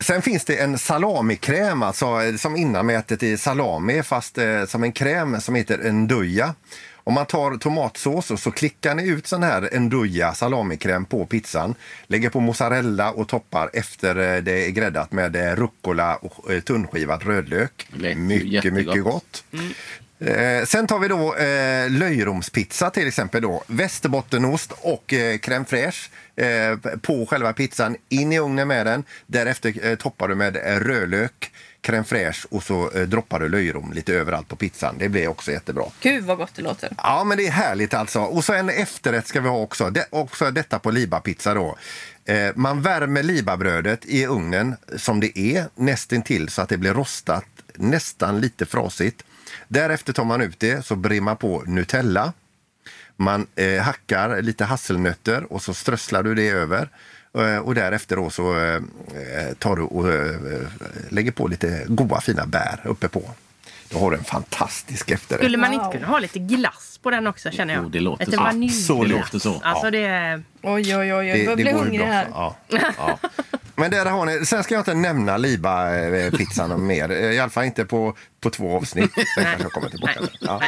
Sen 0.00 0.22
finns 0.22 0.44
det 0.44 0.56
en 0.56 0.78
salamikräm, 0.78 1.82
alltså 1.82 2.06
som 2.38 2.56
innanmätet 2.56 3.22
i 3.22 3.36
salami, 3.36 4.02
fast 4.02 4.38
eh, 4.38 4.64
som 4.64 4.82
en 4.84 4.92
kräm 4.92 5.40
som 5.40 5.54
heter 5.54 5.78
enduja. 5.88 6.54
Om 7.06 7.14
man 7.14 7.26
tar 7.26 7.56
tomatsås 7.56 8.30
och 8.30 8.40
så 8.40 8.50
klickar 8.50 8.94
ni 8.94 9.08
ut 9.08 9.26
sån 9.26 9.42
här 9.42 9.68
enduja 9.72 10.34
salamikräm 10.34 11.04
på 11.04 11.26
pizzan. 11.26 11.74
Lägger 12.06 12.30
på 12.30 12.40
mozzarella 12.40 13.10
och 13.10 13.28
toppar 13.28 13.70
efter 13.72 14.36
eh, 14.36 14.42
det 14.42 14.66
är 14.66 14.70
gräddat 14.70 15.12
med 15.12 15.36
eh, 15.36 15.56
rucola 15.56 16.16
och 16.16 16.52
eh, 16.52 16.60
tunnskivad 16.60 17.22
rödlök. 17.22 17.88
Mycket, 18.16 18.48
jättegott. 18.48 18.86
mycket 18.86 19.04
gott. 19.04 19.44
Eh, 20.18 20.64
sen 20.64 20.86
tar 20.86 20.98
vi 20.98 21.08
då 21.08 21.34
eh, 21.34 21.90
löjromspizza 21.90 22.90
till 22.90 23.08
exempel. 23.08 23.42
Då. 23.42 23.64
Västerbottenost 23.66 24.72
och 24.80 25.12
eh, 25.12 25.38
crème 25.38 25.64
fraîche 25.64 26.10
eh, 26.36 26.98
på 26.98 27.26
själva 27.26 27.52
pizzan. 27.52 27.96
In 28.08 28.32
i 28.32 28.38
ugnen 28.38 28.68
med 28.68 28.86
den. 28.86 29.04
Därefter 29.26 29.96
toppar 29.96 30.28
du 30.28 30.34
med 30.34 30.56
rödlök, 30.86 31.52
crème 31.86 32.04
fraîche 32.04 32.46
och 32.50 32.62
så 32.62 32.90
eh, 32.90 33.02
droppar 33.02 33.40
du 33.40 33.48
löjrom 33.48 33.92
lite 33.92 34.14
överallt 34.14 34.48
på 34.48 34.56
pizzan. 34.56 34.94
Det 34.98 35.08
blir 35.08 35.28
också 35.28 35.52
jättebra. 35.52 35.84
Gud 36.00 36.24
vad 36.24 36.38
gott 36.38 36.54
det 36.54 36.62
låter. 36.62 36.92
Ja, 36.96 37.24
men 37.24 37.38
det 37.38 37.46
är 37.46 37.50
härligt 37.50 37.94
alltså. 37.94 38.20
Och 38.20 38.44
så 38.44 38.52
en 38.52 38.70
efterrätt 38.70 39.26
ska 39.26 39.40
vi 39.40 39.48
ha 39.48 39.58
också. 39.58 39.90
Det, 39.90 40.06
också 40.10 40.50
detta 40.50 40.78
på 40.78 40.90
libapizza 40.90 41.54
då. 41.54 41.76
Eh, 42.24 42.50
man 42.54 42.82
värmer 42.82 43.22
libabrödet 43.22 44.04
i 44.04 44.26
ugnen 44.26 44.76
som 44.96 45.20
det 45.20 45.38
är 45.38 45.64
nästintill 45.74 46.48
så 46.48 46.62
att 46.62 46.68
det 46.68 46.78
blir 46.78 46.94
rostat 46.94 47.44
nästan 47.74 48.40
lite 48.40 48.66
frasigt. 48.66 49.24
Därefter 49.68 50.12
tar 50.12 50.24
man 50.24 50.40
ut 50.40 50.60
det, 50.60 50.86
så 50.86 50.96
brer 50.96 51.20
man 51.20 51.36
på 51.36 51.62
Nutella. 51.66 52.32
Man 53.16 53.46
eh, 53.54 53.82
hackar 53.82 54.42
lite 54.42 54.64
hasselnötter 54.64 55.52
och 55.52 55.62
så 55.62 55.74
strösslar 55.74 56.22
du 56.22 56.34
det 56.34 56.48
över. 56.48 56.88
Eh, 57.36 57.58
och 57.58 57.74
därefter 57.74 58.16
då 58.16 58.30
så 58.30 58.58
eh, 58.58 58.80
tar 59.58 59.76
du 59.76 59.82
och 59.82 60.12
eh, 60.12 60.66
lägger 61.08 61.32
på 61.32 61.48
lite 61.48 61.84
goda 61.86 62.20
fina 62.20 62.46
bär 62.46 62.80
uppe 62.84 63.08
på. 63.08 63.22
Då 63.88 63.98
har 63.98 64.10
du 64.10 64.16
en 64.16 64.24
fantastisk 64.24 65.10
efterrätt. 65.10 65.40
Skulle 65.40 65.56
man 65.56 65.72
inte 65.72 65.88
kunna 65.92 66.06
ha 66.06 66.18
lite 66.18 66.38
glass 66.38 66.98
på 67.02 67.10
den 67.10 67.26
också 67.26 67.50
känner 67.50 67.74
jag? 67.74 67.82
Jo, 67.82 67.88
det 67.88 68.00
låter 68.00 68.26
lite 68.26 68.36
så. 68.36 68.92
Absolut. 68.92 69.08
Det 69.08 69.16
låter 69.16 69.38
så. 69.38 69.60
Alltså 69.64 69.90
det. 69.90 70.42
Oj, 70.62 70.96
oj, 70.96 71.14
oj. 71.14 71.26
Jag 71.26 71.44
börjar 71.44 71.56
bli 71.56 71.72
hungrig 71.72 72.00
bra 72.00 72.08
här. 72.08 72.26
Ja, 72.30 72.56
ja. 72.68 73.18
Men 73.74 73.90
där 73.90 74.06
har 74.06 74.26
ni. 74.26 74.46
Sen 74.46 74.64
ska 74.64 74.74
jag 74.74 74.80
inte 74.80 74.94
nämna 74.94 75.36
Liba-pizzan 75.36 76.86
mer. 76.86 77.12
I 77.12 77.38
alla 77.38 77.50
fall 77.50 77.64
inte 77.64 77.84
på, 77.84 78.16
på 78.40 78.50
två 78.50 78.76
avsnitt. 78.76 79.12
Sen 79.34 79.44
kanske 79.44 79.62
jag 79.62 79.72
kommer 79.72 79.88
tillbaka. 79.88 80.20
Nej. 80.20 80.30
Ja. 80.40 80.62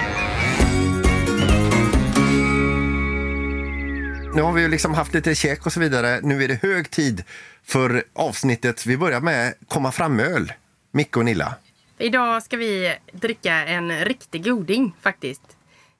Nu 4.38 4.44
har 4.44 4.52
vi 4.52 4.62
ju 4.62 4.68
liksom 4.68 4.94
haft 4.94 5.14
lite 5.14 5.34
käk 5.34 5.66
och 5.66 5.72
så 5.72 5.80
vidare. 5.80 6.20
Nu 6.22 6.44
är 6.44 6.48
det 6.48 6.62
hög 6.62 6.90
tid 6.90 7.24
för 7.64 8.04
avsnittet. 8.12 8.86
Vi 8.86 8.96
börjar 8.96 9.20
med 9.20 9.54
komma 9.68 9.92
fram-öl. 9.92 10.52
Micke 10.92 11.16
och 11.16 11.24
Nilla. 11.24 11.54
Idag 11.98 12.42
ska 12.42 12.56
vi 12.56 12.94
dricka 13.12 13.54
en 13.54 14.04
riktig 14.04 14.44
goding 14.44 14.96
faktiskt. 15.00 15.42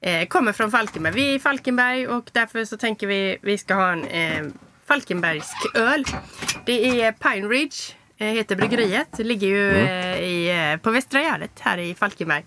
Eh, 0.01 0.27
kommer 0.27 0.53
från 0.53 0.71
Falkenberg. 0.71 1.13
Vi 1.13 1.29
är 1.29 1.35
i 1.35 1.39
Falkenberg 1.39 2.07
och 2.07 2.29
därför 2.33 2.65
så 2.65 2.77
tänker 2.77 3.07
vi 3.07 3.37
vi 3.41 3.57
ska 3.57 3.73
ha 3.73 3.91
en 3.91 4.03
eh, 4.07 4.45
Falkenbergsk 4.87 5.75
öl. 5.75 6.05
Det 6.65 7.01
är 7.01 7.11
Pine 7.11 7.47
Ridge, 7.47 7.77
eh, 8.17 8.27
heter 8.27 8.55
bryggeriet. 8.55 9.07
Det 9.17 9.23
ligger 9.23 9.47
ju 9.47 9.71
eh, 9.71 10.19
i, 10.19 10.71
eh, 10.71 10.77
på 10.77 10.91
Västra 10.91 11.21
Gärdet 11.21 11.59
här 11.59 11.77
i 11.77 11.95
Falkenberg. 11.95 12.45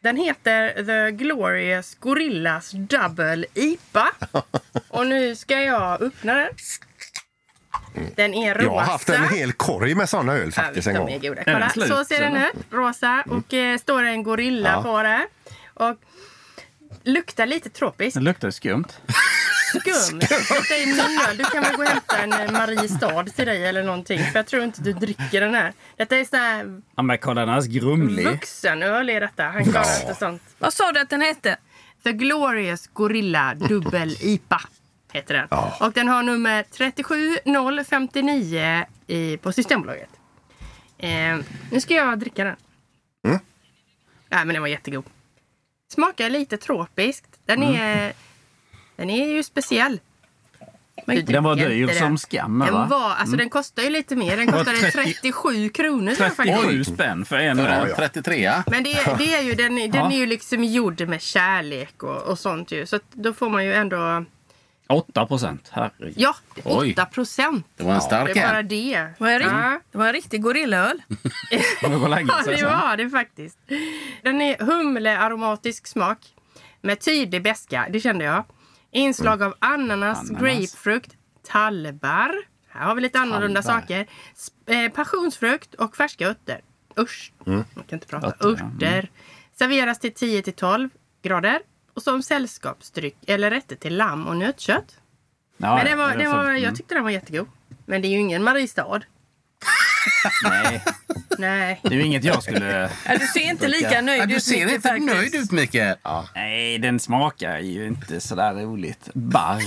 Den 0.00 0.16
heter 0.16 0.84
The 0.84 1.10
Glorious 1.24 1.94
Gorillas 1.94 2.70
Double 2.70 3.44
IPA. 3.54 4.08
Och 4.88 5.06
nu 5.06 5.36
ska 5.36 5.60
jag 5.62 6.02
öppna 6.02 6.34
den. 6.34 6.48
Den 8.16 8.34
är 8.34 8.54
rosa. 8.54 8.64
Jag 8.64 8.70
har 8.72 8.80
haft 8.80 9.08
en 9.08 9.28
hel 9.28 9.52
korg 9.52 9.94
med 9.94 10.08
såna 10.08 10.32
öl 10.32 10.52
faktiskt 10.52 10.86
ja, 10.86 10.92
en 10.92 10.98
gång. 10.98 11.20
goda. 11.20 11.42
Den 11.44 11.62
Kolla, 11.74 11.86
så 11.86 12.04
ser 12.04 12.20
den 12.20 12.36
ut. 12.36 12.52
Rosa 12.70 13.24
och 13.30 13.54
eh, 13.54 13.78
står 13.78 14.02
en 14.04 14.22
gorilla 14.22 14.68
Ja. 14.72 14.82
på 14.82 15.02
det. 15.02 15.26
Och 15.74 15.96
luktar 17.04 17.46
lite 17.46 17.70
tropiskt. 17.70 18.14
Det 18.14 18.20
luktar 18.20 18.50
skumt. 18.50 18.84
Skum. 19.68 20.18
Detta 20.18 20.74
är 20.74 20.86
min 20.86 21.00
öl. 21.28 21.36
Du 21.36 21.44
kan 21.44 21.62
väl 21.62 21.76
gå 21.76 21.82
och 21.82 21.88
hämta 21.88 22.16
en 22.18 22.32
eh, 22.32 22.52
Mariestad 22.52 23.24
till 23.24 23.46
dig 23.46 23.66
eller 23.66 23.82
någonting. 23.82 24.18
För 24.18 24.38
jag 24.38 24.46
tror 24.46 24.64
inte 24.64 24.82
du 24.82 24.92
dricker 24.92 25.40
den 25.40 25.54
här. 25.54 25.72
Detta 25.96 26.16
är 26.16 26.24
sån 26.24 26.38
här 26.38 26.80
Ja, 26.96 27.02
men 27.02 27.18
kolla 27.18 27.46
den 27.46 27.54
är 27.54 27.60
så 27.60 27.70
grumlig. 27.70 28.24
vuxenöl 28.26 29.10
är 29.10 29.20
detta. 29.20 29.44
Han 29.44 29.64
klarar 29.64 30.00
inte 30.00 30.14
sånt. 30.14 30.42
Vad 30.58 30.72
sa 30.74 30.92
du 30.92 31.00
att 31.00 31.10
den 31.10 31.20
hette? 31.20 31.56
The 32.04 32.12
Glorious 32.12 32.86
Gorilla 32.92 33.54
Dubbel 33.54 34.16
IPA 34.20 34.60
heter 35.12 35.34
den. 35.34 35.48
Och 35.80 35.92
den 35.92 36.08
har 36.08 36.22
nummer 36.22 36.64
37059 36.72 38.84
i, 39.06 39.36
på 39.36 39.52
Systembolaget. 39.52 40.08
Eh, 40.98 41.36
nu 41.70 41.80
ska 41.80 41.94
jag 41.94 42.18
dricka 42.18 42.44
den. 42.44 42.56
Mm. 43.26 43.38
Nej, 44.28 44.44
men 44.44 44.48
den 44.54 44.60
var 44.62 44.68
jättegod. 44.68 45.04
Smakar 45.92 46.30
lite 46.30 46.56
tropiskt. 46.56 47.26
Den 47.46 47.62
är, 47.62 48.12
den 48.98 49.10
är 49.10 49.26
ju 49.26 49.42
speciell. 49.42 50.00
Den 51.24 51.44
var 51.44 51.56
dyr 51.56 51.86
som 51.88 52.08
den. 52.08 52.18
skam, 52.18 52.58
va? 52.58 52.66
Den, 52.66 52.88
var, 52.88 53.10
alltså, 53.10 53.26
Mm. 53.26 53.38
den 53.38 53.50
kostar 53.50 53.82
ju 53.82 53.90
lite 53.90 54.16
mer. 54.16 54.36
Den 54.36 54.46
kostade 54.52 54.76
30 54.78 54.92
37 54.92 55.68
kronor. 55.68 56.14
tror 56.14 56.26
jag 56.26 56.36
faktiskt. 56.36 56.60
37 56.62 56.84
spänn 56.84 57.24
för 57.24 57.36
en 57.36 57.58
en 57.58 57.66
öl. 57.66 57.92
33 57.96 58.52
Men 58.66 58.84
det, 58.84 59.14
det 59.18 59.34
är 59.34 59.42
ju, 59.42 59.54
den, 59.54 59.74
den 59.76 59.90
Ja. 59.94 60.12
är 60.12 60.16
ju 60.16 60.26
liksom 60.26 60.64
gjord 60.64 61.00
med 61.08 61.22
kärlek 61.22 62.02
och, 62.02 62.22
och 62.22 62.38
sånt 62.38 62.72
ju. 62.72 62.86
Så 62.86 62.96
att 62.96 63.02
då 63.12 63.32
får 63.32 63.48
man 63.50 63.64
ju 63.64 63.74
ändå... 63.74 64.24
8 64.88 65.26
procent. 65.26 65.68
Herregud. 65.72 66.14
Ja, 66.16 66.34
Oj. 66.64 66.92
8 66.92 67.04
procent. 67.04 67.66
Det 67.76 67.84
var 67.84 67.94
en 67.94 68.00
stark 68.00 68.34
Det 68.34 68.40
är 68.40 68.48
bara 68.48 68.62
det. 68.62 68.94
Det 68.98 69.14
var 69.18 69.28
en, 69.30 69.38
rikt- 69.38 69.50
Ja. 69.52 69.80
det 69.92 69.98
var 69.98 70.06
en 70.06 70.12
riktig 70.12 70.42
gorillaöl. 70.42 71.02
Ja, 71.82 71.88
det 71.88 71.96
var 72.64 72.96
det 72.96 73.10
faktiskt. 73.10 73.58
Den 74.22 74.40
är 74.40 74.56
humlearomatisk 74.64 75.86
smak 75.86 76.18
med 76.80 77.00
tydlig 77.00 77.42
beska, 77.42 77.86
det 77.90 78.00
kände 78.00 78.24
jag. 78.24 78.44
Inslag 78.90 79.42
av 79.42 79.54
ananas, 79.58 80.18
Ananas. 80.30 80.42
grapefrukt, 80.42 81.16
tallbar. 81.46 82.34
Här 82.68 82.86
har 82.86 82.94
vi 82.94 83.00
lite 83.00 83.18
annorlunda 83.18 83.62
Tallbar. 83.62 83.80
saker. 83.80 84.06
Eh, 84.66 84.92
passionsfrukt 84.92 85.74
och 85.74 85.96
färska 85.96 86.28
örter. 86.28 86.60
Usch, 86.98 87.32
Mm. 87.46 87.64
man 87.74 87.84
kan 87.84 87.96
inte 87.96 88.06
prata. 88.06 88.26
Örter. 88.26 88.64
Örter. 88.64 89.10
Serveras 89.58 89.98
till 89.98 90.14
10 90.14 90.42
till 90.42 90.52
12 90.52 90.88
grader. 91.22 91.60
Och 91.94 92.02
som 92.02 92.22
sällskapsdryck 92.22 93.16
eller 93.26 93.50
rätter 93.50 93.76
till 93.76 93.96
lamm 93.96 94.26
och 94.26 94.36
nötkött. 94.36 95.00
Ja, 95.56 95.74
Men 95.76 95.84
det 95.84 95.96
var, 95.96 96.16
det 96.16 96.28
var, 96.28 96.44
mm. 96.50 96.62
jag 96.62 96.76
tyckte 96.76 96.94
den 96.94 97.04
var 97.04 97.10
jättegod. 97.10 97.46
Men 97.86 98.02
det 98.02 98.08
är 98.08 98.10
ju 98.10 98.18
ingen 98.18 98.42
Mariestad. 98.44 99.00
Nej, 100.42 100.80
Nej. 101.38 101.80
det 101.82 101.88
är 101.88 101.92
ju 101.94 102.02
inget 102.02 102.24
jag 102.24 102.42
skulle... 102.42 102.90
Ja, 103.06 103.18
du 103.18 103.26
ser 103.26 103.40
inte 103.40 103.68
lika 103.68 103.94
Ja, 103.94 104.00
nöjd 104.00 104.28
du 104.28 104.34
ut. 104.36 104.42
ser 104.44 104.64
Micke, 104.64 104.74
inte 104.74 104.88
faktiskt. 104.88 105.14
nöjd 105.14 105.34
ut 105.34 105.52
Mikael. 105.52 105.96
Nej, 106.34 106.78
den 106.78 107.00
smakar 107.00 107.58
ju 107.58 107.86
inte 107.86 108.20
sådär 108.20 108.54
roligt. 108.54 109.08
Barr. 109.14 109.62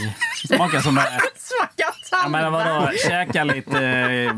Smakar 0.48 0.80
som... 0.80 0.98
att- 0.98 1.08
Smakar 1.38 1.92
Ja, 2.12 2.28
men 2.30 2.52
vadå? 2.52 2.92
Käka 3.08 3.44
lite 3.44 3.88
eh, 3.88 4.34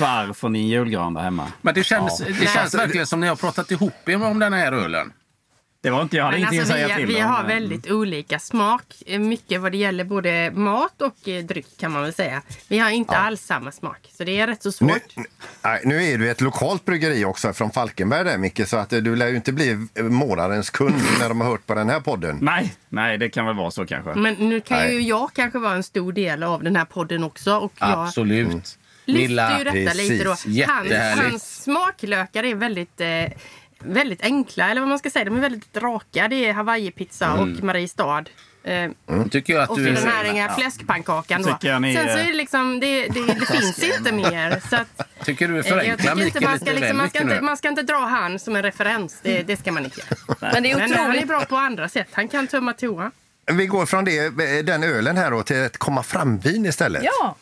barr 0.00 0.32
från 0.32 0.52
din 0.52 0.68
julgran 0.68 1.14
där 1.14 1.22
hemma. 1.22 1.52
Men 1.62 1.74
det 1.74 1.84
känns, 1.84 2.18
det 2.18 2.48
känns 2.54 2.74
verkligen 2.74 3.06
som 3.06 3.20
ni 3.20 3.26
har 3.26 3.36
pratat 3.36 3.70
ihop 3.70 4.08
er 4.08 4.22
om 4.24 4.38
den 4.38 4.52
här 4.52 4.72
ölen. 4.72 5.12
Det 5.84 5.90
var 5.90 6.02
inte 6.02 6.16
jag. 6.16 6.24
hade 6.24 6.32
Men 6.36 6.40
ingenting 6.40 6.60
alltså, 6.60 6.74
att 6.74 6.80
säga 6.80 6.96
vi, 6.96 7.06
till 7.06 7.14
vi 7.16 7.22
om, 7.22 7.28
har 7.30 7.38
men- 7.38 7.46
väldigt 7.48 7.90
olika 7.90 8.38
smak. 8.38 8.82
eh, 9.06 9.18
Mycket 9.20 9.60
vad 9.60 9.72
det 9.72 9.78
gäller 9.78 10.04
både 10.04 10.50
mat 10.54 11.02
och 11.02 11.28
eh, 11.28 11.44
dryck 11.44 11.66
kan 11.80 11.92
man 11.92 12.02
väl 12.02 12.14
säga. 12.14 12.42
Vi 12.68 12.78
har 12.78 12.90
inte 12.90 13.16
alls 13.16 13.40
samma 13.42 13.72
smak. 13.72 13.98
Så 14.18 14.24
det 14.24 14.40
är 14.40 14.46
rätt 14.46 14.62
så 14.62 14.72
svårt. 14.72 15.16
Nu, 15.16 15.80
nu 15.84 16.04
är 16.04 16.18
du 16.18 16.30
ett 16.30 16.40
lokalt 16.40 16.84
bryggeri 16.84 17.24
också 17.24 17.52
från 17.52 17.70
Falkenberg 17.70 18.24
där 18.24 18.38
Micke, 18.38 18.68
så 18.68 18.76
att 18.76 18.92
eh, 18.92 18.98
du 18.98 19.16
lär 19.16 19.28
ju 19.28 19.36
inte 19.36 19.52
bli 19.52 19.86
månadens 20.02 20.70
kund 20.70 20.94
när 21.20 21.28
de 21.28 21.40
har 21.40 21.48
hört 21.50 21.66
på 21.66 21.74
den 21.74 21.88
här 21.88 22.00
podden. 22.00 22.38
Nej, 22.42 22.74
nej, 22.88 23.18
det 23.18 23.28
kan 23.28 23.46
väl 23.46 23.56
vara 23.56 23.70
så 23.70 23.86
kanske. 23.86 24.14
Men 24.14 24.34
nu 24.34 24.60
kan 24.60 24.78
Nej. 24.78 24.94
ju 24.94 25.00
jag 25.00 25.30
kanske 25.34 25.58
vara 25.58 25.74
en 25.74 25.82
stor 25.82 26.12
del 26.12 26.42
av 26.42 26.62
den 26.62 26.76
här 26.76 26.84
podden 26.84 27.24
också. 27.24 27.56
Och 27.56 27.72
jag 27.80 28.06
Absolut. 28.06 28.48
lyfter 28.48 28.78
Milla, 29.28 29.58
ju 29.58 29.64
detta 29.64 29.72
precis. 29.92 30.10
lite 30.10 30.24
då. 30.24 30.30
Hans, 30.72 31.20
hans 31.20 31.62
smaklökar 31.62 32.44
är 32.44 32.54
väldigt, 32.54 33.00
eh, 33.00 33.24
väldigt 33.86 34.22
enkla, 34.22 34.70
eller 34.70 34.80
vad 34.80 34.88
man 34.88 34.98
ska 34.98 35.10
säga. 35.10 35.24
De 35.24 35.36
är 35.36 35.40
väldigt 35.40 35.76
raka. 35.76 36.28
Det 36.28 36.46
är 36.48 36.52
hawaiipizza 36.52 37.32
och 37.34 37.48
Mariestad. 37.48 38.24
Eh, 38.64 38.90
Nu 39.06 39.28
tycker 39.30 39.52
jag 39.52 39.62
att 39.62 39.70
och 39.70 39.78
du... 39.78 39.84
den 39.84 39.96
här 40.08 40.24
inga 40.24 40.48
fläskpannkakan 40.54 41.42
då. 41.42 41.52
Tycker 41.52 41.68
jag 41.68 41.82
ni 41.82 41.94
Sen 41.94 42.04
så 42.08 42.14
är- 42.18 42.18
är 42.18 42.26
det 42.26 42.32
liksom, 42.32 42.80
det, 42.80 43.08
det, 43.08 43.20
det 43.26 43.46
finns 43.46 43.82
inte 43.98 44.12
mer. 44.12 44.60
Så 44.70 44.76
att, 44.76 45.08
tycker 45.24 45.48
du 45.48 45.56
jag 45.56 45.66
förenklar 45.66 46.14
tycker 46.14 46.26
inte 46.26 46.40
Mikael 46.40 46.44
man 46.44 46.54
lite 46.54 46.64
ska, 46.66 46.74
liksom, 46.80 46.96
man, 46.96 47.06
inte, 47.06 47.24
nu. 47.24 47.40
man 47.40 47.56
ska 47.56 47.68
inte 47.68 47.82
dra 47.82 47.98
han 47.98 48.38
som 48.38 48.56
en 48.56 48.62
referens. 48.62 49.20
Det, 49.22 49.42
det 49.42 49.56
ska 49.56 49.72
man 49.72 49.84
inte 49.84 50.00
göra. 50.00 50.52
Men 50.52 50.62
det 50.62 50.70
är 50.70 50.76
Men 50.78 50.92
han 50.92 51.00
är 51.00 51.08
otroligt. 51.08 51.28
bra 51.28 51.44
på 51.44 51.56
andra 51.56 51.88
sätt. 51.88 52.08
Han 52.12 52.28
kan 52.28 52.46
tömma 52.46 52.72
toa. 52.72 53.10
Vi 53.52 53.66
går 53.66 53.86
från 53.86 54.04
det, 54.04 54.18
eh, 54.26 54.64
den 54.64 54.82
ölen 54.82 55.16
här 55.16 55.30
då 55.30 55.42
till 55.42 55.56
ett 55.56 55.76
komma 55.78 56.02
fram-vin 56.02 56.66
istället. 56.66 57.02
Ja. 57.04 57.36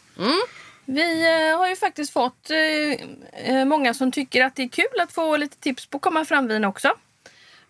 Vi 0.84 1.22
eh, 1.22 1.58
har 1.58 1.68
ju 1.68 1.76
faktiskt 1.76 2.12
fått 2.12 2.50
eh, 2.50 3.56
eh, 3.56 3.64
många 3.64 3.94
som 3.94 4.12
tycker 4.12 4.44
att 4.44 4.54
det 4.56 4.62
är 4.62 4.68
kul 4.68 5.00
att 5.02 5.12
få 5.12 5.36
lite 5.36 5.56
tips 5.56 5.86
på 5.86 5.98
komma 5.98 6.24
fram-vin 6.24 6.64
också. 6.64 6.92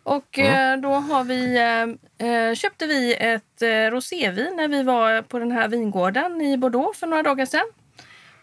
Och 0.02 0.38
eh, 0.38 0.76
då 0.80 0.88
har 0.88 1.24
vi, 1.24 2.56
köpte 2.56 2.86
vi 2.86 3.14
ett 3.14 3.62
rosévin 3.92 4.56
när 4.56 4.68
vi 4.68 4.82
var 4.82 5.22
på 5.22 5.38
den 5.38 5.52
här 5.52 5.68
vingården 5.68 6.40
i 6.40 6.56
Bordeaux 6.56 6.98
för 6.98 7.06
några 7.06 7.22
dagar 7.22 7.46
sedan. 7.46 7.66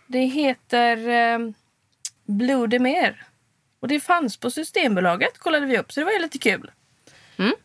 Det 0.07 0.19
heter 0.19 1.53
Blue 2.25 2.67
de 2.67 2.79
Mer. 2.79 3.23
Och 3.79 3.87
det 3.87 3.99
fanns 3.99 4.37
på 4.37 4.51
Systembolaget 4.51 5.37
kollade 5.37 5.65
vi 5.65 5.77
upp 5.77 5.91
så 5.91 5.99
det 5.99 6.05
var 6.05 6.11
ju 6.11 6.19
lite 6.19 6.37
kul. 6.37 6.71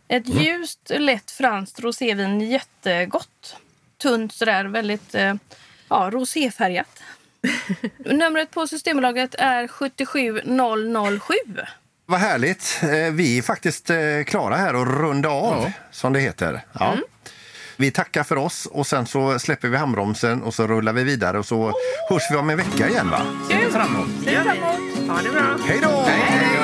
Ett 0.08 0.28
ljust, 0.28 0.90
lätt 0.98 1.30
franskt 1.30 1.80
rosévin, 1.80 2.40
jättegott. 2.40 3.56
Tunt 3.96 4.32
sådär, 4.32 4.64
väldigt 4.64 5.14
ja, 5.88 6.10
roséfärgat. 6.12 7.02
Numret 7.98 8.50
på 8.50 8.66
Systembolaget 8.66 9.34
är 9.38 9.68
77007. 9.68 11.34
Vad 12.06 12.20
härligt. 12.20 12.80
Eh, 12.82 12.88
Vi 13.12 13.38
är 13.38 13.42
faktiskt 13.42 13.90
eh, 13.90 13.96
klara 14.26 14.56
här 14.56 14.74
och 14.74 14.86
runda 15.00 15.28
av, 15.28 15.70
som 15.90 16.12
det 16.12 16.20
heter. 16.20 16.60
Ja. 16.72 16.96
Vi 17.76 17.90
tackar 17.90 18.24
för 18.24 18.36
oss 18.36 18.66
och 18.66 18.86
sen 18.86 19.06
så 19.06 19.38
släpper 19.38 19.68
vi 19.68 19.76
handbromsen 19.76 20.42
och 20.42 20.54
så 20.54 20.66
rullar 20.66 20.92
vi 20.92 21.04
vidare 21.04 21.38
och 21.38 21.46
så 21.46 21.72
hörs 22.10 22.22
vi 22.30 22.36
om 22.36 22.50
en 22.50 22.56
vecka 22.56 22.88
igen 22.88 23.10
va? 23.10 23.20
Ser 23.48 23.70
framåt. 23.70 24.08
Gör 24.26 24.42
vi. 24.42 25.08
Ha 25.08 25.22
det 25.22 25.30
bra. 25.30 25.56
Hej 25.66 25.80
då! 25.82 26.02
Hej 26.06 26.48
då! 26.58 26.63